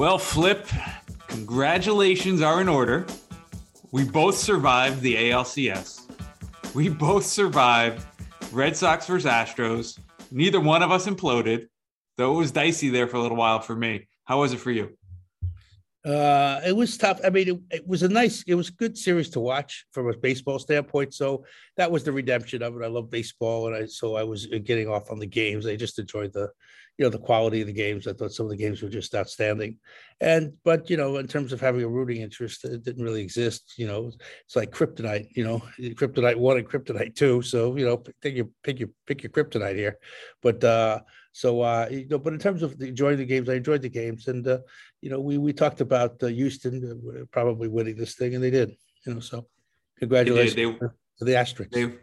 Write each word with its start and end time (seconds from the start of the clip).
Well, 0.00 0.16
Flip, 0.16 0.66
congratulations 1.28 2.40
are 2.40 2.62
in 2.62 2.70
order. 2.70 3.06
We 3.92 4.02
both 4.04 4.34
survived 4.34 5.02
the 5.02 5.14
ALCS. 5.14 6.10
We 6.74 6.88
both 6.88 7.26
survived 7.26 8.02
Red 8.50 8.74
Sox 8.78 9.06
versus 9.06 9.30
Astros. 9.30 9.98
Neither 10.30 10.58
one 10.58 10.82
of 10.82 10.90
us 10.90 11.06
imploded, 11.06 11.66
though 12.16 12.32
it 12.32 12.38
was 12.38 12.50
dicey 12.50 12.88
there 12.88 13.08
for 13.08 13.18
a 13.18 13.20
little 13.20 13.36
while 13.36 13.60
for 13.60 13.76
me. 13.76 14.08
How 14.24 14.40
was 14.40 14.54
it 14.54 14.60
for 14.60 14.70
you? 14.70 14.96
Uh, 16.04 16.60
it 16.66 16.74
was 16.74 16.96
tough. 16.96 17.20
I 17.22 17.28
mean, 17.28 17.48
it, 17.48 17.76
it, 17.76 17.86
was 17.86 18.02
a 18.02 18.08
nice, 18.08 18.42
it 18.46 18.54
was 18.54 18.70
good 18.70 18.96
series 18.96 19.28
to 19.30 19.40
watch 19.40 19.84
from 19.92 20.08
a 20.08 20.16
baseball 20.16 20.58
standpoint. 20.58 21.12
So 21.12 21.44
that 21.76 21.90
was 21.90 22.04
the 22.04 22.12
redemption 22.12 22.62
of 22.62 22.74
it. 22.74 22.84
I 22.84 22.88
love 22.88 23.10
baseball, 23.10 23.66
and 23.66 23.76
I 23.76 23.86
so 23.86 24.16
I 24.16 24.22
was 24.22 24.46
getting 24.46 24.88
off 24.88 25.10
on 25.10 25.18
the 25.18 25.26
games. 25.26 25.66
I 25.66 25.76
just 25.76 25.98
enjoyed 25.98 26.32
the, 26.32 26.48
you 26.96 27.04
know, 27.04 27.10
the 27.10 27.18
quality 27.18 27.60
of 27.60 27.66
the 27.66 27.74
games. 27.74 28.06
I 28.06 28.14
thought 28.14 28.32
some 28.32 28.46
of 28.46 28.50
the 28.50 28.56
games 28.56 28.80
were 28.80 28.88
just 28.88 29.14
outstanding. 29.14 29.76
And 30.22 30.54
but 30.64 30.88
you 30.88 30.96
know, 30.96 31.18
in 31.18 31.28
terms 31.28 31.52
of 31.52 31.60
having 31.60 31.82
a 31.82 31.88
rooting 31.88 32.22
interest, 32.22 32.64
it 32.64 32.82
didn't 32.82 33.04
really 33.04 33.22
exist. 33.22 33.74
You 33.76 33.86
know, 33.86 34.10
it's 34.46 34.56
like 34.56 34.70
kryptonite. 34.70 35.28
You 35.36 35.44
know, 35.44 35.58
kryptonite 35.78 36.36
one 36.36 36.56
and 36.56 36.68
kryptonite 36.68 37.14
two. 37.14 37.42
So 37.42 37.76
you 37.76 37.84
know, 37.84 37.98
pick 37.98 38.36
your 38.36 38.48
pick 38.62 38.80
your 38.80 38.88
pick 39.06 39.22
your 39.22 39.32
kryptonite 39.32 39.76
here. 39.76 39.98
But 40.40 40.64
uh, 40.64 41.00
so 41.32 41.60
uh, 41.60 41.88
you 41.90 42.06
know, 42.08 42.18
but 42.18 42.32
in 42.32 42.38
terms 42.38 42.62
of 42.62 42.80
enjoying 42.80 43.18
the 43.18 43.24
games, 43.24 43.48
I 43.48 43.54
enjoyed 43.54 43.82
the 43.82 43.88
games, 43.88 44.26
and 44.28 44.46
uh, 44.46 44.58
you 45.00 45.10
know, 45.10 45.20
we 45.20 45.38
we 45.38 45.52
talked 45.52 45.80
about 45.80 46.22
uh, 46.22 46.26
Houston 46.26 47.26
probably 47.30 47.68
winning 47.68 47.96
this 47.96 48.14
thing, 48.14 48.34
and 48.34 48.42
they 48.42 48.50
did. 48.50 48.76
You 49.06 49.14
know, 49.14 49.20
so 49.20 49.46
congratulations 49.98 50.54
they, 50.54 50.64
they, 50.64 50.72
to 50.72 51.24
the 51.24 51.32
Asterix. 51.32 51.70
They, 51.70 51.94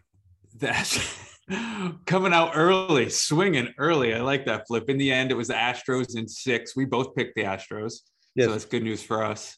that's 0.56 1.38
coming 2.06 2.34
out 2.34 2.52
early, 2.56 3.10
swinging 3.10 3.74
early. 3.78 4.14
I 4.14 4.22
like 4.22 4.46
that 4.46 4.68
flip. 4.68 4.90
In 4.90 4.98
the 4.98 5.12
end, 5.12 5.32
it 5.32 5.36
was 5.36 5.50
the 5.50 5.54
Astros 5.54 6.18
in 6.18 6.28
six. 6.28 6.76
We 6.76 6.86
both 6.86 7.16
picked 7.16 7.36
the 7.36 7.44
Astros, 7.44 8.00
yes. 8.36 8.46
so 8.46 8.52
that's 8.52 8.66
good 8.66 8.84
news 8.84 9.04
for 9.04 9.24
us. 9.24 9.58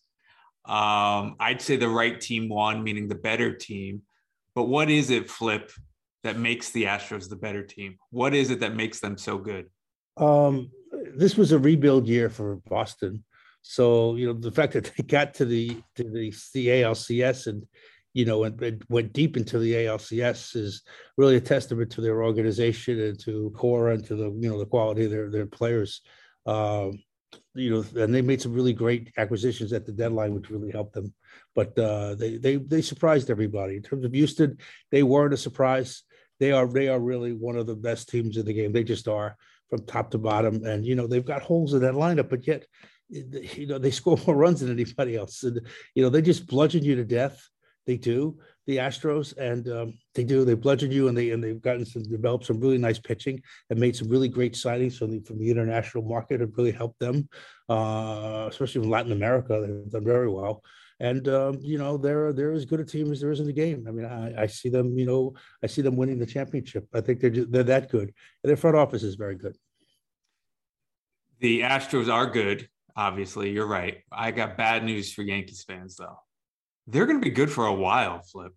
Um, 0.66 1.36
I'd 1.40 1.62
say 1.62 1.78
the 1.78 1.90
right 1.90 2.20
team 2.20 2.50
won, 2.50 2.84
meaning 2.84 3.08
the 3.08 3.16
better 3.16 3.54
team. 3.56 4.02
But 4.54 4.64
what 4.64 4.90
is 4.90 5.10
it, 5.10 5.30
Flip, 5.30 5.72
that 6.24 6.38
makes 6.38 6.72
the 6.72 6.84
Astros 6.84 7.30
the 7.30 7.38
better 7.38 7.64
team? 7.64 7.98
What 8.12 8.34
is 8.34 8.52
it 8.52 8.60
that 8.60 8.76
makes 8.76 9.00
them 9.00 9.18
so 9.18 9.38
good? 9.38 9.68
Um, 10.18 10.70
this 11.16 11.38
was 11.38 11.54
a 11.54 11.60
rebuild 11.60 12.08
year 12.08 12.30
for 12.30 12.58
Boston. 12.68 13.24
So 13.62 14.16
you 14.16 14.28
know 14.28 14.34
the 14.34 14.52
fact 14.52 14.74
that 14.74 14.92
they 14.98 15.04
got 15.04 15.34
to 15.36 15.46
the 15.46 15.82
to 15.96 16.04
the, 16.04 16.34
the 16.54 16.68
ALCS 16.68 17.48
and 17.48 17.66
you 18.14 18.26
know 18.26 18.44
and, 18.44 18.62
and, 18.62 18.84
went 18.90 19.14
deep 19.14 19.38
into 19.38 19.60
the 19.60 19.74
ALCS 19.74 20.56
is 20.56 20.84
really 21.18 21.36
a 21.36 21.42
testament 21.42 21.92
to 21.92 22.02
their 22.02 22.24
organization 22.24 23.00
and 23.00 23.20
to 23.22 23.52
Cora 23.56 23.94
and 23.94 24.06
to 24.06 24.16
the 24.16 24.32
you 24.40 24.50
know 24.50 24.60
the 24.60 24.66
quality 24.66 25.06
of 25.06 25.12
their 25.12 25.30
their 25.30 25.48
players. 25.48 26.02
Um, 26.46 27.00
you 27.54 27.70
know, 27.70 28.02
and 28.02 28.14
they 28.14 28.22
made 28.22 28.42
some 28.42 28.54
really 28.54 28.74
great 28.74 29.12
acquisitions 29.18 29.74
at 29.74 29.86
the 29.86 29.92
deadline, 29.92 30.34
which 30.34 30.50
really 30.50 30.72
helped 30.72 30.94
them. 30.94 31.14
But 31.54 31.78
uh, 31.78 32.16
they 32.16 32.38
they 32.38 32.56
they 32.56 32.82
surprised 32.82 33.30
everybody 33.30 33.76
in 33.76 33.84
terms 33.84 34.06
of 34.06 34.14
Houston. 34.14 34.58
They 34.92 35.04
weren't 35.04 35.34
a 35.34 35.38
surprise 35.38 36.04
they 36.40 36.52
are 36.52 36.68
they 36.68 36.88
are 36.88 37.00
really 37.00 37.34
one 37.34 37.58
of 37.58 37.68
the 37.68 37.76
best 37.76 38.10
teams 38.10 38.38
in 38.38 38.46
the 38.46 38.54
game. 38.54 38.72
They 38.72 38.84
just 38.84 39.08
are 39.08 39.36
from 39.70 39.86
top 39.86 40.12
to 40.12 40.18
bottom, 40.18 40.66
and 40.66 40.86
you 40.86 40.96
know 40.96 41.06
they've 41.06 41.26
got 41.26 41.42
holes 41.42 41.74
in 41.74 41.82
that 41.82 41.94
lineup, 41.94 42.30
but 42.30 42.48
yet 42.48 42.66
you 43.10 43.68
know 43.68 43.78
they 43.78 43.92
score 43.92 44.18
more 44.26 44.36
runs 44.36 44.62
than 44.62 44.72
anybody 44.72 45.16
else, 45.16 45.44
and 45.44 45.60
you 45.96 46.04
know 46.04 46.10
they 46.10 46.22
just 46.22 46.48
bludgeon 46.48 46.84
you 46.84 46.96
to 46.96 47.06
death. 47.06 47.48
They 47.86 47.98
do 47.98 48.38
the 48.68 48.78
Astros, 48.78 49.36
and 49.38 49.68
um, 49.70 49.94
they 50.14 50.24
do 50.24 50.46
they 50.46 50.54
bludgeon 50.54 50.92
you, 50.92 51.08
and 51.08 51.18
they 51.18 51.32
and 51.32 51.44
they've 51.44 51.62
gotten 51.62 51.86
some 51.86 52.04
developed 52.04 52.46
some 52.46 52.60
really 52.60 52.78
nice 52.78 53.00
pitching 53.00 53.42
and 53.70 53.80
made 53.80 53.96
some 53.96 54.10
really 54.10 54.28
great 54.28 54.54
signings 54.54 54.98
from 54.98 55.12
the 55.12 55.20
from 55.22 55.40
the 55.40 55.50
international 55.50 56.04
market. 56.04 56.42
It 56.42 56.56
really 56.58 56.72
helped 56.72 57.00
them, 57.00 57.28
uh, 57.68 58.48
especially 58.50 58.84
in 58.84 58.90
Latin 58.90 59.12
America. 59.12 59.60
They've 59.62 59.92
done 59.92 60.06
very 60.06 60.30
well 60.30 60.64
and 61.00 61.28
um, 61.30 61.58
you 61.62 61.78
know 61.78 61.98
they're 61.98 62.34
they're 62.34 62.52
as 62.52 62.66
good 62.66 62.80
a 62.80 62.86
team 62.86 63.12
as 63.12 63.22
there 63.22 63.32
is 63.32 63.40
in 63.40 63.48
the 63.48 63.54
game. 63.54 63.86
I 63.88 63.92
mean, 63.92 64.06
I, 64.06 64.44
I 64.44 64.46
see 64.48 64.70
them, 64.70 64.98
you 64.98 65.06
know, 65.06 65.34
I 65.64 65.68
see 65.68 65.82
them 65.82 65.96
winning 65.96 66.20
the 66.20 66.26
championship. 66.26 66.88
I 66.94 67.02
think 67.02 67.20
they're 67.20 67.30
just, 67.30 67.52
they're 67.52 67.64
that 67.64 67.90
good, 67.90 68.14
and 68.44 68.50
their 68.50 68.58
front 68.58 68.76
office 68.76 69.04
is 69.04 69.16
very 69.16 69.36
good. 69.36 69.58
The 71.40 71.62
Astros 71.62 72.12
are 72.12 72.26
good. 72.26 72.68
Obviously, 73.00 73.52
you're 73.52 73.66
right. 73.66 74.00
I 74.12 74.32
got 74.32 74.58
bad 74.58 74.84
news 74.84 75.14
for 75.14 75.22
Yankees 75.22 75.64
fans 75.64 75.96
though. 75.96 76.20
They're 76.86 77.06
going 77.06 77.22
to 77.22 77.24
be 77.24 77.34
good 77.34 77.50
for 77.50 77.66
a 77.66 77.74
while. 77.74 78.22
Flip. 78.22 78.52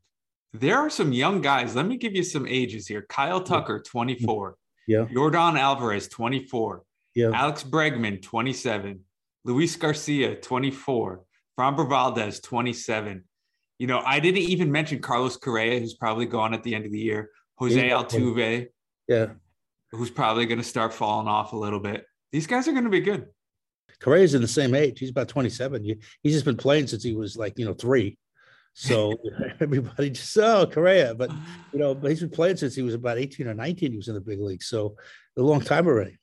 There 0.53 0.79
are 0.79 0.91
some 0.91 1.13
young 1.13 1.41
guys. 1.43 1.77
Let 1.77 1.87
me 1.87 1.97
give 1.97 2.17
you 2.17 2.25
some 2.25 2.49
ages 2.49 2.89
here. 2.89 3.07
Kyle 3.09 3.41
Tucker, 3.41 3.81
24. 3.81 4.57
Yeah. 4.89 5.05
Yordan 5.05 5.57
Alvarez, 5.57 6.09
24. 6.09 6.83
Yeah. 7.15 7.31
Alex 7.33 7.63
Bregman, 7.63 8.21
27. 8.21 8.99
Luis 9.45 9.77
Garcia, 9.77 10.35
24. 10.35 11.23
Framber 11.57 11.89
Valdez, 11.89 12.41
27. 12.41 13.23
You 13.79 13.87
know, 13.87 14.03
I 14.05 14.19
didn't 14.19 14.43
even 14.43 14.73
mention 14.73 14.99
Carlos 14.99 15.37
Correa, 15.37 15.79
who's 15.79 15.95
probably 15.95 16.27
gone 16.27 16.53
at 16.53 16.65
the 16.65 16.75
end 16.75 16.85
of 16.85 16.91
the 16.91 16.99
year. 16.99 17.31
Jose 17.59 17.87
yeah. 17.89 17.95
Altuve, 17.95 18.67
yeah, 19.07 19.27
who's 19.93 20.11
probably 20.11 20.47
going 20.47 20.59
to 20.59 20.65
start 20.65 20.93
falling 20.93 21.29
off 21.29 21.53
a 21.53 21.57
little 21.57 21.79
bit. 21.79 22.07
These 22.33 22.49
guys 22.49 22.67
are 22.67 22.73
going 22.73 22.85
to 22.85 22.91
be 22.91 23.01
good. 23.01 23.29
Correa's 24.03 24.35
in 24.35 24.43
the 24.43 24.49
same 24.49 24.75
age. 24.75 24.99
He's 24.99 25.11
about 25.11 25.29
27. 25.29 25.85
He's 26.23 26.33
just 26.33 26.45
been 26.45 26.57
playing 26.57 26.89
since 26.89 27.05
he 27.05 27.15
was 27.15 27.37
like, 27.37 27.57
you 27.57 27.65
know, 27.65 27.73
three. 27.73 28.19
So 28.75 29.15
everybody 29.61 30.11
just, 30.11 30.37
oh, 30.39 30.67
Correa. 30.67 31.15
But, 31.15 31.31
you 31.73 31.79
know, 31.79 31.95
but 31.95 32.11
he's 32.11 32.21
been 32.21 32.31
playing 32.31 32.57
since 32.57 32.75
he 32.75 32.83
was 32.83 32.95
about 32.95 33.19
18 33.19 33.47
or 33.47 33.55
19. 33.55 33.93
He 33.93 33.97
was 33.97 34.09
in 34.09 34.15
the 34.15 34.21
big 34.21 34.41
league. 34.41 34.63
So 34.63 34.97
a 35.39 35.43
long 35.43 35.61
time 35.61 35.87
already. 35.87 36.19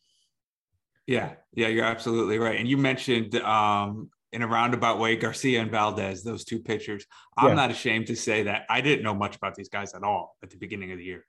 Yeah. 1.08 1.32
Yeah. 1.54 1.68
You're 1.70 1.86
absolutely 1.86 2.38
right. 2.38 2.60
And 2.60 2.68
you 2.68 2.78
mentioned 2.78 3.36
um, 3.36 4.10
in 4.34 4.42
a 4.42 4.48
roundabout 4.48 5.00
way, 5.00 5.16
Garcia 5.16 5.62
and 5.62 5.72
Valdez, 5.72 6.22
those 6.22 6.44
two 6.44 6.60
pitchers. 6.60 7.06
I'm 7.38 7.50
yeah. 7.50 7.54
not 7.56 7.72
ashamed 7.72 8.08
to 8.08 8.16
say 8.16 8.44
that 8.44 8.66
I 8.70 8.82
didn't 8.82 9.04
know 9.04 9.16
much 9.16 9.38
about 9.38 9.56
these 9.56 9.70
guys 9.70 9.94
at 9.94 10.04
all 10.04 10.36
at 10.44 10.50
the 10.50 10.58
beginning 10.58 10.92
of 10.92 10.98
the 10.98 11.06
year. 11.06 11.26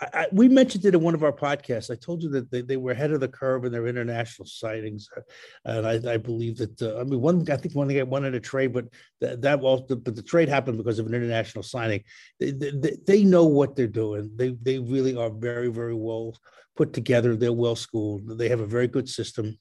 I, 0.00 0.08
I, 0.12 0.26
we 0.32 0.48
mentioned 0.48 0.84
it 0.84 0.94
in 0.94 1.00
one 1.00 1.14
of 1.14 1.22
our 1.22 1.32
podcasts. 1.32 1.90
I 1.90 1.96
told 1.96 2.22
you 2.22 2.28
that 2.30 2.50
they, 2.50 2.62
they 2.62 2.76
were 2.76 2.92
ahead 2.92 3.12
of 3.12 3.20
the 3.20 3.28
curve 3.28 3.64
in 3.64 3.72
their 3.72 3.86
international 3.86 4.46
sightings, 4.46 5.08
uh, 5.16 5.20
and 5.64 5.86
I, 5.86 6.14
I 6.14 6.16
believe 6.16 6.58
that. 6.58 6.80
Uh, 6.80 7.00
I 7.00 7.04
mean, 7.04 7.20
one 7.20 7.48
I 7.50 7.56
think 7.56 7.74
one 7.74 7.88
they 7.88 7.94
got 7.94 8.08
one 8.08 8.24
in 8.24 8.34
a 8.34 8.40
trade, 8.40 8.72
but 8.72 8.86
that, 9.20 9.42
that 9.42 9.60
well, 9.60 9.84
the, 9.86 9.96
but 9.96 10.16
the 10.16 10.22
trade 10.22 10.48
happened 10.48 10.78
because 10.78 10.98
of 10.98 11.06
an 11.06 11.14
international 11.14 11.62
signing. 11.62 12.02
They, 12.40 12.50
they, 12.50 12.96
they 13.06 13.24
know 13.24 13.46
what 13.46 13.76
they're 13.76 13.86
doing. 13.86 14.30
They 14.34 14.56
they 14.62 14.78
really 14.78 15.16
are 15.16 15.30
very 15.30 15.68
very 15.68 15.94
well 15.94 16.36
put 16.76 16.92
together. 16.92 17.36
They're 17.36 17.52
well 17.52 17.76
schooled. 17.76 18.38
They 18.38 18.48
have 18.48 18.60
a 18.60 18.66
very 18.66 18.88
good 18.88 19.08
system, 19.08 19.58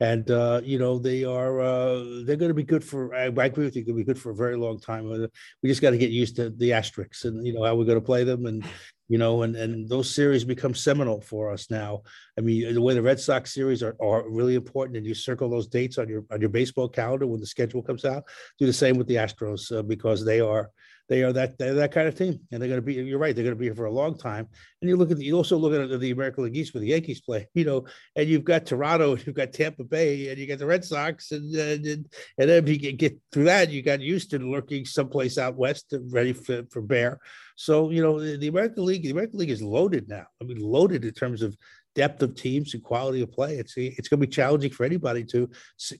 and 0.00 0.30
uh, 0.30 0.60
you 0.64 0.78
know 0.78 0.98
they 0.98 1.24
are 1.24 1.60
uh, 1.60 2.22
they're 2.24 2.36
going 2.36 2.50
to 2.50 2.54
be 2.54 2.62
good 2.62 2.84
for. 2.84 3.14
I, 3.14 3.24
I 3.24 3.46
agree 3.46 3.64
with 3.64 3.76
you. 3.76 3.84
Going 3.84 3.96
to 3.96 4.04
be 4.04 4.04
good 4.04 4.20
for 4.20 4.30
a 4.30 4.36
very 4.36 4.56
long 4.56 4.80
time. 4.80 5.10
Uh, 5.10 5.26
we 5.62 5.68
just 5.68 5.82
got 5.82 5.90
to 5.90 5.98
get 5.98 6.10
used 6.10 6.36
to 6.36 6.50
the 6.50 6.72
asterisks 6.72 7.24
and 7.24 7.46
you 7.46 7.52
know 7.52 7.64
how 7.64 7.74
we're 7.74 7.84
going 7.84 8.00
to 8.00 8.04
play 8.04 8.24
them, 8.24 8.46
and 8.46 8.64
you 9.08 9.18
know, 9.18 9.42
and 9.42 9.54
and 9.56 9.88
those 9.88 10.12
series 10.12 10.44
become 10.44 10.74
seminal 10.74 11.20
for 11.20 11.52
us 11.52 11.70
now. 11.70 12.02
I 12.36 12.40
mean, 12.40 12.74
the 12.74 12.82
way 12.82 12.94
the 12.94 13.02
Red 13.02 13.20
Sox 13.20 13.54
series 13.54 13.82
are, 13.82 13.96
are 14.00 14.28
really 14.28 14.54
important, 14.54 14.96
and 14.96 15.06
you 15.06 15.14
circle 15.14 15.48
those 15.48 15.68
dates 15.68 15.98
on 15.98 16.08
your 16.08 16.24
on 16.30 16.40
your 16.40 16.50
baseball 16.50 16.88
calendar 16.88 17.26
when 17.26 17.40
the 17.40 17.46
schedule 17.46 17.82
comes 17.82 18.04
out. 18.04 18.24
Do 18.58 18.66
the 18.66 18.72
same 18.72 18.96
with 18.96 19.06
the 19.06 19.16
Astros 19.16 19.76
uh, 19.76 19.82
because 19.82 20.24
they 20.24 20.40
are 20.40 20.70
they 21.08 21.22
are 21.22 21.32
that 21.32 21.56
they're 21.58 21.74
that 21.74 21.92
kind 21.92 22.08
of 22.08 22.16
team, 22.16 22.40
and 22.50 22.60
they're 22.60 22.68
going 22.68 22.80
to 22.80 22.82
be. 22.82 22.94
You're 22.94 23.18
right; 23.18 23.34
they're 23.34 23.44
going 23.44 23.54
to 23.54 23.58
be 23.58 23.66
here 23.66 23.74
for 23.74 23.84
a 23.84 23.92
long 23.92 24.18
time. 24.18 24.48
And 24.80 24.88
you 24.88 24.96
look 24.96 25.10
at 25.10 25.18
the, 25.18 25.24
you 25.24 25.36
also 25.36 25.56
look 25.56 25.72
at 25.72 26.00
the 26.00 26.10
American 26.10 26.44
League 26.44 26.56
East 26.56 26.74
where 26.74 26.80
the 26.80 26.88
Yankees 26.88 27.20
play, 27.20 27.46
you 27.54 27.64
know, 27.64 27.86
and 28.16 28.28
you've 28.28 28.44
got 28.44 28.66
Toronto, 28.66 29.12
and 29.12 29.26
you've 29.26 29.36
got 29.36 29.52
Tampa 29.52 29.84
Bay, 29.84 30.28
and 30.28 30.38
you 30.38 30.46
got 30.46 30.58
the 30.58 30.66
Red 30.66 30.84
Sox, 30.84 31.32
and 31.32 31.54
and, 31.54 31.86
and 31.86 32.06
then 32.38 32.64
if 32.64 32.68
you 32.68 32.92
get 32.92 33.18
through 33.32 33.44
that, 33.44 33.70
you 33.70 33.82
got 33.82 34.00
Houston 34.00 34.50
lurking 34.50 34.84
someplace 34.84 35.38
out 35.38 35.56
west, 35.56 35.94
ready 36.10 36.32
for, 36.32 36.64
for 36.70 36.82
bear. 36.82 37.20
So 37.56 37.90
you 37.90 38.02
know, 38.02 38.20
the, 38.20 38.36
the 38.36 38.48
American 38.48 38.84
League, 38.84 39.04
the 39.04 39.10
American 39.10 39.38
League 39.38 39.50
is 39.50 39.62
loaded 39.62 40.08
now. 40.08 40.26
I 40.40 40.44
mean, 40.44 40.58
loaded 40.58 41.04
in 41.04 41.12
terms 41.12 41.42
of 41.42 41.56
depth 41.94 42.22
of 42.22 42.34
teams 42.34 42.74
and 42.74 42.82
quality 42.82 43.22
of 43.22 43.32
play. 43.32 43.56
It's 43.56 43.74
it's 43.76 44.08
going 44.08 44.20
to 44.20 44.26
be 44.26 44.32
challenging 44.32 44.70
for 44.70 44.84
anybody 44.84 45.24
to 45.24 45.48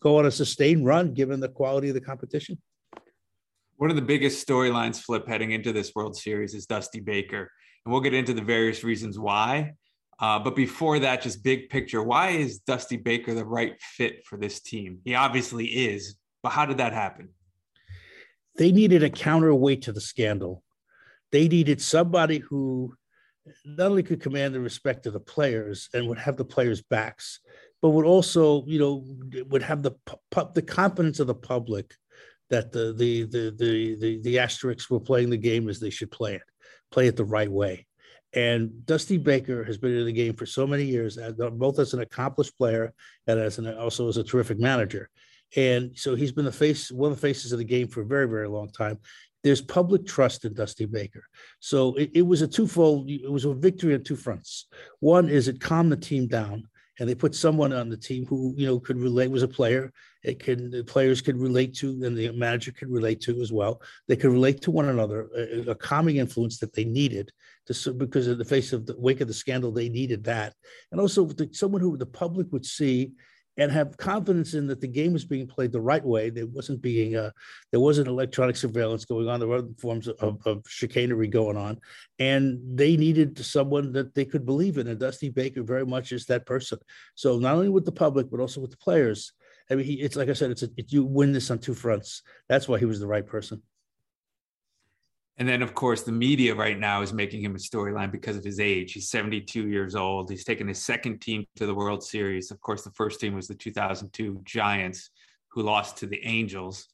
go 0.00 0.18
on 0.18 0.26
a 0.26 0.30
sustained 0.30 0.84
run 0.84 1.14
given 1.14 1.40
the 1.40 1.48
quality 1.48 1.88
of 1.88 1.94
the 1.94 2.00
competition. 2.00 2.58
One 3.76 3.90
of 3.90 3.96
the 3.96 4.02
biggest 4.02 4.46
storylines 4.46 5.02
flip 5.02 5.28
heading 5.28 5.52
into 5.52 5.70
this 5.70 5.94
World 5.94 6.16
Series 6.16 6.54
is 6.54 6.64
Dusty 6.64 7.00
Baker. 7.00 7.50
And 7.84 7.92
we'll 7.92 8.00
get 8.00 8.14
into 8.14 8.32
the 8.32 8.42
various 8.42 8.82
reasons 8.82 9.18
why. 9.18 9.74
Uh, 10.18 10.38
but 10.38 10.56
before 10.56 10.98
that, 11.00 11.20
just 11.20 11.44
big 11.44 11.68
picture, 11.68 12.02
why 12.02 12.30
is 12.30 12.58
Dusty 12.60 12.96
Baker 12.96 13.34
the 13.34 13.44
right 13.44 13.76
fit 13.80 14.24
for 14.24 14.38
this 14.38 14.60
team? 14.60 15.00
He 15.04 15.14
obviously 15.14 15.66
is, 15.66 16.16
but 16.42 16.52
how 16.52 16.64
did 16.64 16.78
that 16.78 16.94
happen? 16.94 17.28
They 18.56 18.72
needed 18.72 19.02
a 19.02 19.10
counterweight 19.10 19.82
to 19.82 19.92
the 19.92 20.00
scandal. 20.00 20.62
They 21.30 21.46
needed 21.46 21.82
somebody 21.82 22.38
who 22.38 22.94
not 23.66 23.90
only 23.90 24.02
could 24.02 24.22
command 24.22 24.54
the 24.54 24.60
respect 24.60 25.04
of 25.04 25.12
the 25.12 25.20
players 25.20 25.90
and 25.92 26.08
would 26.08 26.18
have 26.18 26.38
the 26.38 26.46
players' 26.46 26.80
backs, 26.80 27.40
but 27.82 27.90
would 27.90 28.06
also, 28.06 28.64
you 28.66 28.78
know, 28.78 29.04
would 29.50 29.62
have 29.62 29.82
the 29.82 29.92
the 30.54 30.62
confidence 30.62 31.20
of 31.20 31.26
the 31.26 31.34
public 31.34 31.94
that 32.50 32.72
the 32.72 32.94
the 32.96 33.24
the 33.24 33.54
the 33.56 33.96
the, 33.96 34.20
the 34.22 34.36
Asterix 34.36 34.90
were 34.90 35.00
playing 35.00 35.30
the 35.30 35.36
game 35.36 35.68
as 35.68 35.80
they 35.80 35.90
should 35.90 36.10
play 36.10 36.34
it, 36.34 36.42
play 36.90 37.06
it 37.06 37.16
the 37.16 37.24
right 37.24 37.50
way. 37.50 37.86
And 38.32 38.84
Dusty 38.84 39.16
Baker 39.16 39.64
has 39.64 39.78
been 39.78 39.96
in 39.96 40.04
the 40.04 40.12
game 40.12 40.34
for 40.34 40.46
so 40.46 40.66
many 40.66 40.84
years, 40.84 41.18
both 41.52 41.78
as 41.78 41.94
an 41.94 42.00
accomplished 42.00 42.56
player 42.58 42.92
and 43.26 43.40
as 43.40 43.58
an 43.58 43.72
also 43.76 44.08
as 44.08 44.18
a 44.18 44.24
terrific 44.24 44.58
manager. 44.58 45.08
and 45.56 45.96
so 45.96 46.14
he's 46.14 46.32
been 46.32 46.44
the 46.44 46.52
face, 46.52 46.90
one 46.90 47.12
of 47.12 47.16
the 47.16 47.26
faces 47.26 47.52
of 47.52 47.58
the 47.58 47.64
game 47.64 47.88
for 47.88 48.02
a 48.02 48.06
very, 48.06 48.28
very 48.28 48.48
long 48.48 48.68
time. 48.70 48.98
There's 49.44 49.62
public 49.62 50.04
trust 50.04 50.44
in 50.44 50.54
Dusty 50.54 50.86
Baker. 50.86 51.24
So 51.60 51.94
it, 51.94 52.10
it 52.14 52.22
was 52.22 52.42
a 52.42 52.48
twofold, 52.48 53.08
it 53.08 53.30
was 53.30 53.44
a 53.44 53.54
victory 53.54 53.94
on 53.94 54.02
two 54.02 54.16
fronts. 54.16 54.66
One 55.00 55.28
is 55.28 55.46
it 55.46 55.60
calmed 55.60 55.92
the 55.92 55.96
team 55.96 56.26
down 56.26 56.64
and 56.98 57.08
they 57.08 57.14
put 57.14 57.34
someone 57.34 57.72
on 57.72 57.88
the 57.88 57.96
team 57.96 58.24
who 58.26 58.54
you 58.56 58.66
know 58.66 58.80
could 58.80 58.98
relate 58.98 59.30
was 59.30 59.42
a 59.42 59.48
player. 59.48 59.92
It 60.22 60.38
can 60.38 60.70
the 60.70 60.84
players 60.84 61.20
could 61.20 61.38
relate 61.38 61.74
to 61.76 61.90
and 62.04 62.16
the 62.16 62.32
manager 62.32 62.72
could 62.72 62.90
relate 62.90 63.20
to 63.22 63.40
as 63.40 63.52
well. 63.52 63.82
They 64.08 64.16
could 64.16 64.32
relate 64.32 64.60
to 64.62 64.70
one 64.70 64.88
another 64.88 65.28
a, 65.36 65.70
a 65.70 65.74
calming 65.74 66.16
influence 66.16 66.58
that 66.58 66.72
they 66.74 66.84
needed 66.84 67.32
to 67.66 67.92
because 67.92 68.28
in 68.28 68.38
the 68.38 68.44
face 68.44 68.72
of 68.72 68.86
the 68.86 68.94
wake 68.98 69.20
of 69.20 69.28
the 69.28 69.34
scandal 69.34 69.72
they 69.72 69.88
needed 69.88 70.24
that. 70.24 70.54
And 70.90 71.00
also 71.00 71.26
the, 71.26 71.48
someone 71.52 71.80
who 71.80 71.96
the 71.96 72.06
public 72.06 72.52
would 72.52 72.66
see 72.66 73.12
and 73.56 73.72
have 73.72 73.96
confidence 73.96 74.54
in 74.54 74.66
that 74.66 74.80
the 74.80 74.88
game 74.88 75.12
was 75.12 75.24
being 75.24 75.46
played 75.46 75.72
the 75.72 75.80
right 75.80 76.04
way. 76.04 76.30
There 76.30 76.46
wasn't 76.46 76.82
being 76.82 77.16
uh, 77.16 77.30
there 77.70 77.80
wasn't 77.80 78.08
electronic 78.08 78.56
surveillance 78.56 79.04
going 79.04 79.28
on. 79.28 79.40
There 79.40 79.48
were 79.48 79.56
other 79.56 79.68
forms 79.78 80.08
of, 80.08 80.38
of, 80.44 80.62
chicanery 80.66 81.28
going 81.28 81.56
on, 81.56 81.80
and 82.18 82.58
they 82.64 82.96
needed 82.96 83.38
someone 83.38 83.92
that 83.92 84.14
they 84.14 84.24
could 84.24 84.44
believe 84.44 84.78
in. 84.78 84.88
And 84.88 85.00
Dusty 85.00 85.30
Baker 85.30 85.62
very 85.62 85.86
much 85.86 86.12
is 86.12 86.26
that 86.26 86.46
person. 86.46 86.78
So 87.14 87.38
not 87.38 87.54
only 87.54 87.68
with 87.68 87.84
the 87.84 87.92
public, 87.92 88.30
but 88.30 88.40
also 88.40 88.60
with 88.60 88.70
the 88.70 88.76
players. 88.76 89.32
I 89.70 89.74
mean, 89.74 89.84
he, 89.84 89.94
it's 89.94 90.16
like 90.16 90.28
I 90.28 90.34
said, 90.34 90.50
it's 90.50 90.62
a, 90.62 90.68
it, 90.76 90.92
you 90.92 91.04
win 91.04 91.32
this 91.32 91.50
on 91.50 91.58
two 91.58 91.74
fronts. 91.74 92.22
That's 92.48 92.68
why 92.68 92.78
he 92.78 92.84
was 92.84 93.00
the 93.00 93.06
right 93.06 93.26
person. 93.26 93.62
And 95.38 95.46
then, 95.46 95.62
of 95.62 95.74
course, 95.74 96.02
the 96.02 96.12
media 96.12 96.54
right 96.54 96.78
now 96.78 97.02
is 97.02 97.12
making 97.12 97.44
him 97.44 97.54
a 97.54 97.58
storyline 97.58 98.10
because 98.10 98.36
of 98.36 98.44
his 98.44 98.58
age. 98.58 98.94
He's 98.94 99.10
72 99.10 99.68
years 99.68 99.94
old. 99.94 100.30
He's 100.30 100.44
taken 100.44 100.66
his 100.66 100.82
second 100.82 101.20
team 101.20 101.44
to 101.56 101.66
the 101.66 101.74
World 101.74 102.02
Series. 102.02 102.50
Of 102.50 102.60
course, 102.62 102.82
the 102.82 102.90
first 102.92 103.20
team 103.20 103.34
was 103.34 103.46
the 103.46 103.54
2002 103.54 104.40
Giants, 104.44 105.10
who 105.48 105.62
lost 105.62 105.98
to 105.98 106.06
the 106.06 106.24
Angels. 106.24 106.88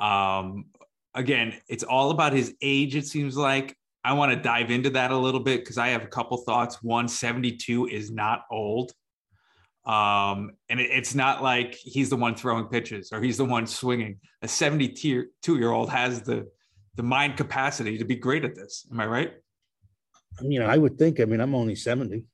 Um, 0.00 0.66
again, 1.14 1.54
it's 1.68 1.84
all 1.84 2.10
about 2.10 2.32
his 2.32 2.54
age, 2.62 2.96
it 2.96 3.06
seems 3.06 3.36
like. 3.36 3.76
I 4.02 4.14
want 4.14 4.32
to 4.32 4.36
dive 4.36 4.70
into 4.70 4.90
that 4.90 5.10
a 5.10 5.16
little 5.16 5.40
bit 5.40 5.60
because 5.60 5.78
I 5.78 5.88
have 5.88 6.04
a 6.04 6.08
couple 6.08 6.38
thoughts. 6.38 6.82
One, 6.82 7.06
72 7.06 7.86
is 7.88 8.10
not 8.10 8.44
old. 8.50 8.92
Um, 9.84 10.52
and 10.70 10.80
it, 10.80 10.90
it's 10.90 11.14
not 11.14 11.42
like 11.42 11.74
he's 11.74 12.08
the 12.08 12.16
one 12.16 12.34
throwing 12.34 12.66
pitches 12.66 13.12
or 13.12 13.20
he's 13.20 13.36
the 13.36 13.44
one 13.44 13.66
swinging. 13.66 14.18
A 14.40 14.48
72 14.48 15.28
year 15.46 15.70
old 15.70 15.90
has 15.90 16.22
the 16.22 16.48
the 16.96 17.02
mind 17.02 17.36
capacity 17.36 17.98
to 17.98 18.04
be 18.04 18.16
great 18.16 18.44
at 18.44 18.54
this. 18.54 18.86
Am 18.90 19.00
I 19.00 19.06
right? 19.06 19.32
You 20.40 20.60
know, 20.60 20.66
I 20.66 20.76
would 20.76 20.98
think. 20.98 21.20
I 21.20 21.24
mean, 21.24 21.40
I'm 21.40 21.54
only 21.54 21.74
seventy. 21.74 22.26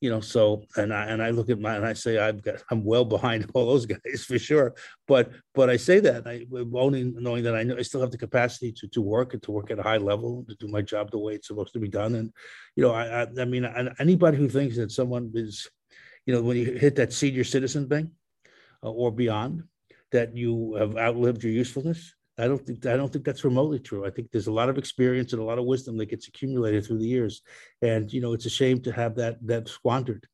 You 0.00 0.10
know, 0.10 0.20
so 0.20 0.62
and 0.76 0.94
I 0.94 1.06
and 1.06 1.20
I 1.20 1.30
look 1.30 1.50
at 1.50 1.58
my 1.58 1.74
and 1.74 1.84
I 1.84 1.92
say 1.92 2.18
I've 2.18 2.40
got 2.40 2.62
I'm 2.70 2.84
well 2.84 3.04
behind 3.04 3.50
all 3.54 3.66
those 3.66 3.86
guys 3.86 4.24
for 4.24 4.38
sure. 4.38 4.74
But 5.08 5.32
but 5.54 5.68
I 5.68 5.76
say 5.76 5.98
that 6.00 6.26
I 6.26 6.46
only 6.74 7.04
knowing 7.04 7.42
that 7.44 7.56
I 7.56 7.64
know 7.64 7.76
I 7.76 7.82
still 7.82 8.00
have 8.00 8.12
the 8.12 8.18
capacity 8.18 8.70
to 8.72 8.88
to 8.88 9.02
work 9.02 9.34
and 9.34 9.42
to 9.42 9.50
work 9.50 9.72
at 9.72 9.80
a 9.80 9.82
high 9.82 9.96
level 9.96 10.44
to 10.48 10.54
do 10.54 10.68
my 10.68 10.82
job 10.82 11.10
the 11.10 11.18
way 11.18 11.34
it's 11.34 11.48
supposed 11.48 11.72
to 11.72 11.80
be 11.80 11.88
done. 11.88 12.14
And 12.14 12.32
you 12.76 12.84
know, 12.84 12.92
I 12.92 13.22
I, 13.22 13.26
I 13.40 13.44
mean, 13.44 13.64
anybody 13.98 14.36
who 14.36 14.48
thinks 14.48 14.76
that 14.76 14.92
someone 14.92 15.32
is, 15.34 15.68
you 16.26 16.34
know, 16.34 16.42
when 16.42 16.56
you 16.56 16.74
hit 16.74 16.94
that 16.96 17.12
senior 17.12 17.44
citizen 17.44 17.88
thing, 17.88 18.12
uh, 18.84 18.90
or 18.90 19.10
beyond, 19.10 19.64
that 20.12 20.36
you 20.36 20.74
have 20.74 20.96
outlived 20.96 21.42
your 21.42 21.52
usefulness 21.52 22.14
I 22.38 22.46
don't 22.46 22.64
think 22.64 22.86
I 22.86 22.96
don't 22.96 23.12
think 23.12 23.24
that's 23.24 23.44
remotely 23.44 23.80
true. 23.80 24.06
I 24.06 24.10
think 24.10 24.30
there's 24.30 24.46
a 24.46 24.52
lot 24.52 24.68
of 24.68 24.78
experience 24.78 25.32
and 25.32 25.42
a 25.42 25.44
lot 25.44 25.58
of 25.58 25.64
wisdom 25.64 25.96
that 25.98 26.06
gets 26.06 26.28
accumulated 26.28 26.86
through 26.86 26.98
the 26.98 27.06
years, 27.06 27.42
and 27.82 28.12
you 28.12 28.20
know 28.20 28.32
it's 28.32 28.46
a 28.46 28.50
shame 28.50 28.80
to 28.82 28.92
have 28.92 29.16
that 29.16 29.36
that 29.46 29.68
squandered, 29.68 30.26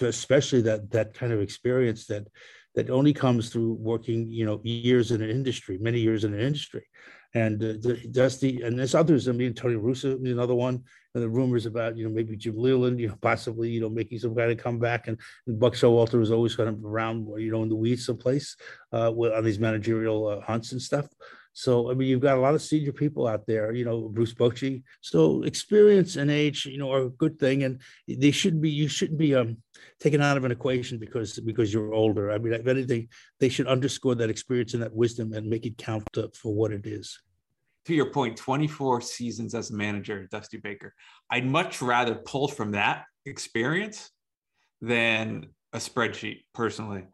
especially 0.00 0.62
that 0.62 0.90
that 0.90 1.14
kind 1.14 1.32
of 1.32 1.40
experience 1.40 2.06
that 2.06 2.26
that 2.74 2.90
only 2.90 3.12
comes 3.12 3.48
through 3.48 3.74
working 3.74 4.30
you 4.30 4.44
know 4.44 4.60
years 4.64 5.12
in 5.12 5.22
an 5.22 5.30
industry, 5.30 5.78
many 5.78 6.00
years 6.00 6.24
in 6.24 6.34
an 6.34 6.40
industry, 6.40 6.84
and 7.36 7.62
uh, 7.62 7.94
Dusty 8.10 8.62
and 8.62 8.78
there's 8.78 8.94
others. 8.94 9.28
I 9.28 9.32
mean 9.32 9.52
Tony 9.52 9.76
Russo, 9.76 10.16
is 10.16 10.32
another 10.32 10.54
one, 10.54 10.82
and 11.14 11.22
the 11.22 11.28
rumors 11.28 11.66
about 11.66 11.96
you 11.96 12.08
know 12.08 12.14
maybe 12.14 12.34
Jim 12.34 12.56
Leyland, 12.56 12.98
you 12.98 13.08
know 13.08 13.18
possibly 13.20 13.68
you 13.68 13.80
know 13.80 13.90
making 13.90 14.18
some 14.18 14.34
kind 14.34 14.50
of 14.50 14.58
comeback, 14.58 15.06
and, 15.06 15.18
and 15.46 15.60
Buck 15.60 15.74
Showalter 15.74 16.18
was 16.18 16.32
always 16.32 16.56
kind 16.56 16.70
of 16.70 16.82
around 16.82 17.28
you 17.38 17.52
know 17.52 17.62
in 17.62 17.68
the 17.68 17.76
weeds 17.76 18.06
someplace 18.06 18.56
uh, 18.92 19.10
on 19.12 19.44
these 19.44 19.58
managerial 19.58 20.26
uh, 20.28 20.40
hunts 20.40 20.72
and 20.72 20.80
stuff. 20.80 21.06
So 21.52 21.90
I 21.90 21.94
mean, 21.94 22.08
you've 22.08 22.22
got 22.22 22.38
a 22.38 22.40
lot 22.40 22.54
of 22.54 22.62
senior 22.62 22.92
people 22.92 23.26
out 23.26 23.46
there, 23.46 23.72
you 23.72 23.84
know, 23.84 24.08
Bruce 24.08 24.34
Bochy. 24.34 24.82
So 25.02 25.42
experience 25.42 26.16
and 26.16 26.30
age, 26.30 26.64
you 26.64 26.78
know, 26.78 26.90
are 26.90 27.04
a 27.04 27.10
good 27.10 27.38
thing, 27.38 27.64
and 27.64 27.80
they 28.08 28.30
shouldn't 28.30 28.62
be. 28.62 28.70
You 28.70 28.88
shouldn't 28.88 29.18
be 29.18 29.34
um, 29.34 29.58
taken 30.00 30.22
out 30.22 30.38
of 30.38 30.44
an 30.44 30.52
equation 30.52 30.98
because 30.98 31.38
because 31.40 31.72
you're 31.72 31.92
older. 31.92 32.30
I 32.30 32.38
mean, 32.38 32.54
if 32.54 32.66
anything, 32.66 33.08
they 33.40 33.50
should 33.50 33.66
underscore 33.66 34.14
that 34.16 34.30
experience 34.30 34.72
and 34.72 34.82
that 34.82 34.94
wisdom 34.94 35.34
and 35.34 35.48
make 35.48 35.66
it 35.66 35.76
count 35.76 36.08
for 36.34 36.54
what 36.54 36.72
it 36.72 36.86
is. 36.86 37.18
To 37.86 37.94
your 37.94 38.10
point, 38.10 38.36
24 38.36 39.00
seasons 39.00 39.54
as 39.54 39.70
a 39.70 39.74
manager, 39.74 40.26
Dusty 40.30 40.56
Baker. 40.56 40.92
I'd 41.30 41.46
much 41.46 41.80
rather 41.80 42.16
pull 42.16 42.48
from 42.48 42.72
that 42.72 43.04
experience 43.24 44.10
than 44.80 45.46
a 45.72 45.78
spreadsheet, 45.78 46.40
personally. 46.52 47.04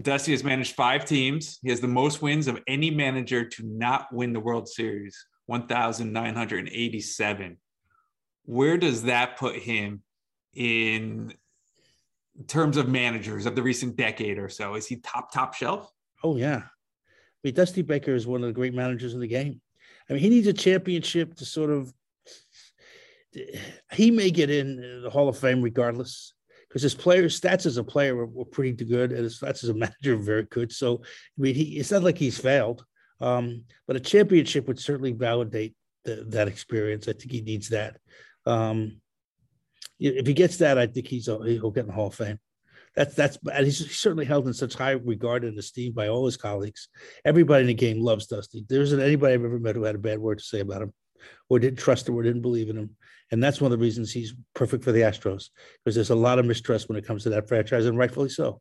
Dusty 0.00 0.32
has 0.32 0.44
managed 0.44 0.74
five 0.74 1.06
teams. 1.06 1.58
He 1.62 1.70
has 1.70 1.80
the 1.80 1.88
most 1.88 2.20
wins 2.20 2.46
of 2.46 2.60
any 2.66 2.90
manager 2.90 3.42
to 3.44 3.66
not 3.66 4.12
win 4.12 4.34
the 4.34 4.40
World 4.40 4.68
Series, 4.68 5.16
1,987. 5.46 7.56
Where 8.44 8.76
does 8.76 9.04
that 9.04 9.38
put 9.38 9.56
him 9.56 10.02
in 10.54 11.32
terms 12.46 12.76
of 12.76 12.88
managers 12.88 13.46
of 13.46 13.56
the 13.56 13.62
recent 13.62 13.96
decade 13.96 14.38
or 14.38 14.50
so? 14.50 14.74
Is 14.74 14.86
he 14.86 14.96
top, 14.96 15.32
top 15.32 15.54
shelf? 15.54 15.90
Oh, 16.22 16.36
yeah. 16.36 16.64
I 16.64 16.68
mean, 17.42 17.54
Dusty 17.54 17.80
Baker 17.82 18.14
is 18.14 18.26
one 18.26 18.42
of 18.42 18.48
the 18.48 18.52
great 18.52 18.74
managers 18.74 19.14
in 19.14 19.20
the 19.20 19.26
game. 19.26 19.62
I 20.08 20.14
mean, 20.14 20.22
he 20.22 20.28
needs 20.28 20.46
a 20.46 20.52
championship 20.52 21.34
to 21.36 21.44
sort 21.44 21.70
of, 21.70 21.92
he 23.92 24.10
may 24.10 24.30
get 24.30 24.50
in 24.50 25.02
the 25.02 25.10
Hall 25.10 25.28
of 25.28 25.38
Fame 25.38 25.62
regardless 25.62 26.32
because 26.68 26.82
his 26.82 26.94
player 26.94 27.24
stats 27.24 27.66
as 27.66 27.76
a 27.76 27.84
player 27.84 28.14
were, 28.14 28.26
were, 28.26 28.44
pretty 28.44 28.84
good, 28.84 29.12
and 29.12 29.24
his 29.24 29.40
stats 29.40 29.64
as 29.64 29.70
a 29.70 29.74
manager 29.74 30.16
very 30.16 30.44
good. 30.44 30.72
So 30.72 31.02
I 31.02 31.40
mean, 31.40 31.54
he 31.54 31.78
it's 31.78 31.90
not 31.90 32.02
like 32.02 32.18
he's 32.18 32.38
failed, 32.38 32.84
um, 33.20 33.64
but 33.86 33.96
a 33.96 34.00
championship 34.00 34.66
would 34.68 34.78
certainly 34.78 35.12
validate 35.12 35.74
the, 36.04 36.24
that 36.28 36.48
experience. 36.48 37.08
I 37.08 37.12
think 37.12 37.32
he 37.32 37.40
needs 37.40 37.70
that. 37.70 37.98
Um, 38.46 39.00
if 39.98 40.26
he 40.26 40.34
gets 40.34 40.58
that, 40.58 40.78
I 40.78 40.86
think 40.86 41.06
he's 41.08 41.26
he'll 41.26 41.70
get 41.70 41.80
in 41.80 41.88
the 41.88 41.92
Hall 41.92 42.08
of 42.08 42.14
Fame. 42.14 42.38
That's 42.96 43.14
that's 43.14 43.38
and 43.52 43.64
he's 43.64 43.96
certainly 43.96 44.24
held 44.24 44.46
in 44.46 44.54
such 44.54 44.74
high 44.74 44.92
regard 44.92 45.44
and 45.44 45.58
esteem 45.58 45.92
by 45.92 46.08
all 46.08 46.26
his 46.26 46.36
colleagues. 46.36 46.88
Everybody 47.24 47.62
in 47.62 47.68
the 47.68 47.74
game 47.74 48.00
loves 48.00 48.26
Dusty. 48.26 48.64
There 48.68 48.82
isn't 48.82 49.00
anybody 49.00 49.34
I've 49.34 49.44
ever 49.44 49.58
met 49.58 49.76
who 49.76 49.84
had 49.84 49.94
a 49.94 49.98
bad 49.98 50.18
word 50.18 50.38
to 50.38 50.44
say 50.44 50.60
about 50.60 50.82
him, 50.82 50.92
or 51.48 51.58
didn't 51.58 51.78
trust 51.78 52.08
him, 52.08 52.16
or 52.16 52.22
didn't 52.22 52.42
believe 52.42 52.70
in 52.70 52.76
him. 52.76 52.96
And 53.30 53.42
that's 53.42 53.60
one 53.60 53.70
of 53.70 53.78
the 53.78 53.84
reasons 53.84 54.10
he's 54.10 54.34
perfect 54.54 54.82
for 54.84 54.92
the 54.92 55.02
Astros 55.02 55.50
because 55.84 55.94
there's 55.94 56.10
a 56.10 56.14
lot 56.14 56.38
of 56.38 56.46
mistrust 56.46 56.88
when 56.88 56.98
it 56.98 57.06
comes 57.06 57.22
to 57.24 57.30
that 57.30 57.48
franchise, 57.48 57.86
and 57.86 57.98
rightfully 57.98 58.30
so, 58.30 58.60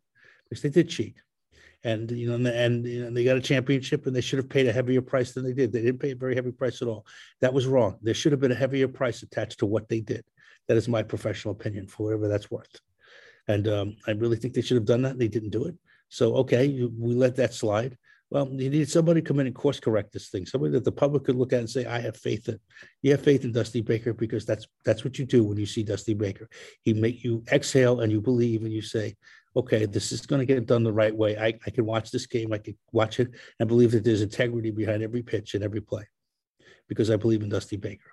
because 0.50 0.62
they 0.62 0.70
did 0.70 0.90
cheat. 0.90 1.16
And 1.84 2.12
you 2.12 2.28
know, 2.28 2.36
and, 2.36 2.48
and 2.48 2.86
you 2.86 3.04
know, 3.04 3.12
they 3.12 3.24
got 3.24 3.38
a 3.38 3.42
championship, 3.42 4.08
and 4.08 4.16
they 4.16 4.22
should 4.22 4.40
have 4.40 4.50
paid 4.50 4.68
a 4.68 4.74
heavier 4.74 5.02
price 5.02 5.32
than 5.32 5.46
they 5.46 5.54
did. 5.54 5.72
They 5.72 5.82
didn't 5.82 6.02
pay 6.02 6.12
a 6.12 6.16
very 6.16 6.36
heavy 6.36 6.52
price 6.52 6.82
at 6.82 6.88
all. 6.88 7.06
That 7.42 7.54
was 7.54 7.68
wrong. 7.68 7.98
There 8.02 8.14
should 8.14 8.34
have 8.34 8.42
been 8.42 8.52
a 8.52 8.56
heavier 8.56 8.88
price 8.88 9.24
attached 9.24 9.60
to 9.60 9.66
what 9.66 9.88
they 9.88 10.02
did. 10.02 10.24
That 10.68 10.78
is 10.78 10.90
my 10.90 11.04
professional 11.04 11.54
opinion, 11.54 11.88
for 11.88 12.04
whatever 12.04 12.28
that's 12.28 12.52
worth. 12.52 12.82
And 13.48 13.68
um, 13.68 13.96
I 14.08 14.12
really 14.12 14.38
think 14.38 14.54
they 14.54 14.62
should 14.62 14.78
have 14.78 14.86
done 14.86 15.02
that. 15.04 15.18
They 15.18 15.28
didn't 15.28 15.52
do 15.52 15.66
it. 15.66 15.76
So 16.10 16.36
okay, 16.38 16.68
we 16.68 17.16
let 17.16 17.36
that 17.36 17.54
slide. 17.54 17.98
Well, 18.30 18.50
you 18.52 18.70
need 18.70 18.90
somebody 18.90 19.22
to 19.22 19.28
come 19.28 19.40
in 19.40 19.48
and 19.48 19.56
course 19.56 19.80
correct 19.80 20.12
this 20.12 20.30
thing. 20.30 20.46
Somebody 20.46 20.74
that 20.74 20.84
the 20.84 20.92
public 20.92 21.24
could 21.24 21.38
look 21.38 21.54
at 21.54 21.60
and 21.60 21.70
say, 21.70 21.86
"I 21.86 22.00
have 22.02 22.18
faith 22.18 22.50
in." 22.50 22.60
You 23.02 23.12
have 23.12 23.24
faith 23.24 23.46
in 23.46 23.54
Dusty 23.54 23.82
Baker 23.82 24.14
because 24.14 24.46
that's 24.46 24.68
that's 24.84 25.04
what 25.06 25.18
you 25.18 25.26
do 25.26 25.44
when 25.44 25.58
you 25.58 25.66
see 25.66 25.84
Dusty 25.84 26.14
Baker. 26.14 26.50
He 26.82 26.94
make 26.94 27.24
you 27.24 27.44
exhale 27.52 28.02
and 28.02 28.12
you 28.12 28.20
believe 28.20 28.64
and 28.64 28.74
you 28.74 28.82
say, 28.82 29.16
"Okay, 29.56 29.86
this 29.86 30.12
is 30.12 30.26
going 30.26 30.40
to 30.40 30.46
get 30.46 30.66
done 30.66 30.84
the 30.84 30.92
right 30.92 31.16
way. 31.16 31.38
I, 31.38 31.54
I 31.66 31.70
can 31.70 31.86
watch 31.86 32.12
this 32.12 32.26
game. 32.26 32.52
I 32.52 32.58
can 32.58 32.78
watch 32.92 33.22
it 33.22 33.30
and 33.60 33.70
believe 33.70 33.92
that 33.92 34.04
there's 34.04 34.22
integrity 34.22 34.72
behind 34.72 35.04
every 35.04 35.24
pitch 35.24 35.54
and 35.54 35.64
every 35.64 35.82
play 35.82 36.04
because 36.90 37.10
I 37.10 37.16
believe 37.16 37.44
in 37.44 37.50
Dusty 37.50 37.78
Baker." 37.78 38.12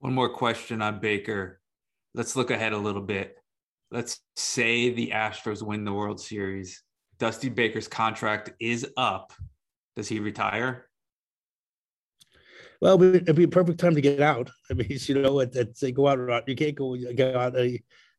One 0.00 0.14
more 0.14 0.28
question 0.28 0.82
on 0.82 0.98
Baker. 0.98 1.60
Let's 2.12 2.34
look 2.34 2.50
ahead 2.50 2.72
a 2.72 2.78
little 2.78 3.02
bit. 3.02 3.36
Let's 3.90 4.20
say 4.34 4.90
the 4.90 5.10
Astros 5.14 5.62
win 5.62 5.84
the 5.84 5.92
World 5.92 6.20
Series 6.20 6.82
Dusty 7.18 7.48
Baker's 7.48 7.88
contract 7.88 8.50
is 8.60 8.86
up, 8.96 9.32
does 9.94 10.08
he 10.08 10.20
retire? 10.20 10.86
Well, 12.80 13.02
it'd 13.02 13.36
be 13.36 13.44
a 13.44 13.48
perfect 13.48 13.80
time 13.80 13.94
to 13.94 14.00
get 14.00 14.20
out. 14.20 14.50
I 14.70 14.74
mean, 14.74 14.88
you 14.90 15.22
know, 15.22 15.40
at, 15.40 15.56
at 15.56 15.76
say 15.78 15.92
go 15.92 16.08
out, 16.08 16.48
you 16.48 16.56
can't 16.56 16.74
go 16.74 16.96
get 16.96 17.34
out 17.34 17.56
at, 17.56 17.70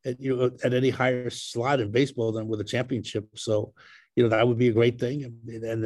at, 0.06 0.20
you 0.20 0.36
know 0.36 0.52
at 0.64 0.74
any 0.74 0.90
higher 0.90 1.30
slot 1.30 1.80
in 1.80 1.92
baseball 1.92 2.32
than 2.32 2.48
with 2.48 2.62
a 2.62 2.66
championship. 2.66 3.28
So, 3.36 3.74
you 4.18 4.24
know, 4.24 4.30
that 4.30 4.48
would 4.48 4.58
be 4.58 4.70
a 4.70 4.74
great 4.74 5.00
thing. 5.00 5.24
And, 5.24 5.64
and 5.64 5.86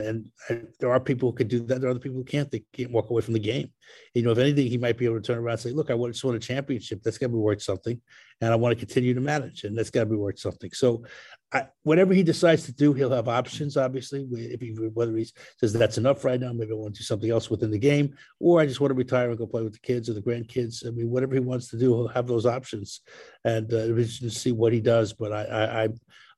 and, 0.50 0.68
there 0.80 0.90
are 0.90 1.02
people 1.02 1.30
who 1.30 1.36
could 1.36 1.50
do 1.50 1.60
that. 1.66 1.82
There 1.82 1.90
are 1.90 1.92
other 1.92 2.00
people 2.00 2.18
who 2.18 2.24
can't. 2.24 2.50
They 2.50 2.64
can't 2.72 2.90
walk 2.90 3.10
away 3.10 3.22
from 3.22 3.34
the 3.34 3.42
game. 3.42 3.72
You 4.14 4.22
know, 4.22 4.32
if 4.32 4.38
anything, 4.38 4.68
he 4.68 4.78
might 4.78 4.98
be 4.98 5.04
able 5.04 5.18
to 5.18 5.22
turn 5.22 5.38
around 5.38 5.56
and 5.56 5.60
say, 5.60 5.72
"Look, 5.72 5.92
I 5.92 5.98
just 6.08 6.24
won 6.24 6.36
a 6.36 6.40
championship. 6.40 7.04
That's 7.04 7.18
got 7.18 7.28
to 7.28 7.34
be 7.34 7.40
worth 7.40 7.62
something." 7.62 8.00
and 8.42 8.52
I 8.52 8.56
want 8.56 8.78
to 8.78 8.86
continue 8.86 9.14
to 9.14 9.22
manage, 9.22 9.64
and 9.64 9.78
that's 9.78 9.92
got 9.92 10.02
to 10.02 10.06
be 10.08 10.16
worth 10.16 10.40
something. 10.40 10.72
So, 10.74 11.06
I, 11.54 11.68
whatever 11.84 12.14
he 12.14 12.24
decides 12.24 12.64
to 12.66 12.74
do, 12.74 12.94
he'll 12.94 13.12
have 13.12 13.28
options. 13.28 13.78
Obviously, 13.78 14.28
if 14.32 14.62
he 14.62 14.70
whether 14.72 15.16
he 15.16 15.28
says 15.58 15.74
that's 15.74 16.00
enough 16.00 16.26
right 16.26 16.40
now, 16.40 16.52
maybe 16.52 16.72
I 16.72 16.76
want 16.76 16.96
to 16.96 17.00
do 17.00 17.04
something 17.04 17.30
else 17.30 17.52
within 17.52 17.70
the 17.70 17.78
game, 17.78 18.16
or 18.40 18.60
I 18.60 18.66
just 18.66 18.82
want 18.82 18.92
to 18.92 18.96
retire 18.96 19.30
and 19.30 19.38
go 19.38 19.46
play 19.46 19.62
with 19.62 19.74
the 19.74 19.80
kids 19.80 20.10
or 20.10 20.14
the 20.14 20.22
grandkids. 20.22 20.86
I 20.86 20.90
mean, 20.90 21.10
whatever 21.10 21.36
he 21.36 21.40
wants 21.40 21.70
to 21.70 21.78
do, 21.78 21.94
he'll 21.94 22.08
have 22.08 22.28
those 22.28 22.48
options, 22.48 23.02
and 23.46 23.72
uh, 23.72 23.78
it'll 23.78 24.00
interesting 24.00 24.30
to 24.30 24.36
see 24.36 24.52
what 24.52 24.74
he 24.74 24.82
does. 24.82 25.14
But 25.14 25.32
I, 25.32 25.44
I, 25.44 25.84
I 25.84 25.90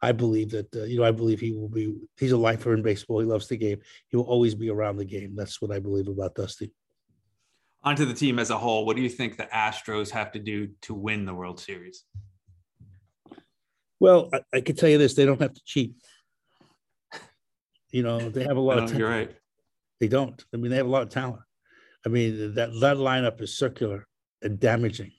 I 0.04 0.12
believe 0.12 0.52
that 0.52 0.76
uh, 0.76 0.84
you 0.84 0.98
know 0.98 1.06
I 1.06 1.12
believe 1.12 1.40
he 1.40 1.52
will 1.54 1.70
be. 1.70 1.96
He's 2.20 2.34
a 2.34 2.38
lifer 2.38 2.74
in 2.74 2.82
baseball. 2.82 3.20
He 3.20 3.26
loves 3.26 3.48
the 3.48 3.58
game. 3.58 3.80
He 4.10 4.18
will 4.18 4.26
always 4.26 4.54
be 4.54 4.70
around 4.70 4.98
the 4.98 5.06
game. 5.06 5.36
That's 5.36 5.62
what 5.62 5.72
I 5.72 5.80
believe 5.80 6.08
about 6.08 6.36
Dusty 6.36 6.72
onto 7.84 8.06
the 8.06 8.14
team 8.14 8.40
as 8.40 8.50
a 8.50 8.58
whole, 8.58 8.86
what 8.86 8.96
do 8.96 9.02
you 9.02 9.10
think 9.10 9.38
the 9.38 9.48
Astros 9.54 10.10
have 10.12 10.32
to 10.34 10.40
do 10.40 10.70
to 10.84 10.94
win 10.94 11.26
the 11.26 11.34
World 11.34 11.60
Series? 11.60 12.06
Well, 14.00 14.30
I, 14.34 14.42
I 14.54 14.62
can 14.62 14.76
tell 14.76 14.90
you 14.90 14.98
this: 14.98 15.14
they 15.14 15.26
don't 15.26 15.42
have 15.42 15.54
to 15.54 15.62
cheat. 15.66 15.96
You 17.92 18.04
know, 18.04 18.30
they 18.30 18.44
have 18.44 18.58
a 18.58 18.62
lot 18.62 18.78
of. 18.78 18.86
Talent. 18.86 19.00
You're 19.00 19.10
right. 19.10 19.32
They 20.00 20.08
don't. 20.08 20.44
I 20.54 20.58
mean, 20.58 20.72
they 20.72 20.78
have 20.78 20.88
a 20.88 20.90
lot 20.90 21.04
of 21.04 21.10
talent. 21.10 21.42
I 22.06 22.10
mean, 22.10 22.56
that 22.56 22.72
that 22.82 22.98
lineup 22.98 23.42
is 23.42 23.58
circular 23.58 24.08
and 24.42 24.60
damaging 24.60 25.12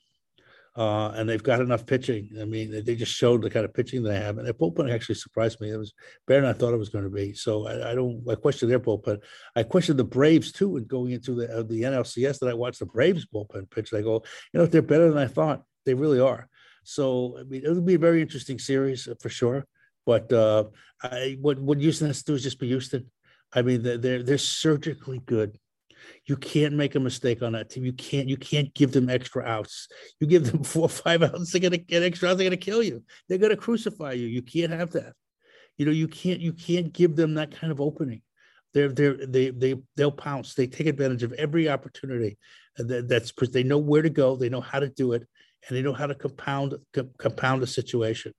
uh, 0.77 1.13
and 1.15 1.29
they've 1.29 1.43
got 1.43 1.61
enough 1.61 1.87
pitching. 1.87 2.31
I 2.41 2.45
mean, 2.45 2.85
they 2.85 2.97
just 2.97 3.15
showed 3.15 3.43
the 3.43 3.51
kind 3.51 3.65
of 3.65 3.73
pitching 3.73 4.03
they 4.03 4.17
have, 4.17 4.39
and 4.39 4.47
their 4.47 4.55
bullpen 4.55 4.93
actually 4.93 5.15
surprised 5.15 5.61
me. 5.61 5.71
It 5.71 5.77
was 5.77 5.95
better 6.27 6.41
than 6.41 6.51
I 6.51 6.53
thought 6.53 6.75
it 6.75 6.79
was 6.79 6.89
going 6.89 7.05
to 7.05 7.11
be. 7.11 7.33
So 7.33 7.69
I, 7.69 7.93
I 7.93 7.95
don't. 7.95 8.23
I 8.29 8.35
question 8.35 8.69
their 8.69 8.81
bullpen. 8.81 9.21
I 9.55 9.63
question 9.63 9.97
the 9.97 10.05
Braves 10.05 10.51
too. 10.51 10.77
And 10.77 10.89
going 10.89 11.13
into 11.13 11.35
the 11.35 11.59
uh, 11.59 11.63
the 11.63 11.83
NLCS, 11.83 12.41
that 12.41 12.49
I 12.49 12.55
watched 12.55 12.81
the 12.81 12.87
Braves 12.87 13.27
bullpen 13.27 13.71
pitch. 13.71 13.95
I 13.95 14.03
go, 14.03 14.25
you 14.53 14.61
know, 14.61 14.67
they're 14.67 14.83
better 14.83 15.09
than 15.09 15.19
I 15.19 15.29
thought. 15.29 15.63
They 15.87 15.95
really 15.95 16.21
are. 16.21 16.49
So 16.83 17.39
I 17.39 17.45
mean, 17.45 17.63
it'll 17.65 17.81
be 17.81 17.95
a 17.95 17.99
very 17.99 18.21
interesting 18.21 18.59
series 18.59 19.07
uh, 19.07 19.15
for 19.21 19.29
sure. 19.29 19.67
But 20.07 20.33
uh, 20.33 20.65
I, 21.03 21.39
what 21.41 21.61
what 21.61 21.79
Houston 21.79 22.09
has 22.09 22.19
to 22.19 22.33
do 22.33 22.35
is 22.35 22.43
just 22.43 22.59
be 22.59 22.67
Houston. 22.67 23.11
I 23.53 23.63
mean, 23.63 23.83
they're 23.83 23.99
they're, 23.99 24.23
they're 24.25 24.39
surgically 24.39 25.21
good. 25.25 25.57
You 26.27 26.37
can't 26.37 26.75
make 26.75 26.95
a 26.95 27.01
mistake 27.01 27.43
on 27.43 27.53
that 27.53 27.71
team. 27.71 27.85
You 27.85 27.93
can't. 27.93 28.29
You 28.29 28.37
can't 28.37 28.73
give 28.75 28.93
them 28.93 29.09
extra 29.11 29.45
outs. 29.45 29.89
You 30.21 30.27
give 30.27 30.51
them 30.51 30.65
four 30.65 30.85
or 30.85 30.89
five 30.89 31.23
outs, 31.23 31.53
they're 31.53 31.61
gonna 31.61 31.77
get 31.77 32.03
extra 32.03 32.29
outs. 32.29 32.39
They're 32.39 32.47
gonna 32.47 32.57
kill 32.57 32.83
you. 32.83 33.03
They're 33.29 33.39
gonna 33.39 33.57
crucify 33.57 34.13
you. 34.13 34.27
You 34.27 34.43
can't 34.43 34.73
have 34.73 34.93
that. 34.93 35.15
You 35.77 35.87
know, 35.87 35.93
you 35.93 36.09
can't. 36.09 36.41
You 36.41 36.53
can't 36.53 36.93
give 36.93 37.17
them 37.17 37.35
that 37.35 37.51
kind 37.59 37.73
of 37.73 37.81
opening. 37.81 38.23
They're 38.73 38.89
they're 38.89 39.27
they 39.27 39.51
they 39.51 39.77
they'll 39.97 40.13
pounce. 40.13 40.55
They 40.55 40.67
take 40.67 40.87
advantage 40.87 41.23
of 41.23 41.33
every 41.35 41.69
opportunity. 41.69 42.39
That, 42.77 43.09
that's 43.09 43.33
they 43.51 43.63
know 43.63 43.79
where 43.79 44.03
to 44.03 44.11
go. 44.11 44.37
They 44.37 44.49
know 44.49 44.61
how 44.61 44.81
to 44.81 44.89
do 44.89 45.13
it, 45.13 45.27
and 45.69 45.77
they 45.77 45.83
know 45.83 45.93
how 45.93 46.07
to 46.07 46.15
compound 46.15 46.75
compound 47.19 47.63
a 47.63 47.67
situation 47.67 48.33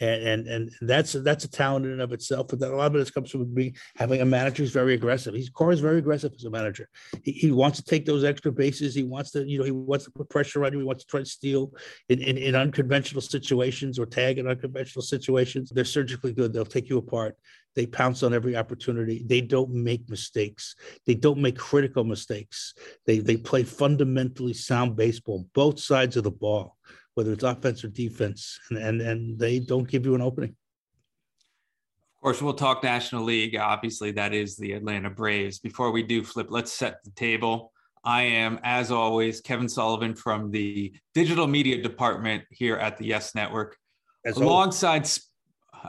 and 0.00 0.22
and 0.22 0.48
and 0.48 0.70
that's 0.80 1.12
that's 1.12 1.44
a 1.44 1.50
talent 1.50 1.84
in 1.84 1.92
and 1.92 2.00
of 2.00 2.12
itself. 2.12 2.48
But 2.48 2.60
that 2.60 2.72
a 2.72 2.76
lot 2.76 2.94
of 2.94 2.96
it 2.96 3.12
comes 3.12 3.30
from 3.30 3.52
being 3.52 3.76
having 3.96 4.20
a 4.20 4.24
manager 4.24 4.62
who's 4.62 4.72
very 4.72 4.94
aggressive. 4.94 5.34
He's 5.34 5.50
Cora 5.50 5.74
is 5.74 5.80
very 5.80 5.98
aggressive 5.98 6.32
as 6.34 6.44
a 6.44 6.50
manager. 6.50 6.88
He, 7.22 7.32
he 7.32 7.52
wants 7.52 7.78
to 7.78 7.84
take 7.84 8.06
those 8.06 8.24
extra 8.24 8.50
bases. 8.50 8.94
He 8.94 9.02
wants 9.02 9.30
to 9.32 9.46
you 9.46 9.58
know 9.58 9.64
he 9.64 9.70
wants 9.70 10.06
to 10.06 10.10
put 10.10 10.30
pressure 10.30 10.64
on 10.64 10.72
you. 10.72 10.78
He 10.78 10.84
wants 10.84 11.04
to 11.04 11.10
try 11.10 11.20
to 11.20 11.26
steal 11.26 11.72
in, 12.08 12.20
in, 12.20 12.38
in 12.38 12.54
unconventional 12.54 13.20
situations 13.20 13.98
or 13.98 14.06
tag 14.06 14.38
in 14.38 14.48
unconventional 14.48 15.02
situations. 15.02 15.70
They're 15.70 15.84
surgically 15.84 16.32
good. 16.32 16.52
They'll 16.52 16.64
take 16.64 16.88
you 16.88 16.98
apart. 16.98 17.36
They 17.76 17.86
pounce 17.86 18.22
on 18.22 18.34
every 18.34 18.56
opportunity. 18.56 19.22
They 19.24 19.40
don't 19.40 19.70
make 19.70 20.08
mistakes. 20.08 20.74
They 21.06 21.14
don't 21.14 21.38
make 21.38 21.56
critical 21.56 22.04
mistakes. 22.04 22.74
They 23.06 23.18
they 23.18 23.36
play 23.36 23.64
fundamentally 23.64 24.54
sound 24.54 24.96
baseball, 24.96 25.46
both 25.54 25.78
sides 25.78 26.16
of 26.16 26.24
the 26.24 26.30
ball 26.30 26.76
whether 27.14 27.32
it's 27.32 27.44
offense 27.44 27.84
or 27.84 27.88
defense, 27.88 28.58
and, 28.70 28.78
and, 28.78 29.00
and 29.00 29.38
they 29.38 29.58
don't 29.58 29.88
give 29.88 30.06
you 30.06 30.14
an 30.14 30.20
opening. 30.20 30.50
Of 30.50 32.22
course, 32.22 32.42
we'll 32.42 32.54
talk 32.54 32.84
National 32.84 33.24
League. 33.24 33.56
Obviously, 33.56 34.12
that 34.12 34.34
is 34.34 34.56
the 34.56 34.72
Atlanta 34.72 35.08
Braves. 35.08 35.58
Before 35.58 35.90
we 35.90 36.02
do 36.02 36.22
flip, 36.22 36.48
let's 36.50 36.72
set 36.72 37.02
the 37.02 37.10
table. 37.12 37.72
I 38.04 38.22
am, 38.22 38.60
as 38.62 38.90
always, 38.90 39.40
Kevin 39.40 39.68
Sullivan 39.68 40.14
from 40.14 40.50
the 40.50 40.92
digital 41.14 41.46
media 41.46 41.82
department 41.82 42.44
here 42.50 42.76
at 42.76 42.98
the 42.98 43.06
Yes 43.06 43.34
Network. 43.34 43.76
As 44.24 44.36
alongside, 44.36 44.96
always. 44.96 45.30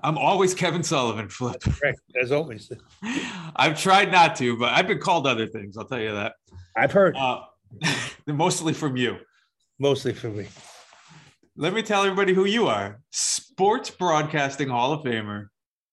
I'm 0.04 0.18
always 0.18 0.54
Kevin 0.54 0.84
Sullivan. 0.84 1.28
Flip. 1.30 1.62
As 2.22 2.32
always. 2.32 2.72
I've 3.56 3.80
tried 3.80 4.12
not 4.12 4.38
to, 4.38 4.58
but 4.58 4.72
I've 4.72 4.88
been 4.88 5.00
called 5.00 5.28
other 5.28 5.48
things. 5.48 5.78
I'll 5.78 5.86
tell 5.86 6.00
you 6.00 6.14
that. 6.14 6.36
I've 6.78 6.94
heard. 6.94 7.16
Uh, 7.18 7.42
mostly 8.26 8.74
from 8.74 8.96
you. 8.96 9.18
Mostly 9.80 10.14
from 10.14 10.38
me 10.38 10.48
let 11.56 11.74
me 11.74 11.82
tell 11.82 12.04
everybody 12.04 12.34
who 12.34 12.46
you 12.46 12.68
are. 12.68 13.00
Sports 13.12 13.90
Broadcasting 13.90 14.70
Hall 14.70 14.94
of 14.94 15.04
Famer, 15.04 15.48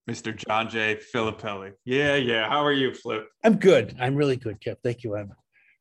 Mr. 0.09 0.35
John 0.35 0.69
J. 0.69 0.99
Filippelli. 1.15 1.73
Yeah, 1.85 2.15
yeah. 2.15 2.49
How 2.49 2.65
are 2.65 2.73
you, 2.73 2.95
Flip? 2.95 3.27
I'm 3.45 3.57
good. 3.57 3.97
I'm 4.01 4.15
really 4.15 4.37
good, 4.37 4.61
Kev. 4.61 4.77
Thank 4.83 5.03
you. 5.03 5.17
I'm 5.17 5.33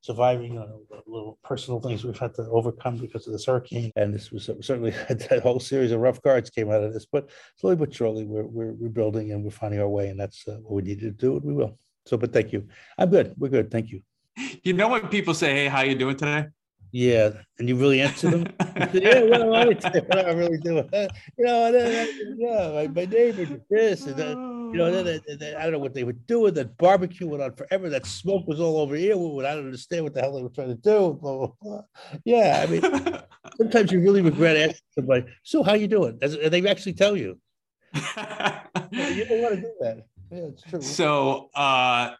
surviving 0.01 0.55
know, 0.55 0.81
little 1.05 1.37
personal 1.43 1.79
things 1.79 2.03
we've 2.03 2.17
had 2.17 2.33
to 2.35 2.43
overcome 2.49 2.97
because 2.97 3.27
of 3.27 3.33
this 3.33 3.45
hurricane. 3.45 3.91
And 3.95 4.13
this 4.13 4.31
was 4.31 4.49
certainly 4.61 4.91
that 5.09 5.41
whole 5.43 5.59
series 5.59 5.91
of 5.91 5.99
rough 5.99 6.21
cards 6.21 6.49
came 6.49 6.71
out 6.71 6.83
of 6.83 6.93
this. 6.93 7.05
But 7.05 7.29
slowly 7.57 7.75
but 7.75 7.93
surely, 7.93 8.25
we're, 8.25 8.47
we're 8.47 8.73
rebuilding 8.73 9.31
and 9.31 9.43
we're 9.43 9.51
finding 9.51 9.79
our 9.79 9.89
way. 9.89 10.07
And 10.07 10.19
that's 10.19 10.47
uh, 10.47 10.57
what 10.63 10.73
we 10.73 10.81
needed 10.81 11.01
to 11.01 11.11
do. 11.11 11.37
And 11.37 11.45
we 11.45 11.53
will. 11.53 11.77
So, 12.05 12.17
but 12.17 12.33
thank 12.33 12.51
you. 12.51 12.67
I'm 12.97 13.09
good. 13.09 13.35
We're 13.37 13.49
good. 13.49 13.69
Thank 13.69 13.91
you. 13.91 14.01
You 14.63 14.73
know 14.73 14.87
when 14.87 15.07
people 15.07 15.33
say, 15.33 15.55
"Hey, 15.55 15.67
how 15.67 15.81
you 15.81 15.95
doing 15.95 16.15
today?" 16.15 16.47
Yeah, 16.97 17.29
and 17.59 17.69
you 17.69 17.75
really 17.75 18.01
answer 18.01 18.31
them. 18.31 18.47
yeah, 18.91 19.21
what 19.21 19.37
do 19.37 19.53
I 19.53 19.65
do? 19.65 20.01
What 20.07 20.11
do 20.13 20.17
I 20.17 20.31
really 20.31 20.57
do? 20.57 20.77
you 21.37 21.45
know, 21.45 21.69
yeah, 22.39 22.71
my, 22.73 22.87
my 22.87 23.05
neighbor 23.05 23.45
did 23.45 23.61
this, 23.69 24.07
and 24.07 24.15
then, 24.15 24.31
you 24.71 24.77
know, 24.77 25.03
then, 25.03 25.21
then, 25.37 25.55
I 25.57 25.61
don't 25.61 25.73
know 25.73 25.77
what 25.77 25.93
they 25.93 26.03
were 26.03 26.13
doing. 26.13 26.55
That 26.55 26.75
barbecue 26.79 27.27
went 27.27 27.43
on 27.43 27.53
forever. 27.53 27.91
That 27.91 28.07
smoke 28.07 28.47
was 28.47 28.59
all 28.59 28.77
over 28.77 28.95
here. 28.95 29.13
I 29.13 29.53
don't 29.53 29.65
understand 29.65 30.05
what 30.05 30.15
the 30.15 30.21
hell 30.21 30.33
they 30.33 30.41
were 30.41 30.49
trying 30.49 30.69
to 30.69 30.73
do. 30.73 31.19
Blah, 31.21 31.37
blah, 31.37 31.51
blah. 31.61 31.81
Yeah, 32.25 32.65
I 32.67 32.71
mean, 32.71 32.81
sometimes 33.57 33.91
you 33.91 33.99
really 33.99 34.23
regret 34.23 34.57
asking 34.57 34.81
somebody. 34.95 35.25
So, 35.43 35.61
how 35.61 35.75
you 35.75 35.87
doing? 35.87 36.17
And 36.23 36.51
they 36.51 36.67
actually 36.67 36.93
tell 36.93 37.15
you. 37.15 37.37
you 37.93 38.01
don't 38.01 39.41
want 39.43 39.53
to 39.53 39.61
do 39.61 39.71
that. 39.81 39.97
Yeah, 40.31 40.37
it's 40.39 40.63
true. 40.63 40.81
So, 40.81 41.51
uh, 41.53 42.15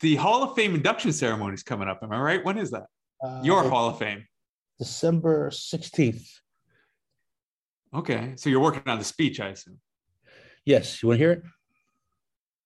the 0.00 0.16
Hall 0.16 0.42
of 0.42 0.54
Fame 0.54 0.74
induction 0.74 1.14
ceremony 1.14 1.54
is 1.54 1.62
coming 1.62 1.88
up. 1.88 2.00
Am 2.02 2.12
I 2.12 2.20
right? 2.20 2.44
When 2.44 2.58
is 2.58 2.72
that? 2.72 2.88
Uh, 3.22 3.40
Your 3.42 3.68
Hall 3.68 3.88
of 3.88 3.98
Fame. 3.98 4.26
December 4.78 5.50
16th. 5.50 6.28
Okay. 7.94 8.32
So 8.36 8.50
you're 8.50 8.60
working 8.60 8.82
on 8.86 8.98
the 8.98 9.04
speech, 9.04 9.38
I 9.38 9.48
assume. 9.48 9.78
Yes. 10.64 11.02
You 11.02 11.08
want 11.08 11.18
to 11.18 11.24
hear 11.24 11.32
it? 11.32 11.42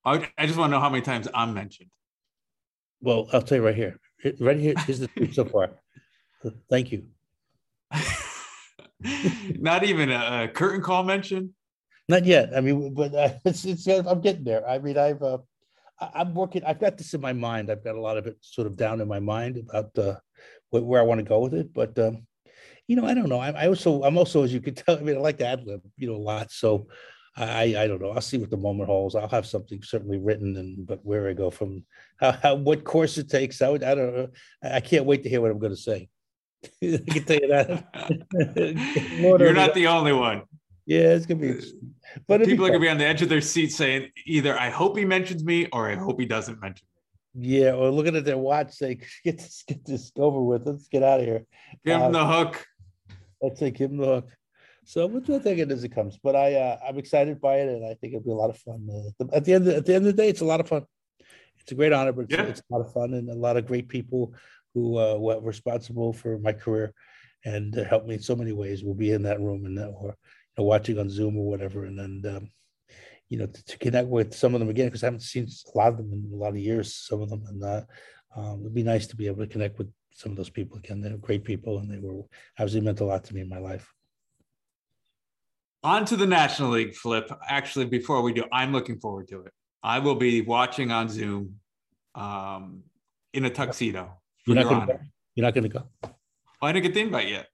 I, 0.05 0.31
I 0.39 0.47
just 0.47 0.59
want 0.59 0.71
to 0.71 0.77
know 0.77 0.81
how 0.81 0.89
many 0.89 1.03
times 1.03 1.29
I'm 1.35 1.53
mentioned. 1.53 1.91
Well, 3.01 3.29
I'll 3.33 3.43
tell 3.43 3.59
you 3.59 3.65
right 3.65 3.75
here. 3.75 3.99
Right 4.41 4.59
here 4.59 4.75
is 4.89 5.01
the 5.01 5.09
speech 5.09 5.35
so 5.35 5.45
far. 5.45 5.71
Thank 6.71 6.93
you. 6.93 7.07
Not 9.59 9.85
even 9.85 10.11
a, 10.11 10.45
a, 10.45 10.49
curtain 10.49 10.81
call 10.81 11.03
mention. 11.03 11.55
Not 12.09 12.25
yet. 12.25 12.57
I 12.57 12.61
mean, 12.61 12.95
but 12.95 13.15
uh, 13.15 13.35
it's, 13.45 13.65
it's 13.65 13.87
I'm 13.87 14.21
getting 14.21 14.45
there. 14.45 14.67
I 14.67 14.79
mean, 14.79 14.97
I've 14.97 15.23
uh, 15.23 15.39
I'm 16.01 16.35
working. 16.35 16.65
I've 16.65 16.81
got 16.81 16.97
this 16.97 17.15
in 17.15 17.21
my 17.21 17.33
mind. 17.33 17.71
I've 17.71 17.85
got 17.85 17.95
a 17.95 18.01
lot 18.01 18.17
of 18.17 18.27
it 18.27 18.37
sort 18.41 18.67
of 18.67 18.77
down 18.77 19.01
in 19.01 19.09
my 19.09 19.21
mind 19.21 19.63
about 19.69 19.99
uh, 19.99 20.17
where 20.85 21.01
I 21.01 21.05
want 21.05 21.19
to 21.19 21.25
go 21.25 21.41
with 21.41 21.55
it. 21.55 21.73
But 21.73 21.99
um, 21.99 22.27
you 22.87 22.97
know, 22.97 23.07
I 23.07 23.15
don't 23.15 23.29
know. 23.29 23.39
I, 23.39 23.51
I, 23.51 23.67
also, 23.69 24.03
I'm 24.03 24.17
also, 24.17 24.45
as 24.45 24.53
you 24.53 24.61
can 24.61 24.75
tell, 24.77 24.97
I 24.97 25.01
mean, 25.01 25.17
I 25.17 25.21
like 25.21 25.39
to 25.39 25.47
ad 25.47 25.65
lib, 25.65 25.83
you 25.97 26.09
know, 26.09 26.17
a 26.17 26.19
lot. 26.19 26.51
So 26.53 26.89
I, 27.37 27.75
I 27.77 27.87
don't 27.87 28.01
know. 28.01 28.11
I'll 28.11 28.21
see 28.21 28.39
what 28.39 28.51
the 28.51 28.57
moment 28.57 28.89
holds. 28.89 29.15
I'll 29.15 29.29
have 29.29 29.47
something 29.47 29.83
certainly 29.83 30.19
written, 30.19 30.57
and 30.57 30.87
but 30.87 31.05
where 31.05 31.29
I 31.29 31.35
go 31.35 31.51
from, 31.51 31.85
how, 32.19 32.33
how 32.33 32.55
what 32.55 32.85
course 32.85 33.19
it 33.19 33.29
takes. 33.29 33.61
I, 33.61 33.69
would, 33.69 33.83
I 33.83 33.95
don't 33.95 34.17
know. 34.17 34.29
I 34.63 34.81
can't 34.81 35.05
wait 35.05 35.23
to 35.23 35.29
hear 35.29 35.41
what 35.41 35.51
I'm 35.51 35.59
going 35.59 35.75
to 35.75 35.81
say. 35.81 36.09
I 36.83 36.99
can 37.09 37.25
tell 37.25 37.39
you 37.39 37.49
that. 37.49 37.85
You're 39.39 39.53
not 39.53 39.75
the 39.75 39.87
only 39.89 40.13
one. 40.13 40.43
Yeah, 40.87 41.15
it's 41.15 41.27
gonna 41.27 41.41
be. 41.41 41.61
But 42.29 42.45
people 42.45 42.65
be 42.65 42.71
are 42.71 42.73
gonna 42.75 42.81
be 42.81 42.89
on 42.89 42.99
the 42.99 43.05
edge 43.05 43.21
of 43.21 43.29
their 43.29 43.41
seat 43.41 43.73
saying 43.73 44.11
either 44.25 44.59
I 44.59 44.71
hope 44.71 44.97
he 44.97 45.05
mentions 45.05 45.45
me 45.45 45.67
or 45.73 45.91
I 45.91 45.97
hope 45.97 46.21
he 46.21 46.27
doesn't 46.27 46.61
mention 46.61 46.87
me. 46.87 46.96
Yeah, 47.39 47.73
or 47.73 47.91
looking 47.91 48.17
at 48.17 48.25
their 48.25 48.39
watch, 48.39 48.73
say, 48.73 48.99
"Get 49.25 49.39
this, 49.39 49.65
get 49.67 49.85
this 49.85 50.11
over 50.17 50.41
with. 50.41 50.67
Let's 50.67 50.89
get 50.89 51.03
out 51.03 51.21
of 51.21 51.27
here." 51.27 51.45
Give 51.85 51.97
him 51.97 52.03
uh, 52.03 52.11
the 52.11 52.27
hook. 52.27 52.67
Let's 53.43 53.61
say 53.61 53.71
give 53.71 53.91
him 53.91 53.99
the 53.99 54.07
hook. 54.07 54.29
So 54.85 55.07
we'll 55.07 55.21
do 55.21 55.41
take 55.41 55.59
it 55.59 55.71
as 55.71 55.85
it 55.85 55.91
comes. 55.91 56.19
But 56.23 56.37
I, 56.37 56.55
uh, 56.55 56.79
I'm 56.89 56.97
excited 56.97 57.41
by 57.41 57.57
it, 57.57 57.69
and 57.69 57.85
I 57.85 57.95
think 57.95 58.15
it'll 58.15 58.25
be 58.25 58.31
a 58.31 58.35
lot 58.35 58.51
of 58.51 58.59
fun. 58.59 58.89
Uh, 58.89 59.25
at 59.35 59.45
the 59.45 59.55
end, 59.55 59.69
of, 59.69 59.75
at 59.75 59.85
the 59.85 59.95
end 59.95 60.07
of 60.07 60.17
the 60.17 60.23
day, 60.23 60.29
it's 60.29 60.41
a 60.41 60.47
lot 60.47 60.61
of 60.61 60.69
fun. 60.69 60.87
It's 61.61 61.73
a 61.73 61.75
great 61.75 61.93
honor, 61.93 62.13
but 62.13 62.23
it's, 62.23 62.35
yeah. 62.35 62.43
it's 62.45 62.63
a 62.71 62.75
lot 62.75 62.87
of 62.87 62.93
fun, 62.93 63.13
and 63.15 63.29
a 63.29 63.35
lot 63.35 63.57
of 63.57 63.67
great 63.67 63.89
people 63.89 64.33
who 64.75 64.99
uh, 64.99 65.17
were 65.17 65.41
responsible 65.41 66.13
for 66.13 66.39
my 66.39 66.53
career 66.53 66.95
and 67.45 67.77
uh, 67.77 67.85
helped 67.85 68.07
me 68.07 68.15
in 68.15 68.21
so 68.21 68.37
many 68.37 68.53
ways 68.53 68.85
will 68.85 68.95
be 68.95 69.13
in 69.13 69.23
that 69.23 69.41
room 69.41 69.65
and 69.65 69.77
that 69.79 69.89
or 69.89 70.17
know, 70.57 70.65
watching 70.65 70.99
on 70.99 71.11
Zoom 71.11 71.37
or 71.37 71.49
whatever, 71.49 71.85
and 71.85 71.99
then 71.99 72.37
um, 72.37 72.51
you 73.29 73.39
know 73.39 73.47
to, 73.47 73.65
to, 73.65 73.79
connect 73.79 74.09
with 74.09 74.35
some 74.35 74.55
of 74.55 74.61
them 74.61 74.69
again 74.69 74.87
because 74.87 75.03
I 75.03 75.07
haven't 75.07 75.21
seen 75.21 75.47
a 75.47 75.79
lot 75.79 75.89
of 75.89 75.97
them 75.99 76.13
in 76.13 76.31
a 76.33 76.37
lot 76.37 76.51
of 76.51 76.59
years. 76.59 76.95
Some 76.95 77.23
of 77.23 77.31
them, 77.31 77.45
and 77.49 77.63
uh, 77.63 77.83
um, 78.37 78.61
it'd 78.61 78.75
be 78.75 78.83
nice 78.83 79.07
to 79.09 79.17
be 79.17 79.27
able 79.27 79.45
to 79.45 79.47
connect 79.47 79.79
with 79.79 79.93
some 80.13 80.33
of 80.33 80.37
those 80.37 80.51
people 80.51 80.79
again. 80.79 81.01
They're 81.01 81.17
great 81.17 81.45
people, 81.45 81.79
and 81.79 81.91
they 81.91 81.99
were 81.99 82.23
obviously 82.59 82.81
meant 82.81 83.01
a 83.01 83.05
lot 83.05 83.25
to 83.25 83.35
me 83.35 83.41
in 83.41 83.49
my 83.49 83.59
life. 83.59 83.93
On 85.83 86.05
to 86.05 86.17
the 86.17 86.27
National 86.27 86.71
League 86.71 86.95
flip. 86.95 87.31
Actually, 87.47 87.87
before 87.87 88.23
we 88.23 88.33
do, 88.33 88.45
I'm 88.53 88.73
looking 88.73 88.99
forward 88.99 89.29
to 89.29 89.43
it. 89.43 89.53
I 89.83 89.99
will 90.01 90.17
be 90.17 90.41
watching 90.41 90.91
on 90.91 91.09
Zoom 91.09 91.57
um, 92.15 92.83
in 93.33 93.45
a 93.45 93.51
tuxedo. 93.51 94.21
You're 94.47 94.57
not 94.57 94.87
to 94.87 94.99
You're 95.35 95.45
not 95.45 95.55
going 95.55 95.65
to 95.65 95.69
go. 95.69 95.85
Oh, 96.05 96.11
I 96.63 96.73
didn't 96.73 96.85
get 96.85 96.95
the 96.95 97.01
invite 97.01 97.29
yet. 97.29 97.47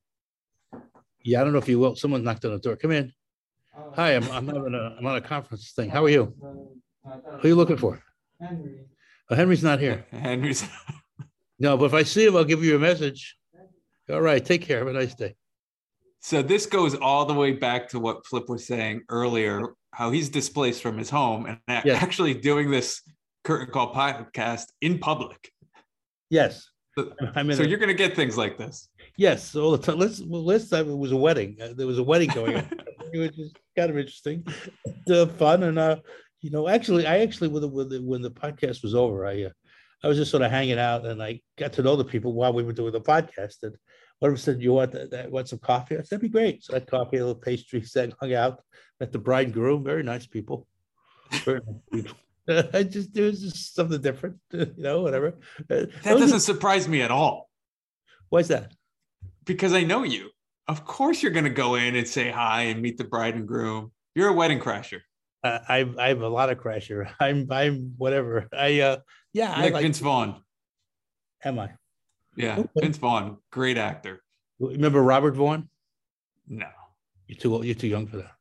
Yeah, 1.25 1.41
I 1.41 1.45
don't 1.45 1.53
know 1.53 1.59
if 1.59 1.69
you 1.69 1.79
will. 1.79 1.97
Someone 1.97 2.25
knocked 2.25 2.45
on 2.45 2.53
the 2.53 2.59
door. 2.59 2.77
Come 2.77 2.93
in. 2.93 3.13
Hi, 3.95 4.17
I'm 4.17 4.31
I'm 4.31 4.49
on 4.51 4.75
a 4.75 4.97
I'm 4.99 5.07
on 5.07 5.17
a 5.17 5.21
conference 5.21 5.73
thing. 5.73 5.89
How 5.89 6.05
are 6.05 6.09
you? 6.09 6.35
Who 7.05 7.19
are 7.43 7.49
you 7.49 7.55
looking 7.55 7.79
for? 7.79 8.03
Henry. 8.41 8.85
Oh, 9.31 9.35
Henry's 9.35 9.63
not 9.63 9.81
here. 9.81 10.05
Henry's. 10.11 10.69
no, 11.59 11.77
but 11.77 11.87
if 11.87 11.95
I 11.95 12.03
see 12.03 12.27
him, 12.27 12.37
I'll 12.37 12.45
give 12.45 12.63
you 12.63 12.77
a 12.77 12.79
message. 12.79 13.37
All 14.11 14.21
right. 14.21 14.45
Take 14.45 14.63
care. 14.63 14.79
Have 14.79 14.89
a 14.89 14.93
nice 14.93 15.15
day. 15.15 15.35
So 16.21 16.43
this 16.43 16.67
goes 16.67 16.95
all 16.95 17.25
the 17.25 17.35
way 17.35 17.53
back 17.53 17.89
to 17.91 17.99
what 17.99 18.27
Flip 18.27 18.49
was 18.49 18.67
saying 18.67 19.03
earlier, 19.09 19.63
how 19.93 20.11
he's 20.11 20.29
displaced 20.29 20.83
from 20.83 20.99
his 20.99 21.11
home 21.11 21.47
and 21.47 21.85
yes. 21.85 22.03
actually 22.03 22.35
doing 22.35 22.71
this 22.71 23.03
curtain 23.43 23.73
call 23.73 23.93
podcast 23.93 24.67
in 24.81 24.99
public. 24.99 25.51
Yes. 26.31 26.69
So, 26.97 27.13
so 27.35 27.63
you're 27.63 27.79
going 27.79 27.89
to 27.89 27.95
get 27.95 28.15
things 28.15 28.37
like 28.37 28.59
this. 28.59 28.89
Yes, 29.17 29.57
all 29.57 29.73
the 29.73 29.79
time. 29.79 29.99
Let's 29.99 30.21
well, 30.21 30.45
last 30.45 30.69
time 30.69 30.91
it 30.91 30.97
was 30.97 31.13
a 31.13 31.17
wedding. 31.17 31.57
Uh, 31.61 31.73
there 31.75 31.87
was 31.87 31.99
a 31.99 32.03
wedding 32.03 32.31
going 32.31 32.57
on. 32.57 32.71
it 33.21 33.35
is 33.39 33.53
kind 33.77 33.91
of 33.91 33.99
interesting, 33.99 34.47
uh, 35.11 35.27
fun, 35.27 35.63
and 35.65 35.79
uh, 35.79 35.97
you 36.41 36.51
know, 36.51 36.69
actually, 36.69 37.07
I 37.07 37.19
actually 37.19 37.49
when 37.49 37.63
the, 37.63 37.69
when 37.69 37.89
the, 37.89 38.03
when 38.03 38.23
the 38.23 38.31
podcast 38.31 38.83
was 38.83 38.95
over, 38.95 39.27
I 39.27 39.45
uh, 39.45 39.51
I 40.03 40.09
was 40.09 40.17
just 40.17 40.31
sort 40.31 40.43
of 40.43 40.51
hanging 40.51 40.79
out, 40.79 41.07
and 41.07 41.23
I 41.23 41.41
got 41.59 41.73
to 41.75 41.83
know 41.83 41.97
the 41.97 42.05
people 42.05 42.33
while 42.33 42.53
we 42.53 42.63
were 42.63 42.73
doing 42.73 42.93
the 42.93 43.01
podcast. 43.01 43.63
And 43.63 43.77
one 44.19 44.31
of 44.31 44.37
them 44.37 44.37
said, 44.37 44.63
"You 44.63 44.73
want 44.73 44.93
that, 44.93 45.11
that 45.11 45.31
want 45.31 45.49
some 45.49 45.59
coffee?" 45.59 45.97
I 45.97 45.99
said, 45.99 46.11
"That'd 46.11 46.23
be 46.23 46.29
great." 46.29 46.65
So 46.65 46.75
I 46.75 46.77
had 46.77 46.87
coffee, 46.87 47.19
a 47.19 47.27
little 47.27 47.35
pastry, 47.41 47.83
sat, 47.85 48.13
hung 48.21 48.35
out, 48.35 48.61
met 49.01 49.13
the 49.13 49.19
bride 49.19 49.47
and 49.47 49.55
groom. 49.55 49.85
Very 49.85 50.03
nice 50.03 50.27
people. 50.27 50.67
Very 51.31 51.61
nice 51.67 51.83
people. 51.93 52.17
I 52.75 52.83
just 52.83 53.17
it 53.17 53.23
was 53.23 53.41
just 53.41 53.75
something 53.75 54.01
different, 54.01 54.39
you 54.53 54.75
know, 54.77 55.03
whatever. 55.03 55.35
Uh, 55.71 55.87
that 56.03 56.19
doesn't 56.19 56.41
surprise 56.41 56.89
me 56.89 57.03
at 57.03 57.11
all. 57.11 57.49
Why 58.31 58.41
is 58.41 58.49
that? 58.49 58.73
because 59.45 59.73
I 59.73 59.83
know 59.83 60.03
you. 60.03 60.31
Of 60.73 60.87
course, 60.87 61.23
you're 61.23 61.33
going 61.33 61.45
to 61.45 61.51
go 61.51 61.75
in 61.75 61.97
and 61.97 62.09
say 62.09 62.31
hi 62.31 62.63
and 62.63 62.81
meet 62.81 62.97
the 62.97 63.05
bride 63.05 63.35
and 63.35 63.47
groom. 63.47 63.93
You're 64.15 64.29
a 64.29 64.33
wedding 64.33 64.59
crasher. 64.59 65.01
Uh, 65.45 65.59
I 65.69 65.81
I'm 65.99 66.23
a 66.23 66.29
lot 66.29 66.49
of 66.49 66.59
crasher. 66.59 67.13
I'm 67.21 67.47
I'm 67.53 67.93
whatever. 67.99 68.49
I 68.57 68.81
uh 68.81 68.97
yeah. 69.35 69.55
You're 69.59 69.67
I 69.67 69.69
like 69.69 69.83
Vince 69.83 69.99
Vaughn. 69.99 70.43
Am 71.45 71.59
I? 71.59 71.73
Yeah, 72.37 72.61
okay. 72.61 72.69
Vince 72.81 72.97
Vaughn, 72.97 73.37
great 73.51 73.77
actor. 73.77 74.23
Remember 74.61 75.03
Robert 75.03 75.35
Vaughn? 75.35 75.69
No. 76.49 76.69
You're 77.27 77.39
too 77.39 77.53
old. 77.53 77.67
You're 77.67 77.75
too 77.75 77.89
young 77.89 78.07
for 78.07 78.17
that. 78.17 78.33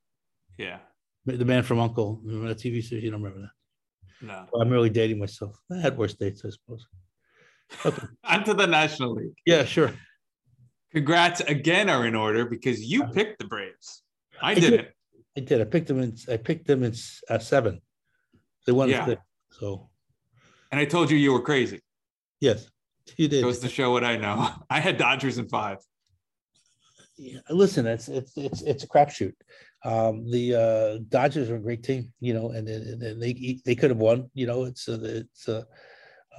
Yeah. 0.57 0.77
The 1.25 1.43
man 1.43 1.63
from 1.63 1.79
Uncle. 1.79 2.21
Remember 2.23 2.47
that 2.47 2.59
TV 2.59 2.81
series? 2.81 3.03
You 3.03 3.11
don't 3.11 3.21
remember 3.21 3.41
that? 3.41 4.25
No. 4.25 4.45
Well, 4.53 4.61
I'm 4.61 4.69
really 4.69 4.89
dating 4.89 5.19
myself. 5.19 5.59
I 5.69 5.79
had 5.79 5.97
worse 5.97 6.13
dates, 6.13 6.45
I 6.45 6.49
suppose. 6.49 6.87
Okay. 7.85 8.05
Onto 8.25 8.53
the 8.53 8.67
National 8.67 9.13
League. 9.13 9.33
Yeah, 9.45 9.63
sure. 9.63 9.93
Congrats 10.93 11.41
again 11.41 11.89
are 11.89 12.05
in 12.05 12.15
order 12.15 12.45
because 12.45 12.83
you 12.83 13.03
uh-huh. 13.03 13.13
picked 13.13 13.39
the 13.39 13.45
Braves. 13.45 14.03
I, 14.41 14.51
I 14.51 14.55
didn't. 14.55 14.71
Did. 14.71 14.87
I 15.37 15.39
did. 15.39 15.61
I 15.61 15.63
picked 15.63 15.87
them 15.87 16.01
in. 16.01 16.15
I 16.29 16.37
picked 16.37 16.67
them 16.67 16.83
in 16.83 16.93
uh, 17.29 17.39
seven. 17.39 17.81
They 18.65 18.73
won. 18.73 18.89
Yeah. 18.89 19.15
so. 19.51 19.89
And 20.71 20.79
I 20.79 20.85
told 20.85 21.09
you 21.11 21.17
you 21.17 21.33
were 21.33 21.41
crazy. 21.41 21.81
Yes, 22.39 22.69
you 23.17 23.27
did. 23.27 23.43
Goes 23.43 23.59
to 23.59 23.69
show 23.69 23.91
what 23.91 24.03
I 24.03 24.17
know. 24.17 24.49
I 24.69 24.79
had 24.79 24.97
Dodgers 24.97 25.37
in 25.37 25.47
five. 25.47 25.77
Yeah, 27.17 27.39
listen, 27.49 27.85
it's 27.85 28.07
it's 28.09 28.35
it's 28.37 28.61
it's 28.61 28.83
a 28.83 28.87
crapshoot. 28.87 29.33
Um, 29.83 30.29
the 30.29 30.55
uh, 30.55 31.03
Dodgers 31.09 31.49
are 31.49 31.55
a 31.55 31.61
great 31.61 31.83
team, 31.83 32.13
you 32.19 32.33
know, 32.33 32.51
and, 32.51 32.67
and, 32.67 33.01
and 33.01 33.21
they 33.21 33.59
they 33.65 33.75
could 33.75 33.91
have 33.91 33.99
won. 33.99 34.29
You 34.33 34.47
know, 34.47 34.63
it's 34.63 34.89
uh, 34.89 34.99
it's 35.01 35.47
uh, 35.47 35.63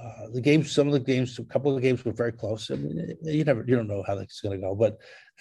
uh, 0.01 0.27
the 0.33 0.41
games, 0.41 0.71
some 0.71 0.87
of 0.87 0.93
the 0.93 0.99
games, 0.99 1.37
a 1.37 1.43
couple 1.43 1.69
of 1.69 1.75
the 1.75 1.87
games 1.87 2.03
were 2.03 2.11
very 2.11 2.31
close. 2.31 2.71
I 2.71 2.75
mean, 2.75 3.15
you 3.21 3.43
never, 3.43 3.63
you 3.67 3.75
don't 3.75 3.87
know 3.87 4.03
how 4.05 4.17
it's 4.17 4.41
going 4.41 4.59
to 4.59 4.61
go, 4.61 4.73
but 4.73 4.97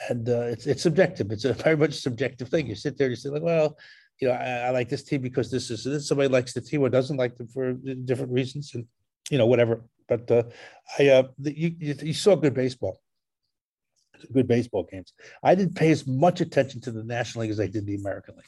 and 0.09 0.29
uh, 0.29 0.43
it's 0.43 0.67
it's 0.67 0.83
subjective. 0.83 1.31
It's 1.31 1.45
a 1.45 1.53
very 1.65 1.77
much 1.77 1.95
subjective 1.95 2.49
thing. 2.49 2.67
You 2.67 2.75
sit 2.75 2.99
there, 2.99 3.07
and 3.07 3.12
you 3.12 3.17
say 3.17 3.31
like, 3.31 3.43
well, 3.43 3.77
you 4.21 4.29
know, 4.29 4.35
I, 4.35 4.67
I, 4.67 4.71
like 4.71 4.88
this 4.88 5.05
team 5.05 5.23
because 5.23 5.51
this 5.51 5.71
is 5.71 5.85
this. 5.85 6.07
Somebody 6.07 6.29
likes 6.29 6.53
the 6.53 6.61
team 6.61 6.83
or 6.83 6.91
doesn't 6.91 7.17
like 7.17 7.37
them 7.37 7.49
for 7.49 7.73
different 7.73 8.33
reasons, 8.33 8.75
and 8.75 8.87
you 9.31 9.38
know, 9.38 9.47
whatever. 9.47 9.85
But 10.07 10.31
uh, 10.31 10.43
I, 10.99 11.09
uh, 11.09 11.23
you, 11.38 11.75
you, 11.79 11.95
you 12.03 12.15
saw 12.15 12.35
good 12.35 12.55
baseball, 12.55 13.01
good 14.33 14.47
baseball 14.47 14.87
games. 14.91 15.15
I 15.43 15.55
didn't 15.55 15.77
pay 15.77 15.91
as 15.91 16.07
much 16.07 16.43
attention 16.43 16.83
to 16.83 16.91
the 16.91 17.05
National 17.05 17.43
League 17.43 17.53
as 17.53 17.61
I 17.61 17.69
did 17.69 17.87
the 17.87 17.95
American 17.95 18.37
League 18.37 18.45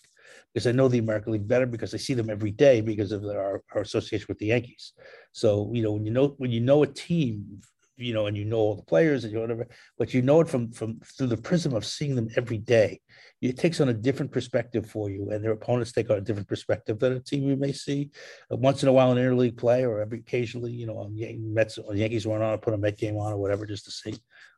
because 0.53 0.67
I 0.67 0.73
know 0.73 0.89
the 0.89 0.99
American 0.99 1.33
League 1.33 1.49
better 1.49 1.67
because 1.67 1.95
I 1.95 1.99
see 1.99 2.15
them 2.15 2.31
every 2.31 2.51
day 2.51 2.81
because 2.81 3.13
of 3.13 3.25
our, 3.25 3.63
our 3.75 3.83
association 3.83 4.27
with 4.29 4.39
the 4.39 4.47
Yankees. 4.47 4.93
So 5.33 5.71
you 5.73 5.83
know 5.83 5.93
when 5.93 6.07
you 6.07 6.13
know 6.13 6.35
when 6.39 6.51
you 6.51 6.61
know 6.61 6.83
a 6.83 6.87
team, 6.87 7.61
you 7.97 8.13
know, 8.13 8.27
and 8.27 8.37
you 8.37 8.45
know 8.45 8.59
all 8.59 8.77
the 8.77 8.83
players 8.83 9.25
and 9.25 9.33
you 9.33 9.37
know 9.37 9.43
whatever, 9.43 9.69
but 9.99 10.15
you 10.15 10.23
know 10.23 10.41
it 10.41 10.49
from 10.49 10.73
from 10.73 11.01
through 11.01 11.29
the 11.29 11.37
prism 11.37 11.75
of 11.75 11.85
seeing 11.85 12.15
them 12.15 12.29
every 12.37 12.59
day. 12.59 13.01
It 13.41 13.59
takes 13.59 13.81
on 13.81 13.91
a 13.91 13.95
different 13.95 14.33
perspective 14.33 14.89
for 14.91 15.11
you, 15.11 15.31
and 15.31 15.45
their 15.45 15.53
opponents 15.53 15.93
take 15.93 16.11
on 16.11 16.17
a 16.17 16.23
different 16.23 16.49
perspective 16.49 16.99
than 16.99 17.13
a 17.13 17.21
team 17.21 17.45
you 17.45 17.57
may 17.57 17.73
see 17.73 18.11
once 18.51 18.83
in 18.83 18.89
a 18.89 18.93
while 18.93 19.13
in 19.13 19.19
interleague 19.19 19.59
play 19.59 19.85
or 19.85 20.01
every 20.01 20.21
occasionally, 20.21 20.73
you 20.73 20.87
know, 20.87 20.99
on 20.99 21.17
Mets 21.53 21.79
or 21.79 21.95
Yankees 21.95 22.27
run 22.27 22.43
on, 22.43 22.59
put 22.59 22.75
a 22.75 22.79
Met 22.79 22.99
game 22.99 23.17
on 23.17 23.33
or 23.33 23.37
whatever 23.37 23.67
just 23.67 23.85
to 23.85 23.91
see, 23.91 24.15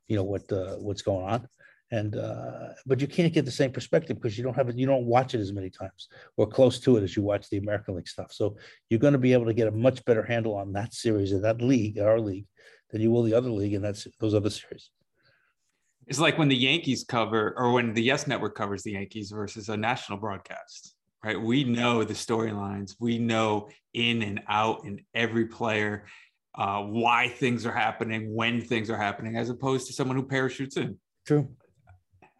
you 0.09 0.16
know, 0.16 0.24
what 0.24 0.50
uh, 0.52 0.76
what's 0.76 1.02
going 1.02 1.26
on 1.26 1.48
and 1.90 2.16
uh, 2.16 2.68
but 2.85 3.01
you 3.01 3.07
can't 3.07 3.33
get 3.33 3.44
the 3.44 3.51
same 3.51 3.70
perspective 3.70 4.16
because 4.16 4.37
you 4.37 4.42
don't 4.42 4.55
have 4.55 4.68
it 4.68 4.77
you 4.77 4.87
don't 4.87 5.07
watch 5.07 5.35
it 5.35 5.40
as 5.40 5.53
many 5.53 5.70
times 5.70 6.09
or 6.37 6.46
close 6.46 6.81
to 6.81 6.96
it 6.96 7.03
as 7.03 7.16
you 7.16 7.22
watch 7.22 7.49
the 7.49 7.59
american 7.59 7.94
league 7.94 8.09
stuff. 8.09 8.33
So 8.33 8.57
you're 8.90 9.01
going 9.01 9.12
to 9.12 9.18
be 9.18 9.33
able 9.33 9.46
to 9.46 9.55
get 9.55 9.68
a 9.68 9.72
much 9.72 10.05
better 10.05 10.22
handle 10.22 10.55
on 10.55 10.72
that 10.72 10.94
series 10.94 11.33
and 11.33 11.44
that 11.44 11.62
league 11.62 11.99
our 11.99 12.20
league 12.20 12.46
than 12.90 13.01
you 13.01 13.11
will 13.11 13.22
the 13.22 13.35
other 13.35 13.51
league 13.51 13.75
and 13.75 13.85
that's 13.85 14.07
those 14.20 14.35
other 14.35 14.51
series. 14.51 14.90
It's 16.07 16.20
like 16.20 16.38
when 16.38 16.49
the 16.49 16.57
yankees 16.57 17.05
cover 17.05 17.55
or 17.57 17.72
when 17.72 17.92
the 17.94 18.03
yes 18.03 18.27
network 18.27 18.55
covers 18.55 18.83
the 18.83 18.92
yankees 18.92 19.31
versus 19.31 19.68
a 19.68 19.77
national 19.77 20.18
broadcast 20.18 20.94
right? 21.25 21.40
We 21.40 21.64
know 21.64 22.05
the 22.05 22.14
storylines. 22.14 22.94
We 23.01 23.18
know 23.18 23.68
in 23.94 24.22
and 24.22 24.42
out 24.49 24.85
and 24.85 25.01
every 25.12 25.46
player 25.46 26.05
uh, 26.55 26.83
why 26.83 27.29
things 27.29 27.66
are 27.66 27.72
happening 27.72 28.33
when 28.33 28.61
things 28.61 28.90
are 28.90 28.96
happening 28.96 29.37
as 29.37 29.51
opposed 29.51 29.88
to 29.88 29.92
someone 29.92 30.16
who 30.16 30.25
parachutes 30.25 30.77
in. 30.77 30.96
True 31.27 31.49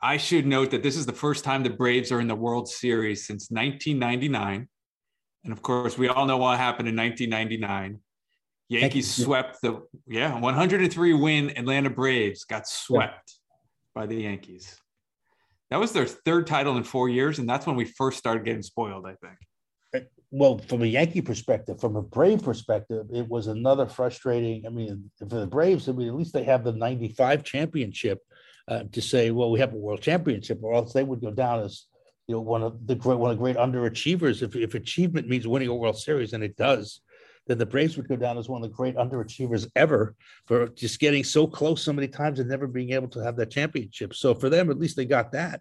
I 0.03 0.17
should 0.19 0.47
note 0.47 0.71
that 0.73 0.83
this 0.83 0.97
is 0.97 1.07
the 1.07 1.13
first 1.13 1.45
time 1.45 1.63
the 1.63 1.71
Braves 1.71 2.13
are 2.13 2.21
in 2.21 2.29
the 2.29 2.35
World 2.35 2.69
Series 2.69 3.27
since 3.27 3.51
1999. 3.51 4.69
And 5.45 5.53
of 5.53 5.63
course, 5.63 5.97
we 5.97 6.09
all 6.09 6.27
know 6.27 6.37
what 6.37 6.59
happened 6.59 6.89
in 6.89 6.97
1999. 6.97 8.01
Yankees 8.69 9.15
swept 9.25 9.63
the 9.63 9.81
yeah 10.09 10.39
103 10.39 11.15
win 11.15 11.51
Atlanta 11.57 11.89
Braves 11.89 12.45
got 12.45 12.67
swept 12.67 13.35
yeah. 13.35 14.01
by 14.01 14.07
the 14.07 14.17
Yankees. 14.17 14.77
That 15.71 15.79
was 15.79 15.93
their 15.93 16.07
third 16.07 16.47
title 16.47 16.77
in 16.77 16.85
four 16.85 17.09
years, 17.09 17.39
and 17.39 17.49
that's 17.49 17.67
when 17.67 17.77
we 17.77 17.85
first 17.85 18.19
started 18.19 18.45
getting 18.45 18.63
spoiled. 18.63 19.07
I 19.07 19.15
think. 19.15 19.39
Uh, 19.95 20.07
well, 20.33 20.59
from 20.59 20.83
a 20.83 20.87
Yankee 20.87 21.21
perspective, 21.21 21.81
from 21.81 21.95
a 21.95 22.03
Brave 22.03 22.43
perspective, 22.43 23.07
it 23.13 23.29
was 23.29 23.47
another 23.47 23.87
frustrating. 23.87 24.67
I 24.67 24.71
mean, 24.71 25.11
for 25.19 25.27
the 25.27 25.47
Braves, 25.47 25.89
I 25.89 25.93
mean, 25.93 26.09
at 26.09 26.15
least 26.15 26.33
they 26.33 26.45
have 26.45 26.65
the 26.65 26.73
'95 26.73 27.45
championship 27.45 28.19
uh, 28.68 28.85
to 28.92 29.00
say, 29.00 29.31
well, 29.31 29.50
we 29.50 29.61
have 29.61 29.72
a 29.72 29.76
world 29.76 30.02
championship, 30.02 30.61
or 30.62 30.74
else 30.74 30.92
they 30.92 31.05
would 31.05 31.20
go 31.20 31.31
down 31.31 31.61
as 31.61 31.87
you 32.26 32.35
know 32.35 32.40
one 32.40 32.62
of 32.62 32.87
the 32.87 32.94
great 32.94 33.18
one 33.18 33.31
of 33.31 33.37
the 33.37 33.42
great 33.42 33.57
underachievers. 33.57 34.42
If 34.42 34.57
if 34.57 34.74
achievement 34.74 35.29
means 35.29 35.46
winning 35.46 35.68
a 35.68 35.74
World 35.74 35.98
Series, 35.98 36.33
and 36.33 36.42
it 36.42 36.57
does, 36.57 37.00
then 37.46 37.59
the 37.59 37.66
Braves 37.66 37.96
would 37.96 38.09
go 38.09 38.16
down 38.16 38.38
as 38.38 38.48
one 38.48 38.62
of 38.62 38.68
the 38.68 38.76
great 38.76 38.96
underachievers 38.96 39.70
ever 39.76 40.14
for 40.46 40.68
just 40.68 40.98
getting 40.98 41.24
so 41.24 41.46
close 41.46 41.83
so 41.83 41.92
many 41.92 42.09
times 42.09 42.40
and 42.40 42.48
never 42.48 42.66
being 42.66 42.92
able 42.92 43.09
to 43.09 43.20
have 43.20 43.37
that 43.37 43.50
championship. 43.50 44.14
So 44.14 44.35
for 44.35 44.50
them, 44.50 44.70
at 44.70 44.79
least 44.79 44.96
they 44.96 45.05
got 45.05 45.33
that. 45.33 45.61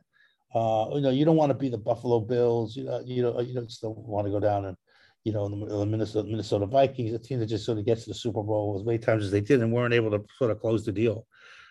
Uh, 0.53 0.87
you 0.93 1.01
know, 1.01 1.09
you 1.09 1.25
don't 1.25 1.35
want 1.35 1.49
to 1.51 1.57
be 1.57 1.69
the 1.69 1.77
Buffalo 1.77 2.19
Bills. 2.21 2.75
You 2.75 2.85
know, 2.85 3.01
you 3.05 3.21
know, 3.21 3.39
you 3.41 3.53
don't 3.53 3.71
still 3.71 3.93
want 3.93 4.25
to 4.25 4.31
go 4.31 4.39
down 4.39 4.65
and 4.65 4.77
you 5.25 5.33
know, 5.33 5.49
the 5.49 5.85
Minnesota, 5.85 6.29
Minnesota 6.29 6.67
Vikings, 6.67 7.11
a 7.13 7.19
team 7.19 7.39
that 7.39 7.47
just 7.47 7.65
sort 7.65 7.79
of 7.79 7.85
gets 7.85 8.03
to 8.03 8.11
the 8.11 8.15
Super 8.15 8.43
Bowl 8.43 8.77
as 8.79 8.85
many 8.85 8.99
times 8.99 9.25
as 9.25 9.31
they 9.31 9.41
did 9.41 9.59
and 9.59 9.73
weren't 9.73 9.93
able 9.93 10.11
to 10.11 10.23
sort 10.37 10.51
of 10.51 10.59
close 10.59 10.85
the 10.85 10.91
deal. 10.91 11.25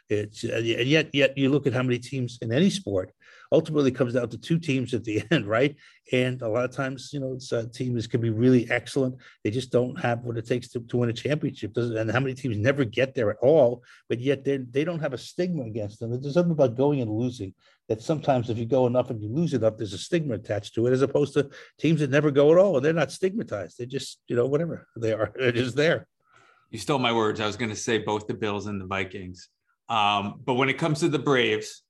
It's 0.08 0.44
and 0.44 0.66
yet 0.66 1.14
yet 1.14 1.36
you 1.38 1.48
look 1.48 1.66
at 1.66 1.72
how 1.72 1.82
many 1.82 1.98
teams 1.98 2.38
in 2.42 2.52
any 2.52 2.70
sport 2.70 3.12
ultimately 3.50 3.90
comes 3.90 4.14
down 4.14 4.28
to 4.28 4.36
two 4.36 4.58
teams 4.58 4.92
at 4.92 5.04
the 5.04 5.22
end, 5.30 5.46
right? 5.46 5.76
And 6.12 6.42
a 6.42 6.48
lot 6.48 6.64
of 6.64 6.72
times, 6.72 7.10
you 7.12 7.20
know, 7.20 7.32
it's, 7.32 7.52
uh, 7.52 7.66
teams 7.72 8.06
can 8.06 8.20
be 8.20 8.30
really 8.30 8.70
excellent. 8.70 9.16
They 9.42 9.50
just 9.50 9.70
don't 9.70 9.98
have 10.00 10.20
what 10.20 10.36
it 10.36 10.46
takes 10.46 10.68
to, 10.70 10.80
to 10.80 10.96
win 10.98 11.08
a 11.08 11.12
championship. 11.12 11.76
And 11.76 12.10
how 12.10 12.20
many 12.20 12.34
teams 12.34 12.56
never 12.58 12.84
get 12.84 13.14
there 13.14 13.30
at 13.30 13.38
all, 13.40 13.82
but 14.08 14.20
yet 14.20 14.44
they 14.44 14.58
they 14.58 14.84
don't 14.84 15.00
have 15.00 15.14
a 15.14 15.18
stigma 15.18 15.64
against 15.64 16.00
them. 16.00 16.20
There's 16.20 16.34
something 16.34 16.52
about 16.52 16.76
going 16.76 17.00
and 17.00 17.10
losing 17.10 17.54
that 17.88 18.02
sometimes 18.02 18.50
if 18.50 18.58
you 18.58 18.66
go 18.66 18.86
enough 18.86 19.10
and 19.10 19.22
you 19.22 19.28
lose 19.28 19.54
enough, 19.54 19.76
there's 19.76 19.92
a 19.92 19.98
stigma 19.98 20.34
attached 20.34 20.74
to 20.74 20.86
it, 20.86 20.92
as 20.92 21.02
opposed 21.02 21.34
to 21.34 21.50
teams 21.78 22.00
that 22.00 22.10
never 22.10 22.30
go 22.30 22.50
at 22.52 22.58
all. 22.58 22.76
And 22.76 22.84
they're 22.84 22.92
not 22.92 23.12
stigmatized. 23.12 23.78
They're 23.78 23.86
just, 23.86 24.20
you 24.26 24.36
know, 24.36 24.46
whatever 24.46 24.86
they 24.96 25.12
are. 25.12 25.32
They're 25.34 25.52
just 25.52 25.76
there. 25.76 26.06
You 26.70 26.78
stole 26.78 26.98
my 26.98 27.12
words. 27.12 27.40
I 27.40 27.46
was 27.46 27.56
going 27.56 27.70
to 27.70 27.76
say 27.76 27.98
both 27.98 28.26
the 28.26 28.34
Bills 28.34 28.66
and 28.66 28.80
the 28.80 28.86
Vikings. 28.86 29.48
Um, 29.88 30.40
but 30.44 30.54
when 30.54 30.68
it 30.68 30.78
comes 30.78 31.00
to 31.00 31.08
the 31.08 31.18
Braves, 31.18 31.82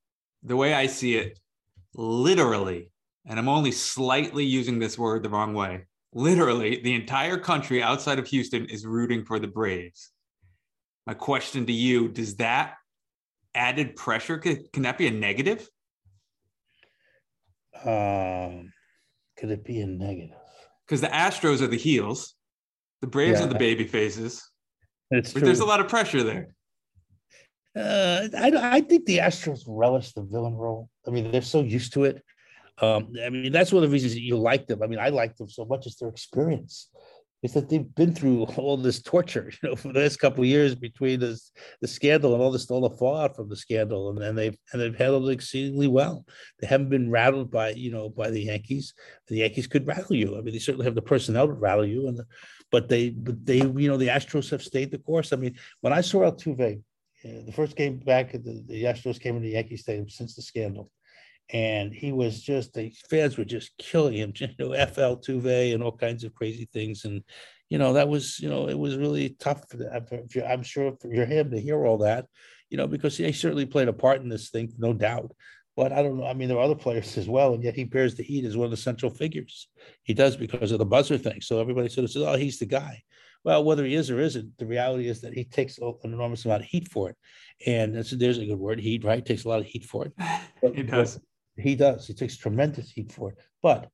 the 0.42 0.56
way 0.56 0.74
I 0.74 0.86
see 0.86 1.16
it, 1.16 1.38
literally 1.94 2.90
and 3.26 3.38
I'm 3.38 3.48
only 3.48 3.72
slightly 3.72 4.44
using 4.44 4.78
this 4.78 4.98
word 4.98 5.22
the 5.22 5.30
wrong 5.30 5.54
way. 5.54 5.86
Literally, 6.12 6.80
the 6.82 6.94
entire 6.94 7.38
country 7.38 7.82
outside 7.82 8.18
of 8.18 8.26
Houston 8.28 8.66
is 8.66 8.86
rooting 8.86 9.24
for 9.24 9.38
the 9.38 9.48
Braves. 9.48 10.10
My 11.06 11.14
question 11.14 11.66
to 11.66 11.72
you 11.72 12.08
does 12.08 12.36
that 12.36 12.74
added 13.54 13.96
pressure, 13.96 14.38
can, 14.38 14.64
can 14.72 14.82
that 14.82 14.98
be 14.98 15.06
a 15.06 15.10
negative? 15.10 15.68
Um, 17.84 18.72
could 19.36 19.50
it 19.50 19.64
be 19.64 19.80
a 19.80 19.86
negative? 19.86 20.36
Because 20.86 21.00
the 21.00 21.08
Astros 21.08 21.62
are 21.62 21.66
the 21.66 21.78
heels, 21.78 22.34
the 23.00 23.06
Braves 23.06 23.40
yeah. 23.40 23.46
are 23.46 23.48
the 23.48 23.58
baby 23.58 23.86
faces. 23.86 24.48
It's 25.10 25.32
true. 25.32 25.42
There's 25.42 25.60
a 25.60 25.64
lot 25.64 25.80
of 25.80 25.88
pressure 25.88 26.22
there. 26.22 26.54
Uh, 27.76 28.28
I, 28.36 28.52
I 28.76 28.80
think 28.82 29.04
the 29.04 29.18
Astros 29.18 29.64
relish 29.66 30.12
the 30.12 30.22
villain 30.22 30.54
role. 30.54 30.88
I 31.06 31.10
mean, 31.10 31.30
they're 31.30 31.42
so 31.42 31.62
used 31.62 31.92
to 31.94 32.04
it. 32.04 32.22
Um, 32.80 33.12
I 33.24 33.30
mean, 33.30 33.52
that's 33.52 33.72
one 33.72 33.82
of 33.82 33.90
the 33.90 33.92
reasons 33.92 34.16
you 34.16 34.36
like 34.36 34.66
them. 34.66 34.82
I 34.82 34.86
mean, 34.86 34.98
I 34.98 35.08
like 35.08 35.36
them 35.36 35.48
so 35.48 35.64
much 35.64 35.86
as 35.86 35.96
their 35.96 36.08
experience. 36.08 36.88
Is 37.42 37.52
that 37.52 37.68
they've 37.68 37.94
been 37.94 38.14
through 38.14 38.44
all 38.56 38.78
this 38.78 39.02
torture, 39.02 39.52
you 39.62 39.68
know, 39.68 39.76
for 39.76 39.92
the 39.92 40.00
last 40.00 40.16
couple 40.16 40.42
of 40.42 40.48
years 40.48 40.74
between 40.74 41.20
this 41.20 41.52
the 41.82 41.86
scandal 41.86 42.32
and 42.32 42.42
all 42.42 42.50
this 42.50 42.70
all 42.70 42.88
the 42.88 42.96
fallout 42.96 43.36
from 43.36 43.50
the 43.50 43.56
scandal, 43.56 44.10
and, 44.10 44.22
and 44.22 44.38
they've 44.38 44.56
and 44.72 44.80
they've 44.80 44.96
handled 44.96 45.28
it 45.28 45.32
exceedingly 45.32 45.86
well. 45.86 46.24
They 46.60 46.66
haven't 46.66 46.88
been 46.88 47.10
rattled 47.10 47.50
by 47.50 47.70
you 47.70 47.90
know 47.90 48.08
by 48.08 48.30
the 48.30 48.44
Yankees. 48.44 48.94
The 49.28 49.36
Yankees 49.36 49.66
could 49.66 49.86
rattle 49.86 50.16
you. 50.16 50.38
I 50.38 50.40
mean, 50.40 50.54
they 50.54 50.58
certainly 50.58 50.86
have 50.86 50.94
the 50.94 51.02
personnel 51.02 51.48
to 51.48 51.52
rattle 51.52 51.84
you, 51.84 52.08
and 52.08 52.16
the, 52.16 52.24
but 52.72 52.88
they 52.88 53.10
but 53.10 53.44
they 53.44 53.58
you 53.58 53.88
know 53.88 53.98
the 53.98 54.08
Astros 54.08 54.50
have 54.50 54.62
stayed 54.62 54.90
the 54.90 54.98
course. 54.98 55.34
I 55.34 55.36
mean, 55.36 55.56
when 55.82 55.92
I 55.92 56.00
saw 56.00 56.20
Altuve, 56.20 56.80
uh, 57.24 57.44
the 57.46 57.52
first 57.52 57.76
game 57.76 57.98
back, 57.98 58.32
the, 58.32 58.62
the 58.66 58.84
Astros 58.84 59.20
came 59.20 59.36
into 59.36 59.48
Yankee 59.48 59.76
Stadium 59.76 60.08
since 60.08 60.34
the 60.34 60.42
scandal 60.42 60.90
and 61.52 61.92
he 61.92 62.12
was 62.12 62.42
just 62.42 62.72
the 62.72 62.90
fans 63.10 63.36
were 63.36 63.44
just 63.44 63.76
killing 63.78 64.14
him, 64.14 64.32
you 64.36 64.48
know, 64.58 64.72
FL 64.86 65.16
Tuve 65.16 65.74
and 65.74 65.82
all 65.82 65.96
kinds 65.96 66.24
of 66.24 66.34
crazy 66.34 66.68
things, 66.72 67.04
and 67.04 67.22
you 67.68 67.78
know 67.78 67.92
that 67.94 68.08
was 68.08 68.38
you 68.40 68.48
know 68.48 68.68
it 68.68 68.78
was 68.78 68.96
really 68.96 69.30
tough 69.38 69.68
for 69.68 69.76
the, 69.76 70.46
I'm 70.48 70.62
sure 70.62 70.92
for 71.00 71.10
him 71.10 71.50
to 71.50 71.60
hear 71.60 71.84
all 71.84 71.98
that, 71.98 72.26
you 72.70 72.76
know, 72.76 72.86
because 72.86 73.16
he 73.16 73.30
certainly 73.32 73.66
played 73.66 73.88
a 73.88 73.92
part 73.92 74.22
in 74.22 74.28
this 74.28 74.50
thing, 74.50 74.72
no 74.78 74.92
doubt. 74.92 75.32
But 75.76 75.90
I 75.92 76.04
don't 76.04 76.18
know. 76.18 76.26
I 76.26 76.34
mean, 76.34 76.48
there 76.48 76.58
are 76.58 76.64
other 76.64 76.76
players 76.76 77.18
as 77.18 77.28
well, 77.28 77.54
and 77.54 77.64
yet 77.64 77.74
he 77.74 77.82
bears 77.82 78.14
the 78.14 78.22
heat 78.22 78.44
as 78.44 78.56
one 78.56 78.66
of 78.66 78.70
the 78.70 78.76
central 78.76 79.10
figures. 79.10 79.68
He 80.04 80.14
does 80.14 80.36
because 80.36 80.70
of 80.70 80.78
the 80.78 80.86
buzzer 80.86 81.18
thing. 81.18 81.40
So 81.40 81.60
everybody 81.60 81.88
sort 81.88 82.04
of 82.04 82.12
says, 82.12 82.22
"Oh, 82.22 82.36
he's 82.36 82.58
the 82.58 82.66
guy." 82.66 83.02
Well, 83.44 83.62
whether 83.62 83.84
he 83.84 83.94
is 83.94 84.10
or 84.10 84.20
isn't, 84.20 84.56
the 84.56 84.64
reality 84.64 85.06
is 85.06 85.20
that 85.20 85.34
he 85.34 85.44
takes 85.44 85.76
an 85.78 85.94
enormous 86.02 86.46
amount 86.46 86.62
of 86.62 86.68
heat 86.68 86.88
for 86.90 87.10
it, 87.10 87.16
and 87.66 87.94
there's 87.94 88.38
a 88.38 88.46
good 88.46 88.58
word, 88.58 88.80
heat, 88.80 89.04
right? 89.04 89.24
Takes 89.24 89.44
a 89.44 89.48
lot 89.48 89.60
of 89.60 89.66
heat 89.66 89.84
for 89.84 90.06
it. 90.06 90.12
But, 90.62 90.74
he 90.74 90.82
does. 90.82 91.20
He 91.56 91.76
does. 91.76 92.06
He 92.06 92.14
takes 92.14 92.38
tremendous 92.38 92.90
heat 92.90 93.12
for 93.12 93.30
it. 93.30 93.38
But 93.62 93.90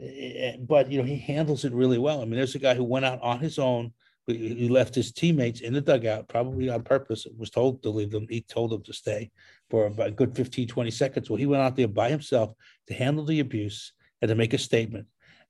eh, 0.00 0.56
but 0.60 0.90
you 0.90 0.98
know 0.98 1.04
he 1.04 1.16
handles 1.16 1.64
it 1.64 1.72
really 1.72 1.98
well. 1.98 2.22
I 2.22 2.24
mean, 2.24 2.36
there's 2.36 2.54
a 2.54 2.60
guy 2.60 2.74
who 2.74 2.84
went 2.84 3.04
out 3.04 3.20
on 3.22 3.40
his 3.40 3.58
own. 3.58 3.92
He 4.28 4.68
left 4.68 4.94
his 4.94 5.12
teammates 5.12 5.60
in 5.60 5.72
the 5.72 5.80
dugout, 5.80 6.28
probably 6.28 6.68
on 6.68 6.82
purpose. 6.82 7.26
Was 7.36 7.50
told 7.50 7.82
to 7.82 7.90
leave 7.90 8.10
them. 8.10 8.26
He 8.28 8.40
told 8.40 8.70
them 8.70 8.82
to 8.84 8.92
stay 8.92 9.30
for 9.68 9.86
about 9.86 10.08
a 10.08 10.12
good 10.12 10.34
15, 10.34 10.68
20 10.68 10.90
seconds. 10.90 11.28
Well, 11.28 11.36
he 11.36 11.46
went 11.46 11.62
out 11.62 11.76
there 11.76 11.88
by 11.88 12.08
himself 12.08 12.52
to 12.86 12.94
handle 12.94 13.24
the 13.24 13.40
abuse 13.40 13.92
and 14.22 14.28
to 14.28 14.34
make 14.34 14.54
a 14.54 14.58
statement. 14.58 15.06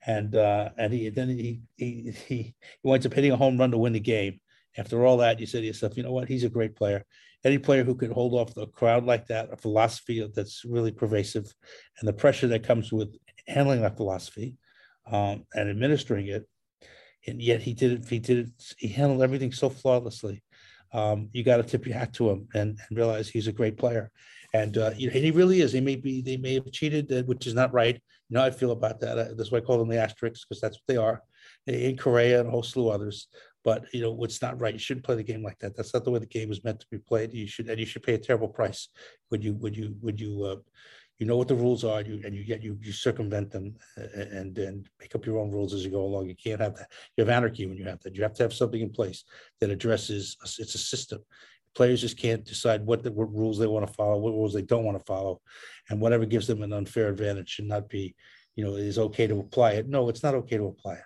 And 0.07 0.37
uh, 0.37 0.71
and 0.79 0.93
he 0.93 1.09
then 1.09 1.29
he 1.29 1.61
he 1.77 2.13
he, 2.29 2.35
he 2.35 2.55
winds 2.83 3.07
up 3.07 3.15
hitting 3.15 3.33
a 3.33 3.37
home 3.37 3.59
run 3.59 3.73
to 3.73 3.79
win 3.79 3.93
the 3.93 4.01
game. 4.01 4.41
After 4.79 5.05
all 5.05 5.17
that, 5.19 5.41
you 5.41 5.47
say 5.47 5.61
to 5.61 5.67
yourself, 5.67 5.97
you 5.97 6.03
know 6.03 6.13
what? 6.13 6.29
He's 6.29 6.45
a 6.45 6.51
great 6.51 6.77
player 6.77 7.05
any 7.47 7.59
player 7.59 7.85
who 7.85 7.95
could 7.95 8.11
hold 8.11 8.35
off 8.35 8.55
the 8.55 8.67
crowd 8.67 9.05
like 9.05 9.27
that, 9.29 9.53
a 9.53 9.57
philosophy 9.57 10.29
that's 10.35 10.65
really 10.65 10.91
pervasive, 10.91 11.53
and 11.99 12.09
the 12.09 12.13
pressure 12.13 12.49
that 12.49 12.65
comes 12.65 12.93
with 12.93 13.17
handling 13.47 13.83
that 13.83 13.97
philosophy 13.97 14.57
um, 15.11 15.45
and 15.55 15.71
administering 15.71 16.27
it, 16.27 16.49
and 17.27 17.41
yet 17.41 17.63
he 17.63 17.73
did 17.73 17.93
it. 17.93 18.09
He 18.09 18.19
did 18.19 18.39
it. 18.39 18.75
He 18.79 18.89
handled 18.89 19.23
everything 19.23 19.53
so 19.53 19.71
flawlessly. 19.71 20.43
Um, 20.93 21.29
you 21.33 21.45
got 21.45 21.59
to 21.59 21.63
tip 21.63 21.87
your 21.87 21.97
hat 21.97 22.15
to 22.15 22.31
him 22.31 22.49
and, 22.55 22.79
and, 22.89 22.97
realize 22.97 23.29
he's 23.29 23.49
a 23.49 23.53
great 23.53 23.77
player. 23.77 24.11
And 24.55 24.79
uh, 24.79 24.93
you 24.97 25.09
know, 25.09 25.13
he 25.13 25.31
really 25.31 25.61
is. 25.61 25.73
They 25.73 25.81
may 25.81 25.97
be, 25.97 26.23
they 26.23 26.37
may 26.37 26.55
have 26.55 26.71
cheated, 26.71 27.13
uh, 27.13 27.23
which 27.25 27.47
is 27.47 27.55
not 27.55 27.73
right. 27.73 28.01
You 28.29 28.35
know, 28.35 28.45
I 28.45 28.51
feel 28.51 28.73
about 28.73 29.01
that. 29.01 29.19
Uh, 29.19 29.35
that's 29.37 29.53
why 29.53 29.59
I 29.59 29.63
call 29.63 29.79
them 29.79 29.89
the 29.89 30.01
asterisks 30.01 30.45
because 30.45 30.61
that's 30.61 30.77
what 30.77 30.87
they 30.89 30.97
are. 30.97 31.23
In 31.67 31.97
Correa 31.97 32.41
and 32.41 32.49
a 32.49 32.51
whole 32.51 32.63
slew 32.63 32.89
others 32.89 33.29
but 33.67 33.93
you 33.93 34.01
know 34.01 34.23
it's 34.23 34.41
not 34.41 34.61
right. 34.61 34.75
You 34.75 34.79
shouldn't 34.79 35.05
play 35.05 35.17
the 35.17 35.25
game 35.25 35.43
like 35.43 35.59
that. 35.59 35.77
That's 35.77 35.93
not 35.93 36.05
the 36.05 36.13
way 36.13 36.21
the 36.21 36.27
game 36.27 36.53
is 36.53 36.63
meant 36.63 36.79
to 36.79 36.87
be 36.89 36.99
played. 36.99 37.35
You 37.35 37.49
should 37.49 37.69
and 37.69 37.81
you 37.81 37.85
should 37.85 38.05
pay 38.05 38.15
a 38.15 38.19
terrible 38.19 38.47
price 38.47 38.89
when 39.29 39.43
you 39.43 39.55
when 39.55 39.75
you 39.75 39.97
when 40.01 40.17
you 40.17 40.45
uh, 40.45 40.57
you 41.19 41.27
know 41.27 41.37
what 41.37 41.49
the 41.49 41.57
rules 41.57 41.83
are. 41.83 42.01
You 42.01 42.23
and 42.25 42.33
you 42.33 42.45
get 42.45 42.63
you 42.63 42.79
you 42.81 42.93
circumvent 42.93 43.51
them 43.51 43.75
and 43.97 44.57
and 44.57 44.89
make 45.01 45.17
up 45.17 45.27
your 45.27 45.41
own 45.41 45.51
rules 45.51 45.75
as 45.75 45.85
you 45.85 45.91
go 45.91 46.03
along. 46.03 46.29
You 46.29 46.37
can't 46.37 46.61
have 46.61 46.77
that. 46.77 46.93
You 47.17 47.25
have 47.25 47.37
anarchy 47.37 47.67
when 47.67 47.77
you 47.77 47.87
have 47.87 48.01
that. 48.03 48.15
You 48.15 48.23
have 48.23 48.35
to 48.35 48.45
have 48.45 48.55
something 48.55 48.81
in 48.81 48.91
place 48.91 49.25
that 49.61 49.71
addresses. 49.71 50.37
It's 50.61 50.77
a 50.77 50.79
system. 50.79 51.25
Players 51.77 52.01
just 52.01 52.19
can't 52.19 52.45
decide 52.45 52.87
what 52.87 53.03
the 53.03 53.13
what 53.13 53.33
rules 53.35 53.59
they 53.59 53.67
want 53.67 53.87
to 53.87 53.93
follow, 53.93 54.19
what 54.19 54.33
rules 54.33 54.55
they 54.55 54.63
don't 54.63 54.85
want 54.85 54.99
to 54.99 55.05
follow, 55.05 55.41
and 55.91 56.01
whatever 56.01 56.25
gives 56.25 56.47
them 56.47 56.63
an 56.63 56.73
unfair 56.73 57.09
advantage 57.09 57.51
should 57.51 57.67
not 57.67 57.89
be, 57.89 58.15
you 58.55 58.65
know, 58.65 58.77
is 58.77 58.99
okay 58.99 59.27
to 59.27 59.39
apply 59.39 59.73
it. 59.73 59.89
No, 59.89 60.09
it's 60.09 60.23
not 60.23 60.35
okay 60.35 60.57
to 60.57 60.67
apply 60.67 60.95
it. 60.95 61.05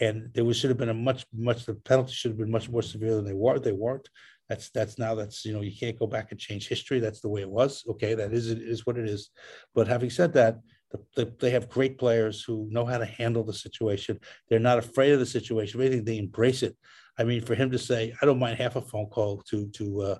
And 0.00 0.30
there 0.34 0.44
was 0.44 0.56
should 0.56 0.70
have 0.70 0.78
been 0.78 0.88
a 0.88 0.94
much 0.94 1.24
much 1.32 1.64
the 1.64 1.74
penalty 1.74 2.12
should 2.12 2.32
have 2.32 2.38
been 2.38 2.50
much 2.50 2.68
more 2.68 2.82
severe 2.82 3.14
than 3.14 3.24
they 3.24 3.32
were 3.32 3.58
they 3.58 3.72
weren't. 3.72 4.08
That's 4.48 4.70
that's 4.70 4.98
now 4.98 5.14
that's 5.14 5.44
you 5.44 5.52
know 5.52 5.60
you 5.60 5.72
can't 5.78 5.98
go 5.98 6.06
back 6.06 6.32
and 6.32 6.40
change 6.40 6.68
history. 6.68 6.98
That's 6.98 7.20
the 7.20 7.28
way 7.28 7.42
it 7.42 7.50
was. 7.50 7.84
Okay 7.88 8.14
that 8.14 8.32
is 8.32 8.50
it 8.50 8.58
is 8.58 8.86
what 8.86 8.98
it 8.98 9.08
is. 9.08 9.30
But 9.74 9.86
having 9.86 10.10
said 10.10 10.32
that 10.34 10.58
the, 10.90 11.00
the, 11.16 11.32
they 11.38 11.50
have 11.50 11.68
great 11.68 11.98
players 11.98 12.42
who 12.42 12.66
know 12.70 12.84
how 12.84 12.98
to 12.98 13.04
handle 13.04 13.44
the 13.44 13.52
situation. 13.52 14.18
They're 14.48 14.58
not 14.58 14.78
afraid 14.78 15.12
of 15.12 15.18
the 15.18 15.26
situation. 15.26 15.80
If 15.80 15.86
anything 15.86 16.04
they 16.04 16.18
embrace 16.18 16.62
it 16.62 16.76
i 17.18 17.24
mean 17.24 17.40
for 17.40 17.54
him 17.54 17.70
to 17.70 17.78
say 17.78 18.14
i 18.22 18.26
don't 18.26 18.38
mind 18.38 18.58
half 18.58 18.76
a 18.76 18.82
phone 18.82 19.06
call 19.06 19.38
to 19.42 19.66
to 19.68 20.02
uh, 20.02 20.18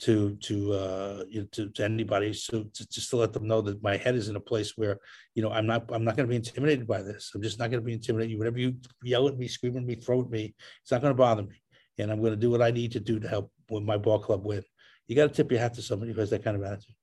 to 0.00 0.34
to 0.36 0.72
uh 0.72 1.24
you 1.28 1.40
know, 1.40 1.46
to, 1.52 1.68
to 1.70 1.84
anybody 1.84 2.32
so 2.32 2.64
to, 2.74 2.88
just 2.88 3.10
to 3.10 3.16
let 3.16 3.32
them 3.32 3.46
know 3.46 3.60
that 3.60 3.82
my 3.82 3.96
head 3.96 4.14
is 4.14 4.28
in 4.28 4.36
a 4.36 4.40
place 4.40 4.76
where 4.76 4.98
you 5.34 5.42
know 5.42 5.50
i'm 5.50 5.66
not 5.66 5.84
i'm 5.92 6.04
not 6.04 6.16
going 6.16 6.26
to 6.26 6.30
be 6.30 6.36
intimidated 6.36 6.86
by 6.86 7.02
this. 7.02 7.30
I'm 7.34 7.42
just 7.42 7.58
not 7.58 7.70
going 7.70 7.82
to 7.82 7.86
be 7.86 7.92
intimidated. 7.92 8.32
You 8.32 8.38
whatever 8.38 8.58
you 8.58 8.76
yell 9.02 9.28
at 9.28 9.36
me 9.36 9.46
scream 9.46 9.76
at 9.76 9.84
me 9.84 9.94
throw 9.94 10.22
at 10.22 10.30
me 10.30 10.54
it's 10.82 10.90
not 10.90 11.02
going 11.02 11.12
to 11.12 11.18
bother 11.18 11.42
me. 11.42 11.62
And 11.98 12.10
i'm 12.10 12.20
going 12.20 12.32
to 12.32 12.36
do 12.36 12.50
what 12.50 12.62
i 12.62 12.70
need 12.70 12.92
to 12.92 13.00
do 13.00 13.20
to 13.20 13.28
help 13.28 13.52
with 13.68 13.84
my 13.84 13.98
ball 13.98 14.18
club 14.18 14.44
win. 14.44 14.62
You 15.06 15.16
got 15.16 15.28
to 15.28 15.34
tip 15.34 15.50
your 15.50 15.60
hat 15.60 15.74
to 15.74 15.82
somebody 15.82 16.12
who 16.12 16.20
has 16.20 16.30
that 16.30 16.42
kind 16.42 16.56
of 16.56 16.62
attitude. 16.62 16.94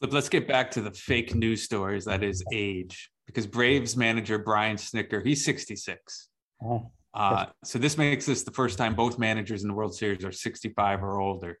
But 0.00 0.12
let's 0.12 0.28
get 0.28 0.48
back 0.48 0.70
to 0.72 0.80
the 0.80 0.90
fake 0.90 1.34
news 1.34 1.62
stories 1.62 2.04
that 2.06 2.22
is 2.22 2.42
age 2.52 3.10
because 3.26 3.46
braves 3.46 3.96
manager 3.96 4.38
brian 4.38 4.76
Snitker, 4.76 5.24
he's 5.24 5.44
66 5.44 6.28
oh. 6.64 6.90
Uh, 7.14 7.46
so 7.62 7.78
this 7.78 7.96
makes 7.96 8.26
this 8.26 8.42
the 8.42 8.50
first 8.50 8.76
time 8.76 8.94
both 8.94 9.18
managers 9.18 9.62
in 9.62 9.68
the 9.68 9.74
World 9.74 9.94
Series 9.94 10.24
are 10.24 10.32
65 10.32 11.02
or 11.02 11.20
older. 11.20 11.58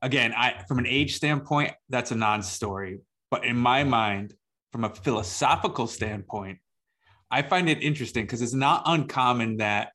Again, 0.00 0.32
I 0.32 0.62
from 0.68 0.78
an 0.78 0.86
age 0.86 1.16
standpoint, 1.16 1.72
that's 1.88 2.12
a 2.12 2.16
non-story. 2.16 3.00
But 3.30 3.44
in 3.44 3.56
my 3.56 3.82
mind, 3.82 4.34
from 4.70 4.84
a 4.84 4.90
philosophical 4.90 5.86
standpoint, 5.86 6.58
I 7.30 7.42
find 7.42 7.68
it 7.68 7.82
interesting 7.82 8.24
because 8.24 8.42
it's 8.42 8.54
not 8.54 8.82
uncommon 8.86 9.56
that 9.56 9.92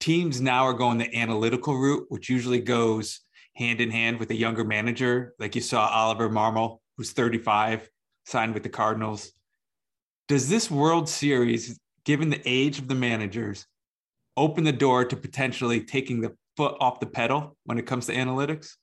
teams 0.00 0.40
now 0.40 0.64
are 0.64 0.72
going 0.72 0.98
the 0.98 1.14
analytical 1.16 1.76
route, 1.76 2.06
which 2.08 2.28
usually 2.28 2.60
goes 2.60 3.20
hand 3.54 3.80
in 3.80 3.90
hand 3.90 4.18
with 4.18 4.30
a 4.30 4.34
younger 4.34 4.64
manager. 4.64 5.34
Like 5.38 5.54
you 5.54 5.60
saw 5.60 5.86
Oliver 5.86 6.28
Marmol, 6.28 6.78
who's 6.96 7.12
35, 7.12 7.88
signed 8.24 8.54
with 8.54 8.62
the 8.62 8.68
Cardinals. 8.68 9.32
Does 10.28 10.48
this 10.48 10.70
World 10.70 11.08
Series, 11.08 11.78
given 12.04 12.30
the 12.30 12.40
age 12.44 12.78
of 12.78 12.88
the 12.88 12.94
managers, 12.94 13.66
open 14.36 14.64
the 14.64 14.72
door 14.72 15.04
to 15.04 15.16
potentially 15.16 15.82
taking 15.82 16.20
the 16.20 16.34
foot 16.56 16.76
off 16.80 17.00
the 17.00 17.06
pedal 17.06 17.56
when 17.64 17.78
it 17.78 17.86
comes 17.86 18.06
to 18.06 18.14
analytics, 18.14 18.76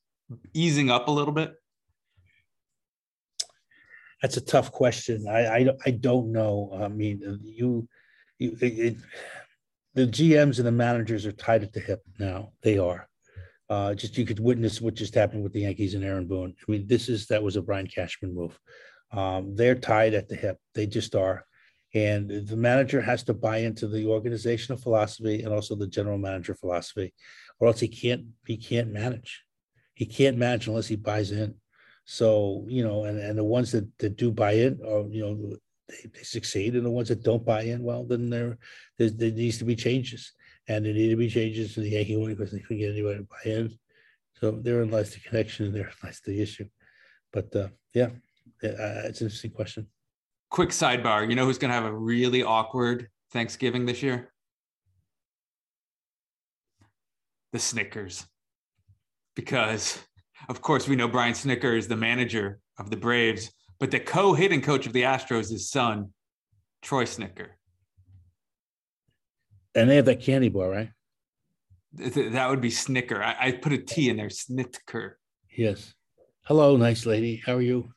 easing 0.54 0.90
up 0.90 1.08
a 1.08 1.10
little 1.10 1.34
bit? 1.34 1.54
That's 4.22 4.36
a 4.36 4.42
tough 4.42 4.70
question. 4.70 5.26
I 5.28 5.46
I, 5.46 5.68
I 5.86 5.90
don't 5.92 6.32
know. 6.32 6.70
I 6.80 6.88
mean, 6.88 7.40
you, 7.42 7.88
you 8.38 8.56
it, 8.60 8.96
the 9.94 10.06
GMs 10.06 10.58
and 10.58 10.66
the 10.66 10.72
managers 10.72 11.26
are 11.26 11.32
tied 11.32 11.62
at 11.62 11.72
the 11.72 11.80
hip 11.80 12.00
now. 12.18 12.52
They 12.62 12.78
are. 12.78 13.08
Uh, 13.68 13.94
just 13.94 14.18
you 14.18 14.26
could 14.26 14.40
witness 14.40 14.80
what 14.80 14.94
just 14.94 15.14
happened 15.14 15.42
with 15.42 15.52
the 15.52 15.60
Yankees 15.60 15.94
and 15.94 16.04
Aaron 16.04 16.26
Boone. 16.26 16.54
I 16.68 16.72
mean, 16.72 16.86
this 16.86 17.08
is 17.08 17.26
that 17.28 17.42
was 17.42 17.56
a 17.56 17.62
Brian 17.62 17.86
Cashman 17.86 18.34
move. 18.34 18.58
Um, 19.12 19.54
they're 19.54 19.74
tied 19.76 20.14
at 20.14 20.28
the 20.28 20.36
hip. 20.36 20.58
They 20.74 20.86
just 20.86 21.14
are 21.14 21.44
and 21.94 22.30
the 22.46 22.56
manager 22.56 23.00
has 23.00 23.22
to 23.24 23.34
buy 23.34 23.58
into 23.58 23.88
the 23.88 24.06
organizational 24.06 24.80
philosophy 24.80 25.42
and 25.42 25.52
also 25.52 25.74
the 25.74 25.86
general 25.86 26.18
manager 26.18 26.54
philosophy 26.54 27.12
or 27.58 27.68
else 27.68 27.80
he 27.80 27.88
can't 27.88 28.24
he 28.46 28.56
can't 28.56 28.88
manage. 28.88 29.42
He 29.94 30.06
can't 30.06 30.38
manage 30.38 30.66
unless 30.66 30.88
he 30.88 30.96
buys 30.96 31.32
in. 31.32 31.54
So 32.04 32.64
you 32.68 32.84
know 32.84 33.04
and, 33.04 33.18
and 33.18 33.36
the 33.36 33.44
ones 33.44 33.72
that, 33.72 33.86
that 33.98 34.16
do 34.16 34.30
buy 34.30 34.52
in 34.52 34.80
or 34.84 35.08
you 35.10 35.22
know 35.22 35.56
they, 35.88 36.10
they 36.14 36.22
succeed 36.22 36.74
and 36.74 36.86
the 36.86 36.90
ones 36.90 37.08
that 37.08 37.24
don't 37.24 37.44
buy 37.44 37.62
in 37.62 37.82
well 37.82 38.04
then 38.04 38.30
there 38.30 38.58
there, 38.98 39.10
there 39.10 39.32
needs 39.32 39.58
to 39.58 39.64
be 39.64 39.76
changes. 39.76 40.32
And 40.68 40.84
there 40.84 40.92
need 40.92 41.08
to 41.08 41.16
be 41.16 41.28
changes 41.28 41.74
to 41.74 41.80
the 41.80 41.90
yankee 41.90 42.16
way 42.16 42.34
because 42.34 42.52
they 42.52 42.60
couldn't 42.60 42.78
get 42.78 42.92
anybody 42.92 43.18
to 43.18 43.24
buy 43.24 43.50
in. 43.50 43.76
So 44.34 44.52
therein 44.52 44.90
lies 44.90 45.12
the 45.12 45.20
connection 45.20 45.66
and 45.66 45.74
therein 45.74 45.92
lies 46.04 46.20
the 46.24 46.40
issue. 46.40 46.66
But 47.32 47.54
uh, 47.56 47.68
yeah 47.92 48.10
it's 48.62 49.20
an 49.20 49.26
interesting 49.26 49.50
question 49.50 49.86
quick 50.50 50.70
sidebar. 50.70 51.28
You 51.28 51.36
know 51.36 51.44
who's 51.44 51.58
going 51.58 51.70
to 51.70 51.74
have 51.74 51.84
a 51.84 51.96
really 51.96 52.42
awkward 52.42 53.08
Thanksgiving 53.32 53.86
this 53.86 54.02
year? 54.02 54.32
The 57.52 57.58
Snickers. 57.58 58.26
Because, 59.34 59.98
of 60.48 60.60
course, 60.60 60.86
we 60.86 60.96
know 60.96 61.08
Brian 61.08 61.34
Snitker 61.34 61.76
is 61.76 61.88
the 61.88 61.96
manager 61.96 62.58
of 62.78 62.90
the 62.90 62.96
Braves, 62.96 63.50
but 63.78 63.90
the 63.90 64.00
co 64.00 64.34
hitting 64.34 64.60
coach 64.60 64.86
of 64.86 64.92
the 64.92 65.02
Astros 65.02 65.52
is 65.52 65.70
son, 65.70 66.12
Troy 66.82 67.04
Snitker 67.04 67.48
And 69.74 69.88
they 69.88 69.96
have 69.96 70.04
that 70.06 70.20
candy 70.20 70.48
bar, 70.48 70.68
right? 70.68 70.90
That 71.92 72.48
would 72.50 72.60
be 72.60 72.70
Snicker. 72.70 73.22
I, 73.22 73.36
I 73.40 73.52
put 73.52 73.72
a 73.72 73.78
T 73.78 74.08
in 74.10 74.16
there, 74.16 74.28
Snitker. 74.28 75.12
Yes. 75.56 75.94
Hello, 76.42 76.76
nice 76.76 77.04
lady. 77.04 77.42
How 77.44 77.54
are 77.54 77.62
you? 77.62 77.92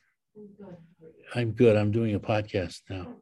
I'm 1.35 1.51
good. 1.51 1.75
I'm 1.75 1.91
doing 1.91 2.15
a 2.15 2.19
podcast 2.19 2.81
now. 2.89 3.15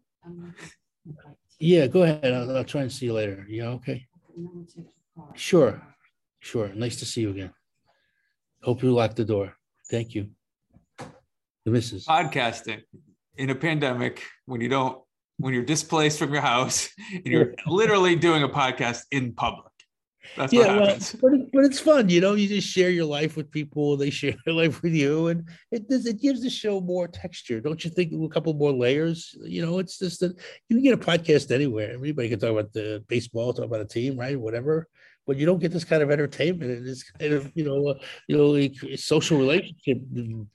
Yeah, 1.59 1.87
go 1.87 2.03
ahead. 2.03 2.33
I'll, 2.33 2.57
I'll 2.57 2.63
try 2.63 2.81
and 2.81 2.91
see 2.91 3.05
you 3.05 3.13
later. 3.13 3.45
Yeah, 3.47 3.69
okay. 3.69 4.07
Sure. 5.35 5.81
Sure. 6.39 6.69
Nice 6.73 6.97
to 6.97 7.05
see 7.05 7.21
you 7.21 7.29
again. 7.29 7.53
Hope 8.63 8.83
you 8.83 8.91
lock 8.91 9.15
the 9.15 9.25
door. 9.25 9.55
Thank 9.89 10.15
you. 10.15 10.29
The 11.65 11.71
missus. 11.71 12.05
Podcasting 12.05 12.81
in 13.37 13.49
a 13.49 13.55
pandemic 13.55 14.23
when 14.45 14.61
you 14.61 14.69
don't, 14.69 15.01
when 15.37 15.53
you're 15.53 15.63
displaced 15.63 16.19
from 16.19 16.33
your 16.33 16.41
house 16.41 16.89
and 17.13 17.25
you're 17.25 17.53
literally 17.67 18.15
doing 18.15 18.43
a 18.43 18.49
podcast 18.49 19.03
in 19.11 19.33
public. 19.33 19.70
That's 20.37 20.53
yeah, 20.53 20.79
well, 20.79 20.97
but, 21.21 21.33
it, 21.33 21.51
but 21.51 21.65
it's 21.65 21.79
fun, 21.79 22.09
you 22.09 22.21
know. 22.21 22.35
You 22.35 22.47
just 22.47 22.67
share 22.67 22.89
your 22.89 23.05
life 23.05 23.35
with 23.35 23.51
people; 23.51 23.97
they 23.97 24.09
share 24.09 24.35
their 24.45 24.53
life 24.53 24.81
with 24.81 24.93
you, 24.93 25.27
and 25.27 25.47
it 25.71 25.89
does. 25.89 26.05
It 26.05 26.21
gives 26.21 26.41
the 26.41 26.49
show 26.49 26.79
more 26.79 27.07
texture, 27.07 27.59
don't 27.59 27.83
you 27.83 27.91
think? 27.91 28.13
A 28.13 28.29
couple 28.29 28.53
more 28.53 28.71
layers, 28.71 29.35
you 29.43 29.65
know. 29.65 29.79
It's 29.79 29.97
just 29.97 30.19
that 30.21 30.37
you 30.69 30.75
can 30.77 30.83
get 30.83 30.93
a 30.93 30.97
podcast 30.97 31.51
anywhere. 31.51 31.93
Everybody 31.93 32.29
can 32.29 32.39
talk 32.39 32.51
about 32.51 32.73
the 32.73 33.03
baseball, 33.07 33.53
talk 33.53 33.65
about 33.65 33.81
a 33.81 33.85
team, 33.85 34.17
right? 34.17 34.39
Whatever 34.39 34.87
but 35.27 35.37
you 35.37 35.45
don't 35.45 35.59
get 35.59 35.71
this 35.71 35.83
kind 35.83 36.01
of 36.01 36.11
entertainment 36.11 36.71
and 36.71 36.85
this 36.85 37.03
kind 37.03 37.33
of 37.33 37.51
you 37.55 37.63
know 37.63 37.87
uh, 37.87 37.93
you 38.27 38.37
know 38.37 38.47
like 38.47 38.75
social 38.97 39.37
relationship 39.37 39.99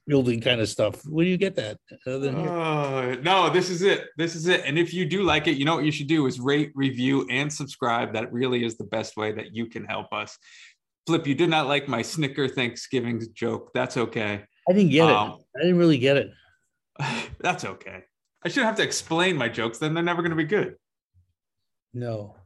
building 0.06 0.40
kind 0.40 0.60
of 0.60 0.68
stuff. 0.68 1.02
Where 1.06 1.24
do 1.24 1.30
you 1.30 1.36
get 1.36 1.54
that 1.56 1.78
uh, 2.06 3.16
no 3.22 3.50
this 3.50 3.70
is 3.70 3.82
it. 3.82 4.06
This 4.16 4.34
is 4.34 4.48
it. 4.48 4.62
And 4.64 4.78
if 4.78 4.92
you 4.92 5.06
do 5.06 5.22
like 5.22 5.46
it 5.46 5.56
you 5.56 5.64
know 5.64 5.76
what 5.76 5.84
you 5.84 5.92
should 5.92 6.08
do 6.08 6.26
is 6.26 6.40
rate 6.40 6.72
review 6.74 7.26
and 7.30 7.52
subscribe. 7.52 8.12
That 8.14 8.32
really 8.32 8.64
is 8.64 8.76
the 8.76 8.84
best 8.84 9.16
way 9.16 9.32
that 9.32 9.54
you 9.54 9.66
can 9.66 9.84
help 9.84 10.12
us. 10.12 10.36
Flip 11.06 11.26
you 11.26 11.34
did 11.34 11.50
not 11.50 11.68
like 11.68 11.88
my 11.88 12.02
snicker 12.02 12.48
thanksgiving 12.48 13.22
joke. 13.34 13.70
That's 13.72 13.96
okay. 13.96 14.44
I 14.68 14.72
didn't 14.72 14.90
get 14.90 15.08
um, 15.08 15.30
it 15.30 15.44
i 15.56 15.62
didn't 15.62 15.78
really 15.78 15.98
get 15.98 16.16
it. 16.16 16.30
That's 17.40 17.64
okay. 17.64 18.02
I 18.44 18.48
shouldn't 18.48 18.66
have 18.66 18.76
to 18.76 18.82
explain 18.82 19.36
my 19.36 19.48
jokes 19.48 19.78
then 19.78 19.94
they're 19.94 20.02
never 20.02 20.22
going 20.22 20.30
to 20.30 20.36
be 20.36 20.44
good. 20.44 20.74
No. 21.94 22.36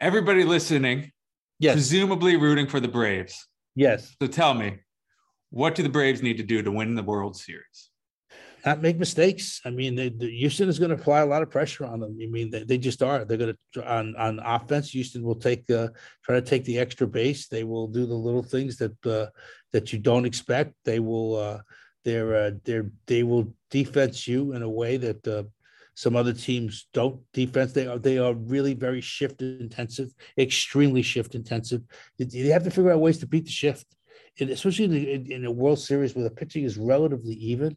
Everybody 0.00 0.42
listening 0.42 1.12
Yes. 1.62 1.74
Presumably 1.74 2.36
rooting 2.36 2.66
for 2.66 2.80
the 2.80 2.88
Braves. 2.88 3.46
Yes. 3.76 4.16
So 4.20 4.26
tell 4.26 4.52
me, 4.52 4.80
what 5.50 5.76
do 5.76 5.84
the 5.84 5.88
Braves 5.88 6.20
need 6.20 6.36
to 6.38 6.42
do 6.42 6.60
to 6.60 6.72
win 6.72 6.96
the 6.96 7.04
World 7.04 7.36
Series? 7.36 7.90
Not 8.66 8.82
make 8.82 8.98
mistakes. 8.98 9.60
I 9.64 9.70
mean, 9.70 9.94
they, 9.94 10.08
the, 10.08 10.28
Houston 10.28 10.68
is 10.68 10.80
going 10.80 10.90
to 10.90 10.96
apply 10.96 11.20
a 11.20 11.26
lot 11.26 11.40
of 11.40 11.50
pressure 11.50 11.84
on 11.86 12.00
them. 12.00 12.18
I 12.20 12.26
mean, 12.26 12.50
they, 12.50 12.64
they 12.64 12.78
just 12.78 13.00
are. 13.00 13.24
They're 13.24 13.36
going 13.36 13.54
to 13.74 13.88
on 13.88 14.16
on 14.16 14.40
offense. 14.40 14.90
Houston 14.90 15.22
will 15.22 15.36
take 15.36 15.70
uh, 15.70 15.88
try 16.24 16.34
to 16.34 16.42
take 16.42 16.64
the 16.64 16.80
extra 16.80 17.06
base. 17.06 17.46
They 17.46 17.62
will 17.62 17.86
do 17.86 18.06
the 18.06 18.14
little 18.14 18.42
things 18.42 18.76
that 18.78 19.06
uh, 19.06 19.26
that 19.72 19.92
you 19.92 20.00
don't 20.00 20.26
expect. 20.26 20.74
They 20.84 20.98
will 20.98 21.36
uh, 21.36 21.58
they're 22.04 22.34
uh, 22.34 22.50
they're 22.64 22.90
they 23.06 23.22
will 23.22 23.54
defense 23.70 24.26
you 24.26 24.52
in 24.52 24.62
a 24.62 24.70
way 24.70 24.96
that 24.96 25.26
uh, 25.28 25.44
some 25.94 26.16
other 26.16 26.32
teams 26.32 26.88
don't 26.92 27.20
defense. 27.32 27.72
They 27.72 27.86
are 27.86 27.98
they 27.98 28.18
are 28.18 28.34
really 28.34 28.74
very 28.74 29.00
shift 29.00 29.42
intensive, 29.42 30.12
extremely 30.38 31.02
shift 31.02 31.34
intensive. 31.34 31.82
They 32.18 32.48
have 32.48 32.64
to 32.64 32.70
figure 32.70 32.92
out 32.92 33.00
ways 33.00 33.18
to 33.18 33.26
beat 33.26 33.44
the 33.44 33.50
shift, 33.50 33.86
and 34.40 34.50
especially 34.50 34.84
in, 34.86 34.90
the, 35.24 35.34
in 35.34 35.44
a 35.44 35.50
World 35.50 35.78
Series 35.78 36.14
where 36.14 36.24
the 36.24 36.30
pitching 36.30 36.64
is 36.64 36.78
relatively 36.78 37.34
even. 37.34 37.76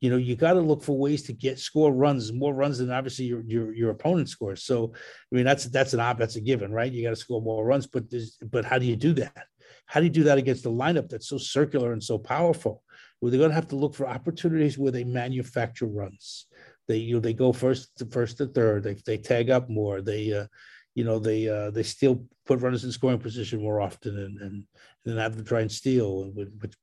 You 0.00 0.08
know, 0.08 0.16
you 0.16 0.34
got 0.34 0.54
to 0.54 0.60
look 0.60 0.82
for 0.82 0.96
ways 0.96 1.24
to 1.24 1.34
get 1.34 1.58
score 1.58 1.92
runs, 1.92 2.32
more 2.32 2.54
runs 2.54 2.78
than 2.78 2.90
obviously 2.90 3.26
your 3.26 3.42
your 3.42 3.74
your 3.74 3.90
opponent 3.90 4.28
scores. 4.28 4.62
So, 4.62 4.94
I 4.94 5.34
mean, 5.34 5.44
that's 5.44 5.64
that's 5.64 5.92
an 5.92 6.00
op, 6.00 6.18
that's 6.18 6.36
a 6.36 6.40
given, 6.40 6.72
right? 6.72 6.90
You 6.90 7.02
got 7.02 7.10
to 7.10 7.16
score 7.16 7.42
more 7.42 7.64
runs, 7.64 7.86
but 7.86 8.04
but 8.50 8.64
how 8.64 8.78
do 8.78 8.86
you 8.86 8.96
do 8.96 9.12
that? 9.14 9.46
How 9.86 10.00
do 10.00 10.06
you 10.06 10.12
do 10.12 10.22
that 10.24 10.38
against 10.38 10.66
a 10.66 10.70
lineup 10.70 11.08
that's 11.08 11.28
so 11.28 11.36
circular 11.36 11.92
and 11.92 12.02
so 12.02 12.16
powerful? 12.16 12.82
Well, 13.20 13.30
they're 13.30 13.38
going 13.38 13.50
to 13.50 13.56
have 13.56 13.68
to 13.68 13.76
look 13.76 13.94
for 13.94 14.08
opportunities 14.08 14.78
where 14.78 14.92
they 14.92 15.04
manufacture 15.04 15.86
runs 15.86 16.46
they 16.90 16.96
you 16.96 17.14
know 17.14 17.20
they 17.20 17.32
go 17.32 17.52
first 17.52 17.96
to 17.98 18.06
first 18.06 18.38
to 18.38 18.46
third. 18.46 18.82
They 18.82 18.94
they 19.06 19.16
tag 19.16 19.48
up 19.48 19.70
more. 19.70 20.02
They 20.02 20.32
uh, 20.32 20.46
you 20.96 21.04
know 21.04 21.20
they 21.20 21.48
uh, 21.48 21.70
they 21.70 21.84
still 21.84 22.24
put 22.46 22.60
runners 22.60 22.82
in 22.82 22.90
scoring 22.90 23.20
position 23.20 23.62
more 23.62 23.80
often 23.80 24.18
and 24.18 24.38
and, 24.40 24.52
and 24.52 24.64
then 25.04 25.16
have 25.16 25.36
to 25.36 25.44
try 25.44 25.60
and 25.60 25.70
steal, 25.70 26.32
which 26.34 26.74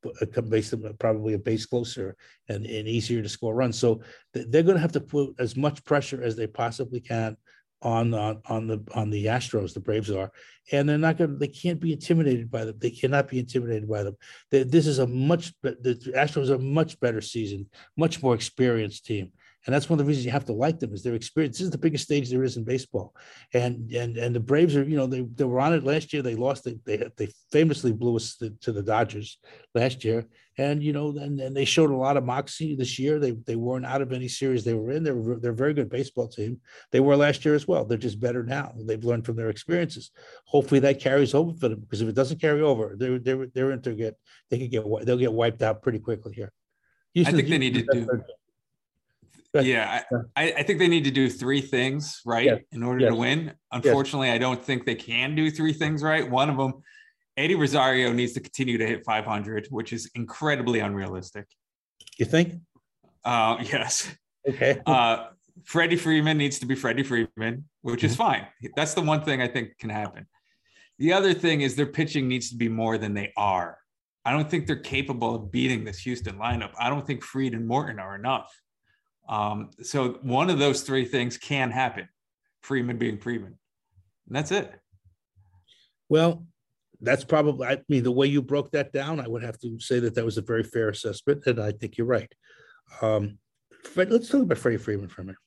makes 0.45 0.69
them 0.69 0.95
probably 0.97 1.33
a 1.33 1.39
base 1.39 1.65
closer 1.65 2.15
and, 2.47 2.65
and 2.65 2.87
easier 2.87 3.21
to 3.21 3.27
score 3.27 3.53
runs. 3.53 3.77
So 3.77 4.01
they're 4.33 4.63
going 4.63 4.77
to 4.77 4.81
have 4.87 4.93
to 4.93 5.01
put 5.01 5.35
as 5.39 5.57
much 5.57 5.83
pressure 5.83 6.23
as 6.23 6.37
they 6.37 6.47
possibly 6.47 7.01
can 7.01 7.35
on 7.81 8.13
on 8.13 8.41
on 8.47 8.67
the 8.67 8.81
on 8.95 9.09
the 9.09 9.25
Astros. 9.25 9.73
The 9.73 9.81
Braves 9.81 10.09
are, 10.09 10.31
and 10.71 10.87
they're 10.87 10.97
not 10.97 11.17
going. 11.17 11.37
They 11.37 11.49
can't 11.49 11.81
be 11.81 11.91
intimidated 11.91 12.49
by 12.49 12.63
them. 12.63 12.75
They 12.79 12.91
cannot 12.91 13.27
be 13.27 13.39
intimidated 13.39 13.89
by 13.89 14.03
them. 14.03 14.15
They, 14.51 14.63
this 14.63 14.87
is 14.87 14.99
a 14.99 15.07
much. 15.07 15.53
The 15.61 15.99
Astros 16.15 16.49
are 16.49 16.55
a 16.55 16.59
much 16.59 16.97
better 17.01 17.19
season, 17.19 17.69
much 17.97 18.23
more 18.23 18.35
experienced 18.35 19.05
team 19.05 19.33
and 19.67 19.75
that's 19.75 19.89
one 19.89 19.99
of 19.99 20.05
the 20.05 20.07
reasons 20.07 20.25
you 20.25 20.31
have 20.31 20.45
to 20.45 20.53
like 20.53 20.79
them 20.79 20.93
is 20.93 21.03
their 21.03 21.13
experience. 21.13 21.57
This 21.57 21.65
is 21.65 21.71
the 21.71 21.77
biggest 21.77 22.05
stage 22.05 22.29
there 22.29 22.45
is 22.45 22.55
in 22.55 22.63
baseball, 22.63 23.13
and 23.53 23.91
and 23.91 24.15
and 24.15 24.33
the 24.33 24.39
Braves 24.39 24.77
are 24.77 24.83
you 24.83 24.95
know 24.95 25.07
they, 25.07 25.21
they 25.35 25.43
were 25.43 25.59
on 25.59 25.73
it 25.73 25.83
last 25.83 26.13
year. 26.13 26.21
They 26.21 26.35
lost. 26.35 26.63
They 26.63 26.79
they, 26.85 27.09
they 27.17 27.27
famously 27.51 27.91
blew 27.91 28.15
us 28.15 28.37
to, 28.37 28.51
to 28.61 28.71
the 28.71 28.81
Dodgers 28.81 29.39
last 29.75 30.05
year, 30.05 30.25
and 30.57 30.81
you 30.81 30.93
know 30.93 31.09
and, 31.09 31.37
and 31.41 31.55
they 31.55 31.65
showed 31.65 31.91
a 31.91 31.97
lot 31.97 32.15
of 32.15 32.23
moxie 32.23 32.77
this 32.77 32.97
year. 32.97 33.19
They 33.19 33.31
they 33.31 33.57
weren't 33.57 33.85
out 33.85 34.01
of 34.01 34.13
any 34.13 34.29
series 34.29 34.63
they 34.63 34.73
were 34.73 34.89
in. 34.89 35.03
They're 35.03 35.35
they're 35.41 35.51
a 35.51 35.55
very 35.55 35.73
good 35.73 35.89
baseball 35.89 36.29
team. 36.29 36.61
They 36.93 37.01
were 37.01 37.17
last 37.17 37.43
year 37.43 37.53
as 37.53 37.67
well. 37.67 37.83
They're 37.83 37.97
just 37.97 38.21
better 38.21 38.43
now. 38.43 38.71
They've 38.77 39.03
learned 39.03 39.25
from 39.25 39.35
their 39.35 39.49
experiences. 39.49 40.11
Hopefully 40.45 40.79
that 40.79 41.01
carries 41.01 41.33
over 41.33 41.53
for 41.59 41.67
them 41.67 41.81
because 41.81 42.01
if 42.01 42.07
it 42.07 42.15
doesn't 42.15 42.39
carry 42.39 42.61
over, 42.61 42.95
they're 42.97 43.19
they're 43.19 43.47
they're 43.47 43.71
into 43.71 43.95
get 43.95 44.17
they 44.49 44.59
could 44.59 44.71
get 44.71 44.85
they'll 45.05 45.17
get 45.17 45.33
wiped 45.33 45.61
out 45.61 45.81
pretty 45.81 45.99
quickly 45.99 46.33
here. 46.33 46.53
Houston, 47.13 47.35
I 47.35 47.37
think 47.37 47.49
they 47.49 47.57
need 47.57 47.73
to 47.73 47.83
do 47.83 48.23
yeah, 49.53 50.03
I, 50.35 50.53
I, 50.53 50.63
think 50.63 50.79
they 50.79 50.87
need 50.87 51.05
to 51.05 51.11
do 51.11 51.29
three 51.29 51.61
things 51.61 52.21
right 52.25 52.45
yes. 52.45 52.61
in 52.71 52.83
order 52.83 53.01
yes. 53.01 53.11
to 53.11 53.15
win. 53.15 53.53
Unfortunately, 53.71 54.27
yes. 54.27 54.35
I 54.35 54.37
don't 54.37 54.63
think 54.63 54.85
they 54.85 54.95
can 54.95 55.35
do 55.35 55.49
three 55.49 55.73
things 55.73 56.03
right. 56.03 56.29
One 56.29 56.49
of 56.49 56.57
them, 56.57 56.73
Eddie 57.37 57.55
Rosario 57.55 58.11
needs 58.11 58.33
to 58.33 58.39
continue 58.39 58.77
to 58.77 58.85
hit 58.85 59.05
500, 59.05 59.67
which 59.69 59.93
is 59.93 60.09
incredibly 60.15 60.79
unrealistic. 60.79 61.45
You 62.17 62.25
think? 62.25 62.55
Uh, 63.23 63.57
yes. 63.63 64.13
Okay. 64.47 64.79
Uh, 64.85 65.27
Freddie 65.63 65.95
Freeman 65.95 66.37
needs 66.37 66.59
to 66.59 66.65
be 66.65 66.75
Freddie 66.75 67.03
Freeman, 67.03 67.65
which 67.81 68.03
is 68.03 68.13
mm-hmm. 68.13 68.23
fine. 68.23 68.47
That's 68.75 68.93
the 68.93 69.01
one 69.01 69.23
thing 69.23 69.41
I 69.41 69.47
think 69.47 69.77
can 69.79 69.89
happen. 69.89 70.27
The 70.99 71.13
other 71.13 71.33
thing 71.33 71.61
is 71.61 71.75
their 71.75 71.87
pitching 71.87 72.27
needs 72.27 72.49
to 72.49 72.55
be 72.55 72.69
more 72.69 72.97
than 72.97 73.13
they 73.13 73.31
are. 73.37 73.77
I 74.25 74.31
don't 74.31 74.49
think 74.49 74.67
they're 74.67 74.75
capable 74.75 75.35
of 75.35 75.51
beating 75.51 75.83
this 75.83 75.99
Houston 75.99 76.37
lineup. 76.37 76.71
I 76.77 76.89
don't 76.89 77.05
think 77.05 77.23
Fried 77.23 77.53
and 77.53 77.67
Morton 77.67 77.99
are 77.99 78.15
enough. 78.15 78.51
Um, 79.27 79.71
so 79.81 80.19
one 80.21 80.49
of 80.49 80.59
those 80.59 80.81
three 80.81 81.05
things 81.05 81.37
can 81.37 81.71
happen. 81.71 82.07
Freeman 82.61 82.97
being 82.97 83.17
Freeman. 83.17 83.57
And 84.27 84.35
that's 84.35 84.51
it. 84.51 84.73
Well, 86.09 86.45
that's 87.01 87.23
probably, 87.23 87.67
I 87.67 87.77
mean, 87.89 88.03
the 88.03 88.11
way 88.11 88.27
you 88.27 88.41
broke 88.41 88.71
that 88.71 88.91
down, 88.91 89.19
I 89.19 89.27
would 89.27 89.43
have 89.43 89.59
to 89.59 89.79
say 89.79 89.99
that 89.99 90.15
that 90.15 90.25
was 90.25 90.37
a 90.37 90.41
very 90.41 90.63
fair 90.63 90.89
assessment. 90.89 91.45
And 91.45 91.59
I 91.59 91.71
think 91.71 91.97
you're 91.97 92.07
right. 92.07 92.31
Um, 93.01 93.37
Fred, 93.83 94.11
let's 94.11 94.29
talk 94.29 94.41
about 94.41 94.57
Freddie 94.57 94.77
Freeman 94.77 95.09
for 95.09 95.21
a 95.21 95.25
minute. 95.25 95.39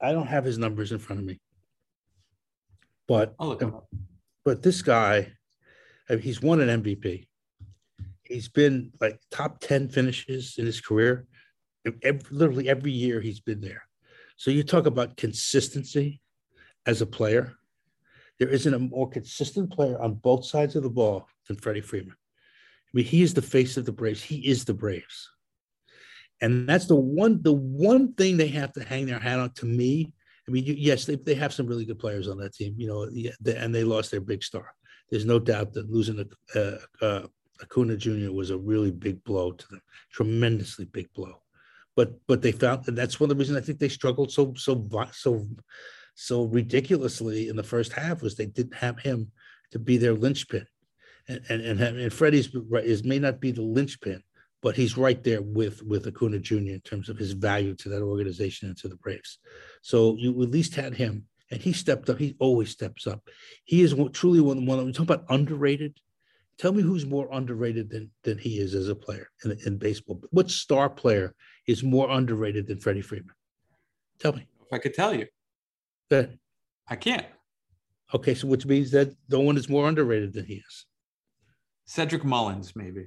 I 0.00 0.12
don't 0.12 0.26
have 0.26 0.44
his 0.44 0.58
numbers 0.58 0.92
in 0.92 0.98
front 0.98 1.20
of 1.20 1.26
me, 1.26 1.40
but 3.08 3.34
but 4.44 4.62
this 4.62 4.82
guy, 4.82 5.32
he's 6.20 6.42
won 6.42 6.60
an 6.60 6.82
MVP. 6.82 7.26
He's 8.22 8.48
been 8.48 8.92
like 9.00 9.18
top 9.30 9.58
10 9.60 9.88
finishes 9.88 10.56
in 10.58 10.66
his 10.66 10.80
career 10.82 11.26
every, 12.02 12.22
literally 12.30 12.68
every 12.68 12.92
year 12.92 13.20
he's 13.20 13.40
been 13.40 13.60
there. 13.60 13.82
So 14.36 14.50
you 14.50 14.62
talk 14.62 14.86
about 14.86 15.16
consistency 15.16 16.20
as 16.86 17.00
a 17.02 17.06
player. 17.06 17.54
There 18.38 18.48
isn't 18.48 18.74
a 18.74 18.78
more 18.78 19.08
consistent 19.08 19.70
player 19.70 19.98
on 20.00 20.14
both 20.14 20.44
sides 20.44 20.76
of 20.76 20.82
the 20.82 20.90
ball 20.90 21.26
than 21.48 21.56
Freddie 21.56 21.80
Freeman. 21.80 22.12
I 22.12 22.90
mean, 22.92 23.06
he 23.06 23.22
is 23.22 23.34
the 23.34 23.42
face 23.42 23.76
of 23.76 23.86
the 23.86 23.92
Braves. 23.92 24.22
He 24.22 24.46
is 24.46 24.64
the 24.64 24.74
Braves. 24.74 25.30
And 26.42 26.68
that's 26.68 26.86
the 26.86 26.96
one, 26.96 27.42
the 27.42 27.52
one 27.52 28.12
thing 28.14 28.36
they 28.36 28.48
have 28.48 28.72
to 28.74 28.84
hang 28.84 29.06
their 29.06 29.18
hat 29.18 29.38
on 29.38 29.50
to 29.54 29.66
me. 29.66 30.12
I 30.46 30.50
mean, 30.50 30.64
yes, 30.66 31.06
they, 31.06 31.16
they 31.16 31.34
have 31.34 31.52
some 31.52 31.66
really 31.66 31.86
good 31.86 31.98
players 31.98 32.28
on 32.28 32.38
that 32.38 32.54
team, 32.54 32.74
you 32.76 32.86
know, 32.86 33.08
and 33.52 33.74
they 33.74 33.84
lost 33.84 34.10
their 34.10 34.20
big 34.20 34.44
star. 34.44 34.72
There's 35.10 35.24
no 35.24 35.38
doubt 35.38 35.72
that 35.72 35.90
losing 35.90 36.24
uh, 36.54 36.76
uh, 37.00 37.22
Acuna 37.62 37.96
Jr. 37.96 38.32
was 38.32 38.50
a 38.50 38.58
really 38.58 38.90
big 38.90 39.24
blow 39.24 39.52
to 39.52 39.68
them, 39.68 39.82
tremendously 40.10 40.84
big 40.84 41.12
blow. 41.14 41.40
But 41.96 42.12
but 42.28 42.42
they 42.42 42.52
found 42.52 42.84
that's 42.84 43.18
one 43.18 43.30
of 43.30 43.36
the 43.36 43.40
reasons 43.40 43.58
I 43.58 43.62
think 43.62 43.78
they 43.78 43.88
struggled 43.88 44.30
so 44.30 44.52
so 44.56 44.88
so 45.12 45.46
so 46.14 46.44
ridiculously 46.44 47.48
in 47.48 47.56
the 47.56 47.62
first 47.62 47.92
half 47.92 48.22
was 48.22 48.36
they 48.36 48.46
didn't 48.46 48.76
have 48.76 49.00
him 49.00 49.32
to 49.72 49.78
be 49.78 49.96
their 49.96 50.14
linchpin, 50.14 50.66
and 51.26 51.40
and 51.48 51.80
and, 51.80 51.98
and 51.98 52.12
Freddie's 52.12 52.54
is 52.84 53.02
may 53.02 53.18
not 53.18 53.40
be 53.40 53.50
the 53.50 53.62
linchpin, 53.62 54.22
but 54.62 54.76
he's 54.76 54.96
right 54.96 55.22
there 55.24 55.42
with 55.42 55.82
with 55.82 56.06
Acuna 56.06 56.38
Jr. 56.38 56.54
in 56.54 56.80
terms 56.80 57.08
of 57.08 57.18
his 57.18 57.32
value 57.32 57.74
to 57.76 57.88
that 57.88 58.02
organization 58.02 58.68
and 58.68 58.76
to 58.78 58.88
the 58.88 58.96
Braves. 58.96 59.38
So 59.82 60.16
you 60.18 60.30
at 60.42 60.50
least 60.50 60.74
had 60.74 60.94
him, 60.94 61.24
and 61.50 61.60
he 61.60 61.72
stepped 61.72 62.10
up. 62.10 62.18
He 62.18 62.36
always 62.38 62.70
steps 62.70 63.06
up. 63.06 63.26
He 63.64 63.80
is 63.82 63.94
truly 64.12 64.40
one. 64.40 64.66
One 64.66 64.84
we 64.84 64.92
talk 64.92 65.04
about 65.04 65.24
underrated. 65.30 65.98
Tell 66.58 66.72
me 66.72 66.82
who's 66.82 67.04
more 67.04 67.28
underrated 67.32 67.90
than 67.90 68.10
than 68.22 68.38
he 68.38 68.58
is 68.58 68.74
as 68.74 68.88
a 68.88 68.94
player 68.94 69.28
in, 69.44 69.58
in 69.66 69.76
baseball. 69.76 70.22
What 70.30 70.50
star 70.50 70.88
player 70.88 71.34
is 71.66 71.82
more 71.82 72.10
underrated 72.10 72.66
than 72.66 72.78
Freddie 72.78 73.02
Freeman? 73.02 73.34
Tell 74.18 74.32
me. 74.32 74.46
If 74.60 74.72
I 74.72 74.78
could 74.78 74.94
tell 74.94 75.14
you. 75.14 75.26
That 76.08 76.30
I 76.88 76.96
can't. 76.96 77.26
Okay, 78.14 78.34
so 78.34 78.46
which 78.46 78.64
means 78.64 78.90
that 78.92 79.14
no 79.28 79.40
one 79.40 79.56
is 79.56 79.68
more 79.68 79.88
underrated 79.88 80.32
than 80.32 80.44
he 80.46 80.54
is. 80.54 80.86
Cedric 81.84 82.24
Mullins, 82.24 82.74
maybe. 82.74 83.06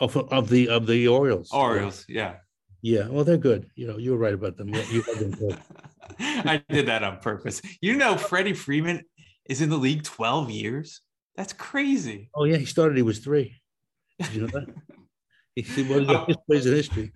Of, 0.00 0.16
of 0.16 0.48
the 0.48 0.68
of 0.68 0.86
the 0.86 1.08
Orioles. 1.08 1.50
Orioles, 1.52 2.06
yeah. 2.08 2.36
Yeah, 2.82 3.08
well, 3.08 3.24
they're 3.24 3.36
good. 3.36 3.70
You 3.74 3.88
know, 3.88 3.98
you're 3.98 4.16
right 4.16 4.32
about 4.32 4.56
them. 4.56 4.68
You 4.68 5.02
had 5.02 5.18
them 5.18 5.30
good. 5.32 5.58
I 6.18 6.62
did 6.70 6.86
that 6.86 7.02
on 7.02 7.18
purpose. 7.18 7.60
You 7.82 7.96
know, 7.96 8.16
Freddie 8.16 8.54
Freeman 8.54 9.02
is 9.44 9.60
in 9.60 9.68
the 9.68 9.76
league 9.76 10.02
12 10.02 10.50
years. 10.50 11.02
That's 11.40 11.54
crazy. 11.54 12.28
Oh 12.34 12.44
yeah, 12.44 12.58
he 12.58 12.66
started. 12.66 12.98
He 12.98 13.02
was 13.02 13.20
three. 13.20 13.62
Did 14.18 14.34
you 14.34 14.40
know 14.42 14.48
that? 14.48 14.68
he 15.54 15.62
was 15.84 16.26
his 16.26 16.36
plays 16.46 16.66
in 16.66 16.74
history. 16.74 17.12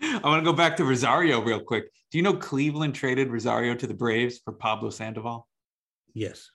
I 0.00 0.20
want 0.24 0.42
to 0.42 0.50
go 0.50 0.56
back 0.56 0.78
to 0.78 0.84
Rosario 0.86 1.42
real 1.42 1.60
quick. 1.60 1.84
Do 2.10 2.16
you 2.16 2.24
know 2.24 2.32
Cleveland 2.32 2.94
traded 2.94 3.30
Rosario 3.30 3.74
to 3.74 3.86
the 3.86 3.92
Braves 3.92 4.40
for 4.42 4.54
Pablo 4.54 4.88
Sandoval? 4.88 5.46
Yes. 6.14 6.48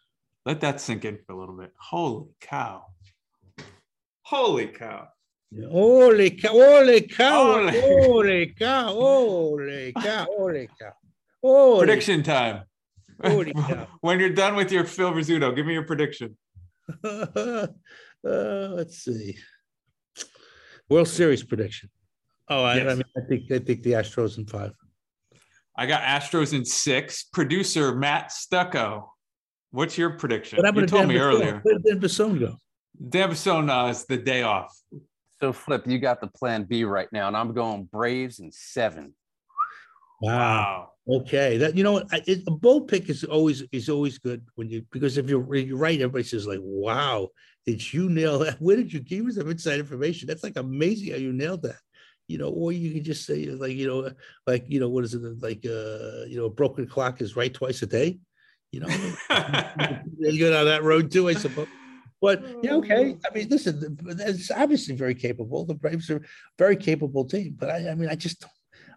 Let 0.47 0.61
that 0.61 0.81
sink 0.81 1.05
in 1.05 1.19
for 1.27 1.33
a 1.33 1.39
little 1.39 1.55
bit. 1.55 1.71
Holy 1.77 2.25
cow. 2.41 2.85
Holy 4.23 4.65
cow. 4.65 5.09
Holy 5.69 6.31
cow, 6.31 6.49
holy 6.49 7.01
cow, 7.01 7.69
holy 7.69 8.47
cow, 8.57 8.87
holy 8.87 9.93
cow, 9.93 10.25
holy 10.27 10.69
cow. 10.81 10.93
Holy 11.43 11.85
prediction 11.85 12.23
time. 12.23 12.63
Holy 13.23 13.53
cow. 13.53 13.85
when 14.01 14.19
you're 14.19 14.31
done 14.31 14.55
with 14.55 14.71
your 14.71 14.85
Phil 14.85 15.11
Rizzuto, 15.11 15.55
give 15.55 15.67
me 15.67 15.73
your 15.73 15.85
prediction. 15.85 16.35
Uh, 17.03 17.67
let's 18.23 19.03
see. 19.03 19.37
World 20.89 21.07
Series 21.07 21.43
prediction. 21.43 21.89
Oh, 22.47 22.63
I, 22.63 22.77
yes. 22.77 22.91
I, 22.91 22.95
mean, 22.95 23.03
I 23.15 23.21
think 23.27 23.51
I 23.51 23.59
think 23.59 23.83
the 23.83 23.91
Astros 23.91 24.37
in 24.37 24.45
five. 24.45 24.73
I 25.77 25.85
got 25.85 26.01
Astros 26.01 26.53
in 26.53 26.65
six. 26.65 27.23
Producer 27.23 27.95
Matt 27.95 28.31
Stucco, 28.31 29.13
what's 29.71 29.97
your 29.97 30.11
prediction? 30.11 30.57
What 30.57 30.65
happened 30.65 30.89
you 30.89 30.97
told 30.97 31.01
Dan 31.03 31.09
me 31.09 31.17
earlier. 31.17 31.59
Where 31.63 31.75
did 31.75 31.83
Dan 31.83 31.99
Basone 31.99 32.39
go? 32.39 32.55
Dan 33.07 33.29
Basone 33.29 33.69
uh, 33.69 33.89
is 33.89 34.05
the 34.05 34.17
day 34.17 34.41
off. 34.41 34.75
So, 35.39 35.53
Flip, 35.53 35.87
you 35.87 35.99
got 35.99 36.19
the 36.19 36.27
plan 36.27 36.63
B 36.63 36.83
right 36.83 37.07
now, 37.13 37.27
and 37.27 37.37
I'm 37.37 37.53
going 37.53 37.85
Braves 37.85 38.39
in 38.39 38.51
seven. 38.51 39.13
Wow. 40.21 40.89
Okay, 41.09 41.57
that 41.57 41.75
you 41.75 41.83
know 41.83 41.93
what 41.93 42.07
a 42.13 42.51
bold 42.51 42.87
pick 42.87 43.09
is 43.09 43.23
always 43.23 43.63
is 43.71 43.89
always 43.89 44.19
good 44.19 44.45
when 44.53 44.69
you 44.69 44.85
because 44.91 45.17
if 45.17 45.27
you're, 45.27 45.55
you're 45.55 45.77
right, 45.77 45.99
everybody 45.99 46.23
says 46.23 46.45
like, 46.45 46.59
"Wow, 46.61 47.29
did 47.65 47.91
you 47.91 48.09
nail 48.11 48.37
that? 48.39 48.57
Where 48.61 48.75
did 48.75 48.93
you 48.93 48.99
give 48.99 49.25
us 49.25 49.35
some 49.35 49.49
inside 49.49 49.79
information? 49.79 50.27
That's 50.27 50.43
like 50.43 50.57
amazing 50.57 51.11
how 51.11 51.17
you 51.17 51.33
nailed 51.33 51.63
that." 51.63 51.79
You 52.27 52.37
know, 52.37 52.49
or 52.49 52.71
you 52.71 52.93
can 52.93 53.03
just 53.03 53.25
say 53.25 53.47
like, 53.47 53.71
you 53.71 53.87
know, 53.87 54.11
like 54.45 54.65
you 54.67 54.79
know, 54.79 54.89
what 54.89 55.03
is 55.03 55.15
it 55.15 55.41
like? 55.41 55.65
Uh, 55.65 56.25
you 56.27 56.35
know, 56.37 56.45
a 56.45 56.49
broken 56.49 56.85
clock 56.85 57.21
is 57.21 57.35
right 57.35 57.51
twice 57.51 57.81
a 57.81 57.87
day. 57.87 58.19
You 58.71 58.81
know, 58.81 58.87
you 60.19 60.39
go 60.39 60.51
down 60.51 60.65
that 60.65 60.83
road 60.83 61.11
too, 61.11 61.27
I 61.27 61.33
suppose. 61.33 61.67
But 62.21 62.43
yeah, 62.61 62.73
okay. 62.75 63.17
I 63.25 63.33
mean, 63.33 63.47
listen, 63.49 63.97
it's 64.07 64.51
obviously 64.51 64.95
very 64.95 65.15
capable. 65.15 65.65
The 65.65 65.73
Braves 65.73 66.11
are 66.11 66.21
very 66.59 66.75
capable 66.75 67.25
team, 67.25 67.55
but 67.57 67.69
I, 67.71 67.89
I 67.89 67.95
mean, 67.95 68.09
I 68.09 68.15
just 68.15 68.45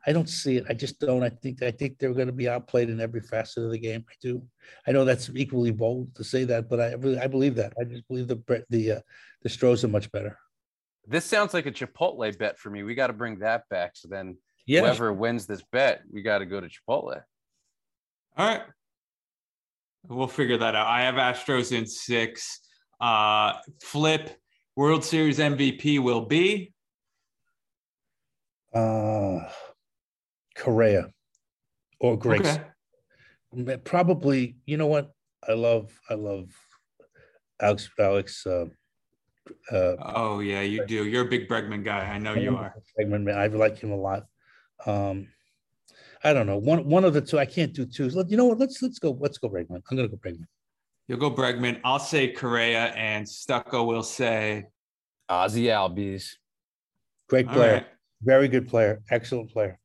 I 0.06 0.12
don't 0.12 0.28
see 0.28 0.56
it. 0.56 0.64
I 0.68 0.74
just 0.74 0.98
don't. 0.98 1.22
I 1.22 1.28
think 1.28 1.62
I 1.62 1.70
think 1.70 1.98
they're 1.98 2.12
going 2.12 2.26
to 2.26 2.32
be 2.32 2.48
outplayed 2.48 2.90
in 2.90 3.00
every 3.00 3.20
facet 3.20 3.64
of 3.64 3.70
the 3.70 3.78
game. 3.78 4.04
I 4.08 4.14
do. 4.20 4.42
I 4.86 4.92
know 4.92 5.04
that's 5.04 5.30
equally 5.34 5.70
bold 5.70 6.14
to 6.16 6.24
say 6.24 6.44
that, 6.44 6.68
but 6.68 6.80
I 6.80 6.92
really 6.94 7.18
I 7.18 7.28
believe 7.28 7.54
that. 7.56 7.72
I 7.80 7.84
just 7.84 8.06
believe 8.08 8.26
the 8.26 8.64
the 8.68 8.92
uh, 8.92 9.00
the 9.42 9.48
Stros 9.48 9.84
are 9.84 9.88
much 9.88 10.10
better. 10.10 10.36
This 11.06 11.24
sounds 11.24 11.54
like 11.54 11.66
a 11.66 11.72
Chipotle 11.72 12.36
bet 12.38 12.58
for 12.58 12.70
me. 12.70 12.82
We 12.82 12.94
got 12.94 13.08
to 13.08 13.12
bring 13.12 13.38
that 13.40 13.68
back. 13.68 13.92
So 13.94 14.08
then, 14.08 14.36
yeah. 14.66 14.80
whoever 14.80 15.12
wins 15.12 15.46
this 15.46 15.62
bet, 15.72 16.02
we 16.12 16.22
got 16.22 16.38
to 16.38 16.46
go 16.46 16.60
to 16.60 16.68
Chipotle. 16.68 17.20
All 18.36 18.46
right, 18.48 18.62
we'll 20.08 20.26
figure 20.26 20.58
that 20.58 20.74
out. 20.74 20.86
I 20.88 21.02
have 21.02 21.14
Astros 21.14 21.70
in 21.76 21.86
six. 21.86 22.60
Uh, 23.00 23.54
flip 23.82 24.30
World 24.74 25.04
Series 25.04 25.38
MVP 25.38 26.00
will 26.00 26.26
be. 26.26 26.72
Uh, 28.74 29.40
Correa 30.56 31.10
or 32.00 32.18
Grace. 32.18 32.58
Okay. 33.56 33.76
Probably, 33.84 34.56
you 34.64 34.76
know 34.76 34.86
what? 34.86 35.12
I 35.46 35.52
love, 35.52 35.92
I 36.08 36.14
love 36.14 36.48
Alex. 37.60 37.90
Alex. 37.98 38.46
Uh, 38.46 38.66
uh, 39.70 39.96
oh 40.14 40.40
yeah, 40.40 40.60
you 40.60 40.86
do. 40.86 41.04
You're 41.06 41.26
a 41.26 41.28
big 41.28 41.48
Bregman 41.48 41.84
guy. 41.84 42.00
I 42.00 42.18
know 42.18 42.34
you 42.34 42.56
are. 42.56 42.74
Bregman, 42.98 43.22
man. 43.24 43.36
I 43.36 43.48
like 43.48 43.78
him 43.78 43.90
a 43.90 43.96
lot. 43.96 44.24
Um, 44.86 45.28
I 46.24 46.32
don't 46.32 46.46
know. 46.46 46.58
One 46.58 46.88
one 46.88 47.04
of 47.04 47.12
the 47.12 47.20
two. 47.20 47.38
I 47.38 47.46
can't 47.46 47.72
do 47.72 47.84
two. 47.84 48.08
You 48.28 48.36
know 48.36 48.44
what? 48.44 48.58
Let's 48.58 48.80
let's 48.82 48.98
go. 48.98 49.16
Let's 49.20 49.38
go 49.38 49.48
Bregman. 49.48 49.82
I'm 49.90 49.96
gonna 49.96 50.08
go 50.08 50.16
Bregman. 50.16 50.46
You'll 51.08 51.18
go 51.18 51.30
Bregman. 51.30 51.80
I'll 51.84 51.98
say 51.98 52.28
Correa, 52.28 52.92
and 52.96 53.28
Stucco 53.28 53.82
will 53.82 54.04
say 54.04 54.64
Ozzie 55.28 55.66
Albies. 55.66 56.36
Great 57.28 57.48
player. 57.48 57.72
Right. 57.72 57.86
Very 58.22 58.46
good 58.46 58.68
player. 58.68 59.02
Excellent 59.10 59.50
player. 59.50 59.78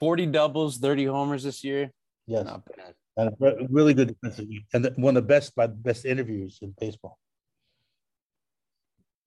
40 0.00 0.26
doubles, 0.26 0.78
30 0.78 1.04
homers 1.04 1.44
this 1.44 1.62
year. 1.62 1.92
Yes. 2.26 2.44
Not 2.46 2.64
bad. 2.64 2.94
And 3.16 3.70
really 3.70 3.94
good 3.94 4.08
defensive. 4.08 4.48
And 4.72 4.90
one 4.96 5.16
of 5.16 5.22
the 5.22 5.28
best 5.28 5.54
by 5.54 5.66
best 5.66 6.04
interviews 6.04 6.58
in 6.62 6.74
baseball. 6.80 7.18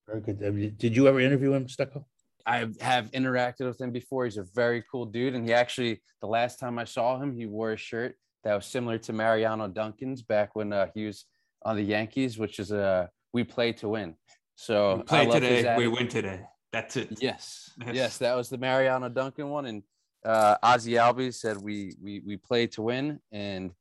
Very 0.07 0.21
good. 0.21 0.77
Did 0.77 0.95
you 0.95 1.07
ever 1.07 1.19
interview 1.19 1.53
him, 1.53 1.67
Stucco? 1.67 2.05
I 2.45 2.67
have 2.81 3.11
interacted 3.11 3.67
with 3.67 3.79
him 3.79 3.91
before. 3.91 4.25
He's 4.25 4.37
a 4.37 4.43
very 4.43 4.83
cool 4.91 5.05
dude. 5.05 5.35
And 5.35 5.45
he 5.45 5.53
actually, 5.53 6.01
the 6.21 6.27
last 6.27 6.59
time 6.59 6.79
I 6.79 6.83
saw 6.83 7.19
him, 7.19 7.33
he 7.33 7.45
wore 7.45 7.71
a 7.71 7.77
shirt 7.77 8.15
that 8.43 8.55
was 8.55 8.65
similar 8.65 8.97
to 8.99 9.13
Mariano 9.13 9.67
Duncan's 9.67 10.21
back 10.21 10.55
when 10.55 10.73
uh, 10.73 10.87
he 10.93 11.05
was 11.05 11.25
on 11.63 11.75
the 11.75 11.83
Yankees, 11.83 12.37
which 12.37 12.59
is 12.59 12.71
a 12.71 12.81
uh, 12.83 13.07
we 13.31 13.43
play 13.43 13.73
to 13.73 13.89
win. 13.89 14.15
So 14.55 14.97
we 14.97 15.03
play 15.03 15.25
today, 15.25 15.75
we 15.77 15.87
win 15.87 16.07
today. 16.07 16.41
That's 16.71 16.97
it. 16.97 17.21
Yes, 17.21 17.71
yes, 17.91 18.17
that 18.17 18.35
was 18.35 18.49
the 18.49 18.57
Mariano 18.57 19.09
Duncan 19.09 19.49
one, 19.49 19.65
and 19.65 19.83
uh, 20.25 20.55
Ozzie 20.63 20.93
Albies 20.93 21.35
said 21.35 21.57
we 21.57 21.95
we 22.01 22.21
we 22.25 22.37
play 22.37 22.67
to 22.67 22.81
win, 22.81 23.19
and 23.31 23.71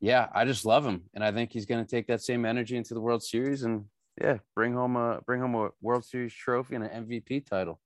yeah, 0.00 0.28
I 0.34 0.44
just 0.44 0.64
love 0.66 0.84
him, 0.84 1.02
and 1.14 1.24
I 1.24 1.32
think 1.32 1.52
he's 1.52 1.66
going 1.66 1.84
to 1.84 1.90
take 1.90 2.06
that 2.08 2.22
same 2.22 2.44
energy 2.44 2.76
into 2.76 2.94
the 2.94 3.00
World 3.00 3.22
Series, 3.22 3.62
and 3.62 3.84
yeah, 4.20 4.38
bring 4.54 4.74
home 4.74 4.96
a 4.96 5.20
bring 5.26 5.40
home 5.40 5.54
a 5.54 5.70
World 5.80 6.04
Series 6.04 6.34
trophy 6.34 6.74
and 6.74 6.84
an 6.84 7.06
MVP 7.06 7.46
title. 7.46 7.80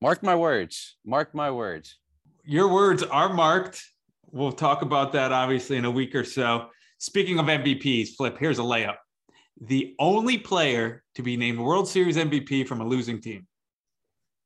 Mark 0.00 0.22
my 0.22 0.34
words. 0.34 0.96
Mark 1.04 1.34
my 1.34 1.50
words. 1.50 1.98
Your 2.44 2.68
words 2.68 3.02
are 3.02 3.32
marked. 3.32 3.82
We'll 4.30 4.52
talk 4.52 4.82
about 4.82 5.12
that 5.12 5.32
obviously 5.32 5.76
in 5.76 5.84
a 5.84 5.90
week 5.90 6.14
or 6.14 6.24
so. 6.24 6.66
Speaking 6.98 7.38
of 7.38 7.46
MVPs, 7.46 8.16
Flip, 8.16 8.36
here's 8.38 8.58
a 8.58 8.62
layup. 8.62 8.96
The 9.60 9.94
only 9.98 10.36
player 10.36 11.04
to 11.14 11.22
be 11.22 11.36
named 11.36 11.58
World 11.58 11.88
Series 11.88 12.16
MVP 12.16 12.66
from 12.66 12.80
a 12.80 12.86
losing 12.86 13.20
team 13.20 13.46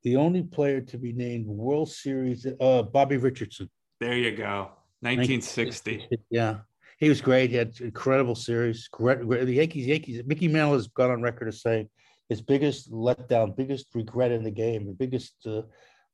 the 0.03 0.17
only 0.17 0.43
player 0.43 0.81
to 0.81 0.99
be 0.99 1.13
named 1.13 1.47
World 1.47 1.91
Series, 1.91 2.47
uh, 2.61 2.83
Bobby 2.83 3.17
Richardson. 3.17 3.69
There 4.01 4.17
you 4.17 4.37
go. 4.37 4.71
1960. 5.01 6.09
Yeah. 6.31 6.59
He 6.99 7.09
was 7.09 7.21
great. 7.21 7.51
He 7.51 7.57
had 7.57 7.79
incredible 7.81 8.35
series. 8.35 8.89
Great, 8.89 9.21
great. 9.27 9.45
The 9.45 9.55
Yankees, 9.55 9.87
Yankees, 9.87 10.23
Mickey 10.27 10.49
Mantle 10.49 10.75
has 10.75 10.89
gone 10.89 11.11
on 11.11 11.23
record 11.23 11.49
as 11.49 11.63
saying 11.63 11.89
his 12.29 12.43
biggest 12.43 12.91
letdown, 12.91 13.57
biggest 13.57 13.87
regret 13.95 14.33
in 14.33 14.43
the 14.43 14.51
game, 14.51 14.87
the 14.87 14.93
biggest 14.93 15.35
uh, 15.47 15.63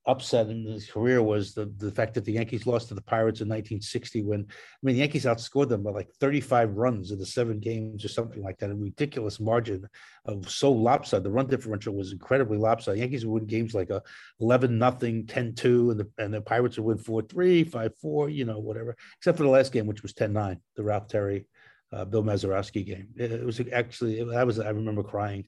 upset 0.07 0.48
in 0.48 0.64
his 0.64 0.90
career 0.90 1.22
was 1.22 1.55
the, 1.55 1.72
the 1.78 1.90
fact 1.90 2.14
that 2.14 2.24
the 2.24 2.32
Yankees 2.32 2.66
lost 2.66 2.88
to 2.88 2.94
the 2.94 3.02
Pirates 3.02 3.40
in 3.40 3.48
1960 3.48 4.22
when 4.22 4.40
I 4.40 4.55
mean 4.82 4.96
the 4.96 5.00
Yankees 5.00 5.24
outscored 5.24 5.68
them 5.68 5.82
by 5.82 5.90
like 5.90 6.11
35 6.20 6.76
runs 6.76 7.11
in 7.11 7.18
the 7.18 7.26
seven 7.26 7.59
games 7.59 8.05
or 8.05 8.09
something 8.09 8.42
like 8.42 8.59
that, 8.59 8.70
a 8.70 8.74
ridiculous 8.74 9.40
margin 9.40 9.88
of 10.26 10.50
so 10.50 10.70
lopsided. 10.70 11.24
The 11.24 11.30
run 11.30 11.46
differential 11.46 11.94
was 11.94 12.12
incredibly 12.12 12.59
lopsided. 12.59 12.98
The 12.98 13.00
Yankees 13.00 13.24
would 13.24 13.42
win 13.42 13.46
games 13.46 13.74
like 13.74 13.90
a 13.90 14.02
11 14.40 14.78
nothing, 14.78 15.26
10 15.26 15.55
2, 15.55 15.90
and 15.90 16.00
the 16.00 16.11
and 16.18 16.34
the 16.34 16.40
Pirates 16.40 16.76
would 16.76 16.84
win 16.84 16.98
4 16.98 17.22
3, 17.22 17.64
5 17.64 17.98
4, 17.98 18.28
you 18.28 18.44
know, 18.44 18.59
whatever, 18.59 18.96
except 19.18 19.38
for 19.38 19.44
the 19.44 19.50
last 19.50 19.72
game, 19.72 19.86
which 19.86 20.02
was 20.02 20.12
10 20.12 20.32
9, 20.32 20.61
the 20.76 20.84
Ralph 20.84 21.09
Terry, 21.09 21.46
uh, 21.92 22.05
Bill 22.05 22.22
Mazeroski 22.22 22.84
game. 22.84 23.09
It, 23.16 23.32
it 23.32 23.44
was 23.44 23.61
actually, 23.72 24.18
it, 24.18 24.28
I 24.34 24.44
was, 24.44 24.59
I 24.59 24.70
remember 24.70 25.02
crying 25.02 25.46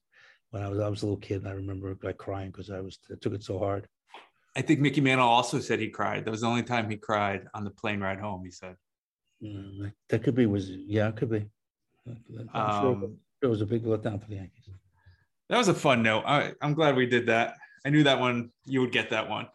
when 0.50 0.62
I 0.62 0.68
was, 0.68 0.78
I 0.78 0.88
was 0.88 1.02
a 1.02 1.07
little 1.07 1.20
kid 1.20 1.42
and 1.42 1.48
I 1.48 1.52
remember 1.52 1.96
like 2.02 2.16
crying 2.16 2.50
because 2.50 2.70
I 2.70 2.80
was, 2.80 2.98
I 3.11 3.16
took 3.20 3.34
it 3.34 3.42
so 3.44 3.59
hard. 3.59 3.88
I 4.57 4.62
think 4.62 4.80
Mickey 4.80 5.02
Mantle 5.02 5.28
also 5.28 5.61
said 5.61 5.78
he 5.78 5.88
cried. 5.88 6.24
That 6.24 6.30
was 6.30 6.40
the 6.40 6.46
only 6.46 6.62
time 6.62 6.88
he 6.88 6.96
cried 6.96 7.46
on 7.52 7.62
the 7.62 7.70
plane 7.70 8.00
ride 8.00 8.18
home. 8.18 8.42
He 8.44 8.50
said. 8.50 8.76
Mm, 9.42 9.92
that 10.09 10.22
could 10.22 10.34
be 10.34 10.46
was 10.46 10.70
yeah, 10.70 11.09
it 11.09 11.16
could 11.16 11.30
be. 11.30 11.44
I'm 12.54 12.80
sure 12.80 12.92
um, 12.92 13.16
it 13.42 13.46
was 13.46 13.61
a 13.61 13.66
big 13.66 13.84
letdown 13.84 14.22
for 14.22 14.28
the 14.28 14.36
Yankees. 14.36 14.70
That 15.50 15.59
was 15.59 15.68
a 15.68 15.74
fun 15.74 16.02
note. 16.02 16.24
I, 16.26 16.52
I'm 16.62 16.72
glad 16.72 16.96
we 16.96 17.07
did 17.07 17.26
that. 17.26 17.54
I 17.84 17.90
knew 17.90 18.02
that 18.04 18.18
one 18.18 18.50
you 18.64 18.80
would 18.80 18.92
get 18.92 19.11
that 19.11 19.28
one, 19.28 19.46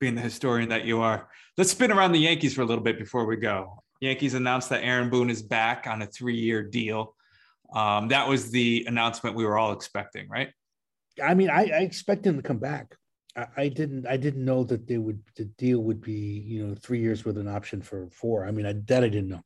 being 0.00 0.14
the 0.14 0.22
historian 0.22 0.70
that 0.70 0.84
you 0.84 1.02
are. 1.02 1.28
Let's 1.58 1.70
spin 1.70 1.92
around 1.92 2.12
the 2.12 2.18
Yankees 2.18 2.54
for 2.54 2.62
a 2.62 2.64
little 2.64 2.82
bit 2.82 2.98
before 2.98 3.26
we 3.26 3.36
go. 3.36 3.82
Yankees 4.00 4.34
announced 4.34 4.70
that 4.70 4.82
Aaron 4.82 5.10
Boone 5.10 5.30
is 5.30 5.42
back 5.42 5.86
on 5.86 6.02
a 6.02 6.06
three-year 6.06 6.62
deal. 6.62 7.14
Um, 7.72 8.08
that 8.08 8.26
was 8.26 8.50
the 8.50 8.84
announcement 8.88 9.36
we 9.36 9.44
were 9.44 9.58
all 9.58 9.72
expecting, 9.72 10.28
right? 10.28 10.50
I 11.22 11.34
mean, 11.34 11.50
I, 11.50 11.66
I 11.66 11.80
expect 11.80 12.26
him 12.26 12.36
to 12.36 12.42
come 12.42 12.58
back. 12.58 12.96
I, 13.36 13.46
I, 13.56 13.68
didn't. 13.68 14.06
I 14.06 14.16
didn't 14.16 14.44
know 14.44 14.64
that 14.64 14.86
they 14.86 14.98
would. 14.98 15.20
The 15.36 15.44
deal 15.44 15.80
would 15.80 16.00
be, 16.00 16.12
you 16.12 16.66
know, 16.66 16.74
three 16.74 17.00
years 17.00 17.24
with 17.24 17.38
an 17.38 17.48
option 17.48 17.82
for 17.82 18.08
four. 18.10 18.46
I 18.46 18.50
mean, 18.50 18.66
I, 18.66 18.74
that 18.86 19.04
I 19.04 19.08
didn't 19.08 19.28
know. 19.28 19.42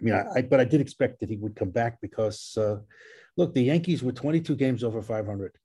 I 0.00 0.04
mean, 0.04 0.14
I, 0.14 0.42
but 0.42 0.60
I 0.60 0.64
did 0.64 0.80
expect 0.80 1.20
that 1.20 1.30
he 1.30 1.36
would 1.36 1.56
come 1.56 1.70
back 1.70 2.00
because, 2.02 2.56
uh, 2.58 2.76
look, 3.36 3.54
the 3.54 3.62
Yankees 3.62 4.02
were 4.02 4.12
22 4.12 4.54
games 4.54 4.84
over 4.84 5.00
500. 5.00 5.56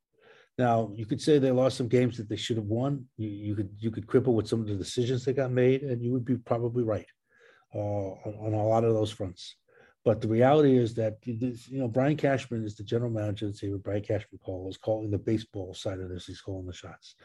Now 0.58 0.92
you 0.96 1.06
could 1.06 1.22
say 1.22 1.40
they 1.40 1.52
lost 1.52 1.78
some 1.78 1.88
games 1.88 2.18
that 2.18 2.30
they 2.30 2.36
should 2.36 2.58
have 2.58 2.66
won. 2.66 3.06
You, 3.18 3.30
you 3.30 3.56
could 3.56 3.70
you 3.80 3.92
could 3.92 4.08
quibble 4.08 4.36
with 4.36 4.48
some 4.48 4.62
of 4.62 4.68
the 4.68 4.76
decisions 4.76 5.26
that 5.26 5.34
got 5.34 5.52
made, 5.52 5.82
and 5.84 6.02
you 6.04 6.12
would 6.12 6.26
be 6.26 6.38
probably 6.38 6.84
right 6.84 7.08
uh, 7.74 7.78
on, 7.78 8.36
on, 8.48 8.54
a 8.54 8.68
lot 8.68 8.84
of 8.84 8.94
those 8.94 9.12
fronts. 9.12 9.56
But 10.04 10.20
the 10.20 10.28
reality 10.28 10.78
is 10.78 10.96
that 10.96 11.18
you 11.24 11.56
know 11.80 11.88
Brian 11.88 12.18
Cashman 12.18 12.66
is 12.66 12.76
the 12.76 12.84
general 12.84 13.12
manager 13.12 13.46
of 13.46 13.54
the 13.54 13.60
team. 13.60 13.78
Brian 13.84 14.02
Cashman 14.02 14.40
call 14.44 14.68
is 14.68 14.78
calling 14.78 15.12
the 15.12 15.18
baseball 15.20 15.76
side 15.76 16.00
of 16.00 16.10
this. 16.10 16.26
He's 16.26 16.42
calling 16.42 16.66
the 16.66 16.74
shots, 16.74 17.16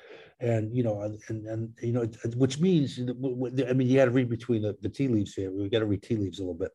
and 0.40 0.74
you 0.76 0.82
know, 0.82 1.00
and 1.00 1.46
and 1.46 1.72
you 1.80 1.92
know, 1.92 2.04
which 2.36 2.60
means 2.60 3.00
I 3.00 3.72
mean, 3.72 3.88
you 3.88 3.96
got 3.96 4.06
to 4.06 4.10
read 4.10 4.28
between 4.28 4.60
the, 4.60 4.76
the 4.82 4.90
tea 4.90 5.08
leaves 5.08 5.32
here. 5.32 5.50
We 5.50 5.70
got 5.70 5.78
to 5.78 5.86
read 5.86 6.02
tea 6.02 6.16
leaves 6.16 6.38
a 6.38 6.42
little 6.42 6.54
bit, 6.54 6.72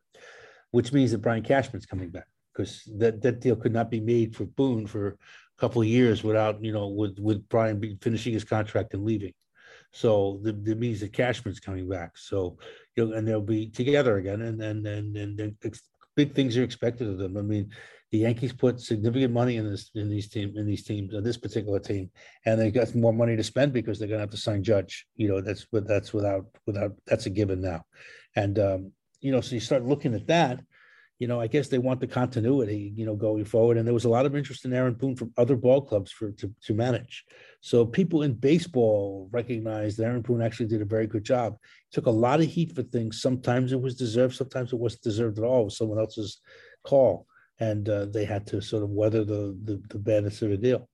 which 0.72 0.92
means 0.92 1.12
that 1.12 1.18
Brian 1.18 1.44
Cashman's 1.44 1.86
coming 1.86 2.10
back 2.10 2.26
because 2.52 2.82
that 2.98 3.22
that 3.22 3.40
deal 3.40 3.54
could 3.54 3.72
not 3.72 3.88
be 3.88 4.00
made 4.00 4.34
for 4.34 4.44
Boone 4.44 4.88
for 4.88 5.08
a 5.08 5.60
couple 5.60 5.82
of 5.82 5.88
years 5.88 6.24
without 6.24 6.62
you 6.64 6.72
know 6.72 6.88
with 6.88 7.16
with 7.20 7.48
Brian 7.48 7.80
finishing 8.00 8.32
his 8.32 8.44
contract 8.44 8.94
and 8.94 9.04
leaving. 9.04 9.34
So 9.92 10.40
that 10.42 10.78
means 10.78 11.00
that 11.00 11.12
Cashman's 11.12 11.60
coming 11.60 11.88
back. 11.88 12.16
So 12.18 12.56
you 12.96 13.06
know, 13.06 13.12
and 13.16 13.28
they'll 13.28 13.40
be 13.40 13.68
together 13.68 14.16
again, 14.16 14.40
and 14.40 14.60
and 14.60 14.84
and 14.84 15.16
and 15.16 15.56
big 16.16 16.34
things 16.34 16.56
are 16.56 16.62
expected 16.62 17.08
of 17.08 17.18
them. 17.18 17.36
I 17.36 17.42
mean, 17.42 17.70
the 18.10 18.18
Yankees 18.18 18.52
put 18.52 18.80
significant 18.80 19.32
money 19.32 19.56
in 19.56 19.70
this 19.70 19.90
in 19.94 20.10
these 20.10 20.28
team 20.28 20.52
in 20.56 20.66
these 20.66 20.84
teams 20.84 21.14
in 21.14 21.24
this 21.24 21.38
particular 21.38 21.80
team, 21.80 22.10
and 22.44 22.60
they 22.60 22.70
got 22.70 22.94
more 22.94 23.12
money 23.12 23.36
to 23.36 23.42
spend 23.42 23.72
because 23.72 23.98
they're 23.98 24.08
going 24.08 24.18
to 24.18 24.22
have 24.22 24.30
to 24.30 24.36
sign 24.36 24.62
Judge. 24.62 25.06
You 25.16 25.28
know, 25.28 25.40
that's 25.40 25.66
that's 25.72 26.12
without 26.12 26.44
without 26.66 26.92
that's 27.06 27.26
a 27.26 27.30
given 27.30 27.62
now, 27.62 27.84
and 28.36 28.58
um, 28.58 28.92
you 29.20 29.32
know, 29.32 29.40
so 29.40 29.54
you 29.54 29.60
start 29.60 29.84
looking 29.84 30.14
at 30.14 30.26
that 30.26 30.60
you 31.22 31.28
know, 31.28 31.40
I 31.40 31.46
guess 31.46 31.68
they 31.68 31.78
want 31.78 32.00
the 32.00 32.08
continuity, 32.08 32.92
you 32.96 33.06
know, 33.06 33.14
going 33.14 33.44
forward. 33.44 33.76
And 33.76 33.86
there 33.86 33.94
was 33.94 34.06
a 34.06 34.14
lot 34.16 34.26
of 34.26 34.34
interest 34.34 34.64
in 34.64 34.72
Aaron 34.72 34.94
Boone 34.94 35.14
from 35.14 35.32
other 35.36 35.54
ball 35.54 35.80
clubs 35.80 36.10
for 36.10 36.32
to, 36.32 36.52
to 36.66 36.74
manage. 36.74 37.24
So 37.60 37.86
people 37.86 38.24
in 38.24 38.34
baseball 38.34 39.28
recognized 39.30 39.98
that 39.98 40.06
Aaron 40.06 40.22
Boone 40.22 40.42
actually 40.42 40.66
did 40.66 40.82
a 40.82 40.94
very 40.96 41.06
good 41.06 41.22
job. 41.22 41.58
Took 41.92 42.06
a 42.06 42.18
lot 42.26 42.40
of 42.40 42.46
heat 42.46 42.74
for 42.74 42.82
things. 42.82 43.22
Sometimes 43.22 43.72
it 43.72 43.80
was 43.80 43.94
deserved, 43.94 44.34
sometimes 44.34 44.72
it 44.72 44.80
wasn't 44.80 45.02
deserved 45.02 45.38
at 45.38 45.44
all. 45.44 45.60
It 45.60 45.66
was 45.66 45.78
someone 45.78 46.00
else's 46.00 46.40
call. 46.82 47.28
And 47.60 47.88
uh, 47.88 48.06
they 48.06 48.24
had 48.24 48.44
to 48.48 48.60
sort 48.60 48.82
of 48.82 48.90
weather 48.90 49.22
the, 49.24 49.56
the, 49.62 49.80
the 49.90 50.00
badness 50.00 50.42
of 50.42 50.50
the 50.50 50.56
deal. 50.56 50.88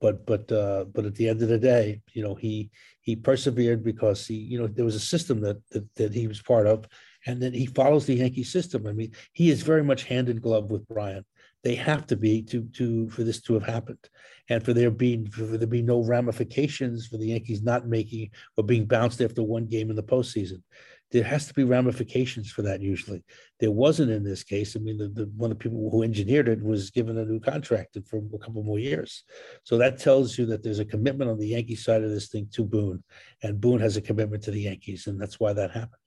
But 0.00 0.26
but 0.26 0.50
uh, 0.50 0.84
but 0.94 1.04
at 1.04 1.14
the 1.14 1.28
end 1.28 1.40
of 1.42 1.48
the 1.48 1.58
day, 1.58 2.02
you 2.12 2.22
know, 2.22 2.34
he 2.34 2.70
he 3.00 3.16
persevered 3.16 3.84
because 3.84 4.26
he, 4.26 4.34
you 4.34 4.58
know, 4.58 4.66
there 4.66 4.84
was 4.84 4.96
a 4.96 5.10
system 5.14 5.40
that 5.42 5.58
that, 5.70 5.94
that 5.96 6.12
he 6.14 6.26
was 6.26 6.42
part 6.42 6.66
of 6.66 6.86
and 7.26 7.40
then 7.40 7.52
he 7.52 7.66
follows 7.66 8.06
the 8.06 8.14
Yankee 8.14 8.44
system. 8.44 8.86
I 8.86 8.92
mean, 8.92 9.12
he 9.32 9.50
is 9.50 9.62
very 9.62 9.82
much 9.82 10.04
hand 10.04 10.28
in 10.28 10.40
glove 10.40 10.70
with 10.70 10.86
Brian. 10.88 11.24
They 11.62 11.74
have 11.76 12.06
to 12.08 12.16
be 12.16 12.42
to 12.42 12.62
to 12.74 13.08
for 13.08 13.24
this 13.24 13.40
to 13.42 13.54
have 13.54 13.62
happened, 13.62 14.06
and 14.50 14.62
for 14.62 14.74
there 14.74 14.90
being 14.90 15.26
for 15.30 15.44
there 15.44 15.66
be 15.66 15.80
no 15.82 16.02
ramifications 16.02 17.06
for 17.06 17.16
the 17.16 17.28
Yankees 17.28 17.62
not 17.62 17.88
making 17.88 18.30
or 18.56 18.64
being 18.64 18.84
bounced 18.84 19.22
after 19.22 19.42
one 19.42 19.66
game 19.66 19.88
in 19.88 19.96
the 19.96 20.02
postseason. 20.02 20.62
There 21.10 21.24
has 21.24 21.46
to 21.46 21.54
be 21.54 21.64
ramifications 21.64 22.50
for 22.50 22.62
that. 22.62 22.82
Usually, 22.82 23.24
there 23.60 23.70
wasn't 23.70 24.10
in 24.10 24.24
this 24.24 24.42
case. 24.42 24.76
I 24.76 24.80
mean, 24.80 24.98
the, 24.98 25.08
the 25.08 25.30
one 25.36 25.50
of 25.50 25.58
the 25.58 25.62
people 25.62 25.88
who 25.90 26.02
engineered 26.02 26.48
it 26.48 26.62
was 26.62 26.90
given 26.90 27.16
a 27.16 27.24
new 27.24 27.40
contract 27.40 27.96
for 28.06 28.18
a 28.18 28.38
couple 28.38 28.62
more 28.62 28.78
years. 28.78 29.22
So 29.62 29.78
that 29.78 29.98
tells 29.98 30.36
you 30.36 30.44
that 30.46 30.62
there's 30.62 30.80
a 30.80 30.84
commitment 30.84 31.30
on 31.30 31.38
the 31.38 31.48
Yankee 31.48 31.76
side 31.76 32.02
of 32.02 32.10
this 32.10 32.28
thing 32.28 32.48
to 32.52 32.64
Boone, 32.64 33.02
and 33.42 33.60
Boone 33.60 33.80
has 33.80 33.96
a 33.96 34.02
commitment 34.02 34.42
to 34.44 34.50
the 34.50 34.62
Yankees, 34.62 35.06
and 35.06 35.18
that's 35.18 35.40
why 35.40 35.54
that 35.54 35.70
happened 35.70 36.03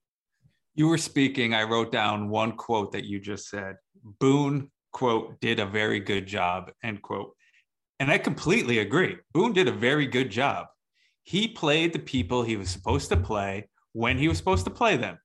you 0.77 0.87
were 0.87 0.97
speaking, 0.99 1.55
I 1.55 1.63
wrote 1.63 1.91
down 1.91 2.29
one 2.29 2.51
quote 2.51 2.91
that 2.91 3.03
you 3.03 3.19
just 3.19 3.49
said. 3.49 3.77
Boone, 4.19 4.69
quote, 4.93 5.39
did 5.41 5.59
a 5.59 5.65
very 5.65 5.99
good 5.99 6.27
job, 6.27 6.71
end 6.83 7.01
quote. 7.01 7.33
And 7.99 8.11
I 8.11 8.19
completely 8.19 8.77
agree. 8.77 9.17
Boone 9.33 9.53
did 9.53 9.67
a 9.67 9.71
very 9.71 10.05
good 10.05 10.29
job. 10.29 10.67
He 11.23 11.47
played 11.47 11.93
the 11.93 11.99
people 11.99 12.43
he 12.43 12.57
was 12.57 12.69
supposed 12.69 13.09
to 13.09 13.17
play 13.17 13.69
when 13.93 14.19
he 14.19 14.27
was 14.27 14.37
supposed 14.37 14.65
to 14.65 14.71
play 14.71 14.97
them. 14.97 15.17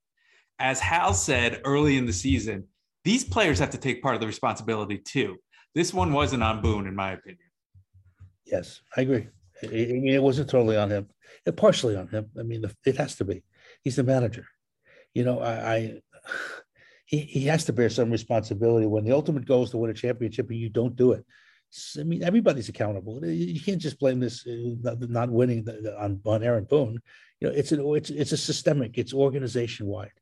As 0.59 0.81
Hal 0.81 1.13
said 1.13 1.61
early 1.67 1.99
in 1.99 2.07
the 2.07 2.15
season, 2.15 2.67
these 3.05 3.23
players 3.23 3.59
have 3.59 3.71
to 3.71 3.79
take 3.79 4.03
part 4.03 4.15
of 4.15 4.23
the 4.23 4.27
responsibility 4.27 4.97
too. 4.97 5.37
This 5.75 5.93
one 5.93 6.15
wasn't 6.15 6.43
on 6.43 6.63
Boone, 6.63 6.87
in 6.87 6.97
my 6.97 7.13
opinion. 7.13 7.51
Yes, 8.47 8.81
I 8.97 9.03
agree. 9.03 9.29
I 9.63 9.67
mean, 9.67 10.09
it 10.09 10.23
wasn't 10.23 10.49
totally 10.49 10.79
on 10.79 10.91
him, 10.91 11.09
it 11.45 11.59
partially 11.59 11.95
on 11.95 12.09
him. 12.09 12.31
I 12.39 12.43
mean, 12.43 12.65
it 12.87 12.97
has 12.97 13.17
to 13.17 13.25
be. 13.25 13.45
He's 13.83 13.97
the 13.97 14.03
manager 14.03 14.47
you 15.15 15.25
know, 15.25 15.41
I, 15.41 15.75
I 15.75 16.03
he, 17.07 17.19
he 17.21 17.47
has 17.47 17.65
to 17.65 17.73
bear 17.73 17.91
some 17.91 18.11
responsibility 18.11 18.87
when 18.87 19.05
the 19.05 19.13
ultimate 19.13 19.47
goal 19.47 19.65
is 19.65 19.71
to 19.71 19.79
win 19.79 19.91
a 19.91 19.95
championship 19.95 20.49
and 20.51 20.59
you 20.59 20.69
don't 20.69 20.97
do 20.97 21.13
it. 21.13 21.25
I 21.99 22.03
mean, 22.03 22.23
everybody's 22.23 22.69
accountable. 22.69 23.25
You 23.25 23.61
can't 23.61 23.81
just 23.81 23.99
blame 23.99 24.21
this 24.21 24.47
uh, 24.47 24.95
not 25.01 25.31
winning 25.31 25.67
on, 25.99 26.21
on 26.27 26.43
Aaron 26.43 26.65
Boone. 26.65 27.01
You 27.41 27.49
know, 27.49 27.55
it's 27.55 27.73
an 27.73 27.81
it's 27.97 28.11
it's 28.11 28.33
a 28.33 28.37
systemic. 28.37 28.99
It's 28.99 29.15
organization 29.15 29.87
wide. 29.87 30.13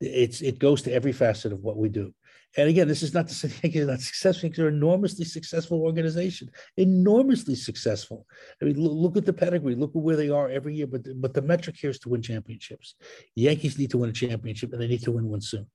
It's 0.00 0.40
it 0.40 0.58
goes 0.58 0.82
to 0.82 0.92
every 0.92 1.12
facet 1.12 1.52
of 1.52 1.60
what 1.60 1.76
we 1.76 1.90
do. 1.90 2.14
And 2.56 2.68
again, 2.68 2.86
this 2.86 3.02
is 3.02 3.14
not 3.14 3.28
to 3.28 3.34
say 3.34 3.48
they're 3.68 3.86
not 3.86 4.00
successful. 4.00 4.50
They're 4.54 4.68
an 4.68 4.74
enormously 4.74 5.24
successful 5.24 5.82
organization, 5.82 6.50
enormously 6.76 7.54
successful. 7.54 8.26
I 8.60 8.66
mean, 8.66 8.78
look, 8.78 8.92
look, 8.92 9.16
at 9.16 9.26
the 9.26 9.32
pedigree. 9.32 9.74
Look 9.74 9.90
at 9.90 10.02
where 10.02 10.16
they 10.16 10.30
are 10.30 10.48
every 10.48 10.74
year. 10.74 10.86
But 10.86 11.04
the, 11.04 11.14
but 11.14 11.34
the 11.34 11.42
metric 11.42 11.76
here 11.78 11.90
is 11.90 11.98
to 12.00 12.08
win 12.08 12.22
championships. 12.22 12.94
Yankees 13.34 13.78
need 13.78 13.90
to 13.90 13.98
win 13.98 14.10
a 14.10 14.12
championship, 14.12 14.72
and 14.72 14.80
they 14.80 14.88
need 14.88 15.02
to 15.02 15.12
win 15.12 15.28
one 15.28 15.40
soon. 15.40 15.66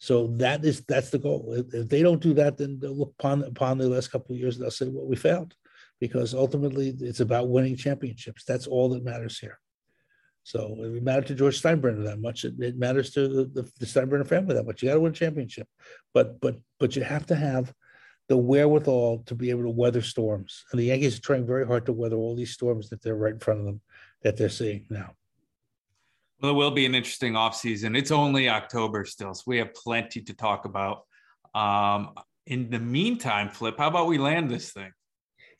So 0.00 0.28
that 0.36 0.64
is 0.64 0.82
that's 0.86 1.10
the 1.10 1.18
goal. 1.18 1.54
If, 1.54 1.74
if 1.74 1.88
they 1.88 2.02
don't 2.02 2.22
do 2.22 2.34
that, 2.34 2.56
then 2.56 2.78
they'll 2.80 2.96
look 2.96 3.14
upon 3.18 3.42
upon 3.42 3.78
the 3.78 3.88
last 3.88 4.08
couple 4.08 4.34
of 4.34 4.40
years 4.40 4.56
and 4.56 4.62
they'll 4.62 4.70
say, 4.70 4.86
"Well, 4.86 5.06
we 5.06 5.16
failed," 5.16 5.54
because 6.00 6.34
ultimately 6.34 6.94
it's 7.00 7.20
about 7.20 7.48
winning 7.48 7.76
championships. 7.76 8.44
That's 8.44 8.68
all 8.68 8.88
that 8.90 9.04
matters 9.04 9.38
here. 9.38 9.58
So 10.48 10.76
it 10.78 11.02
mattered 11.02 11.26
to 11.26 11.34
George 11.34 11.60
Steinbrenner 11.60 12.04
that 12.04 12.22
much. 12.22 12.46
It, 12.46 12.54
it 12.58 12.78
matters 12.78 13.10
to 13.10 13.28
the, 13.28 13.70
the, 13.78 13.84
Steinbrenner 13.84 14.26
family 14.26 14.54
that 14.54 14.64
much. 14.64 14.82
You 14.82 14.88
got 14.88 14.94
to 14.94 15.00
win 15.00 15.12
a 15.12 15.14
championship, 15.14 15.68
but 16.14 16.40
but 16.40 16.56
but 16.80 16.96
you 16.96 17.02
have 17.02 17.26
to 17.26 17.34
have 17.34 17.70
the 18.28 18.36
wherewithal 18.38 19.24
to 19.26 19.34
be 19.34 19.50
able 19.50 19.64
to 19.64 19.68
weather 19.68 20.00
storms. 20.00 20.64
And 20.72 20.80
the 20.80 20.86
Yankees 20.86 21.18
are 21.18 21.20
trying 21.20 21.46
very 21.46 21.66
hard 21.66 21.84
to 21.84 21.92
weather 21.92 22.16
all 22.16 22.34
these 22.34 22.54
storms 22.54 22.88
that 22.88 23.02
they're 23.02 23.14
right 23.14 23.34
in 23.34 23.40
front 23.40 23.60
of 23.60 23.66
them 23.66 23.82
that 24.22 24.38
they're 24.38 24.48
seeing 24.48 24.86
now. 24.88 25.12
Well, 26.40 26.52
it 26.52 26.54
will 26.54 26.70
be 26.70 26.86
an 26.86 26.94
interesting 26.94 27.34
offseason. 27.34 27.94
It's 27.94 28.10
only 28.10 28.48
October 28.48 29.04
still, 29.04 29.34
so 29.34 29.42
we 29.46 29.58
have 29.58 29.74
plenty 29.74 30.22
to 30.22 30.32
talk 30.32 30.64
about. 30.64 31.02
Um, 31.54 32.14
in 32.46 32.70
the 32.70 32.78
meantime, 32.78 33.50
Flip, 33.50 33.76
how 33.76 33.88
about 33.88 34.06
we 34.06 34.16
land 34.16 34.50
this 34.50 34.72
thing? 34.72 34.92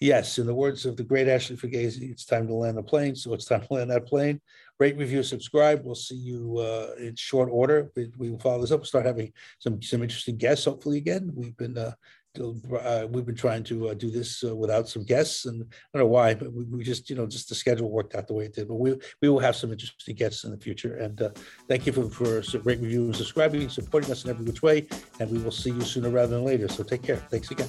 Yes, 0.00 0.38
in 0.38 0.46
the 0.46 0.54
words 0.54 0.86
of 0.86 0.96
the 0.96 1.02
great 1.02 1.26
Ashley 1.26 1.56
Fugazi, 1.56 2.12
it's 2.12 2.24
time 2.24 2.46
to 2.46 2.54
land 2.54 2.78
the 2.78 2.82
plane. 2.84 3.16
So 3.16 3.34
it's 3.34 3.46
time 3.46 3.62
to 3.66 3.74
land 3.74 3.90
that 3.90 4.06
plane. 4.06 4.40
Rate, 4.78 4.96
review, 4.96 5.24
subscribe. 5.24 5.84
We'll 5.84 5.96
see 5.96 6.14
you 6.14 6.58
uh, 6.58 6.90
in 7.00 7.16
short 7.16 7.48
order. 7.50 7.90
We, 7.96 8.12
we 8.16 8.30
will 8.30 8.38
follow 8.38 8.60
this 8.60 8.70
up. 8.70 8.78
We'll 8.78 8.86
start 8.86 9.06
having 9.06 9.32
some 9.58 9.82
some 9.82 10.02
interesting 10.02 10.36
guests. 10.36 10.66
Hopefully, 10.66 10.98
again, 10.98 11.32
we've 11.34 11.56
been 11.56 11.76
uh, 11.76 11.92
uh, 12.40 13.06
we've 13.10 13.26
been 13.26 13.34
trying 13.34 13.64
to 13.64 13.88
uh, 13.88 13.94
do 13.94 14.08
this 14.10 14.44
uh, 14.44 14.54
without 14.54 14.88
some 14.88 15.02
guests, 15.02 15.46
and 15.46 15.62
I 15.62 15.98
don't 15.98 16.06
know 16.06 16.12
why, 16.12 16.34
but 16.34 16.52
we, 16.52 16.62
we, 16.64 16.84
just 16.84 17.10
you 17.10 17.16
know 17.16 17.26
just 17.26 17.48
the 17.48 17.56
schedule 17.56 17.90
worked 17.90 18.14
out 18.14 18.28
the 18.28 18.34
way 18.34 18.44
it 18.44 18.54
did. 18.54 18.68
But 18.68 18.76
we 18.76 18.96
we 19.20 19.28
will 19.28 19.40
have 19.40 19.56
some 19.56 19.72
interesting 19.72 20.14
guests 20.14 20.44
in 20.44 20.52
the 20.52 20.58
future. 20.58 20.94
And 20.98 21.20
uh, 21.20 21.30
thank 21.68 21.86
you 21.86 21.92
for 21.92 22.08
for 22.08 22.58
rate, 22.60 22.78
review, 22.78 23.06
and 23.06 23.16
subscribing, 23.16 23.68
supporting 23.68 24.12
us 24.12 24.24
in 24.24 24.30
every 24.30 24.44
which 24.44 24.62
way. 24.62 24.86
And 25.18 25.28
we 25.28 25.38
will 25.38 25.50
see 25.50 25.70
you 25.70 25.80
sooner 25.80 26.10
rather 26.10 26.36
than 26.36 26.44
later. 26.44 26.68
So 26.68 26.84
take 26.84 27.02
care. 27.02 27.16
Thanks 27.16 27.50
again. 27.50 27.68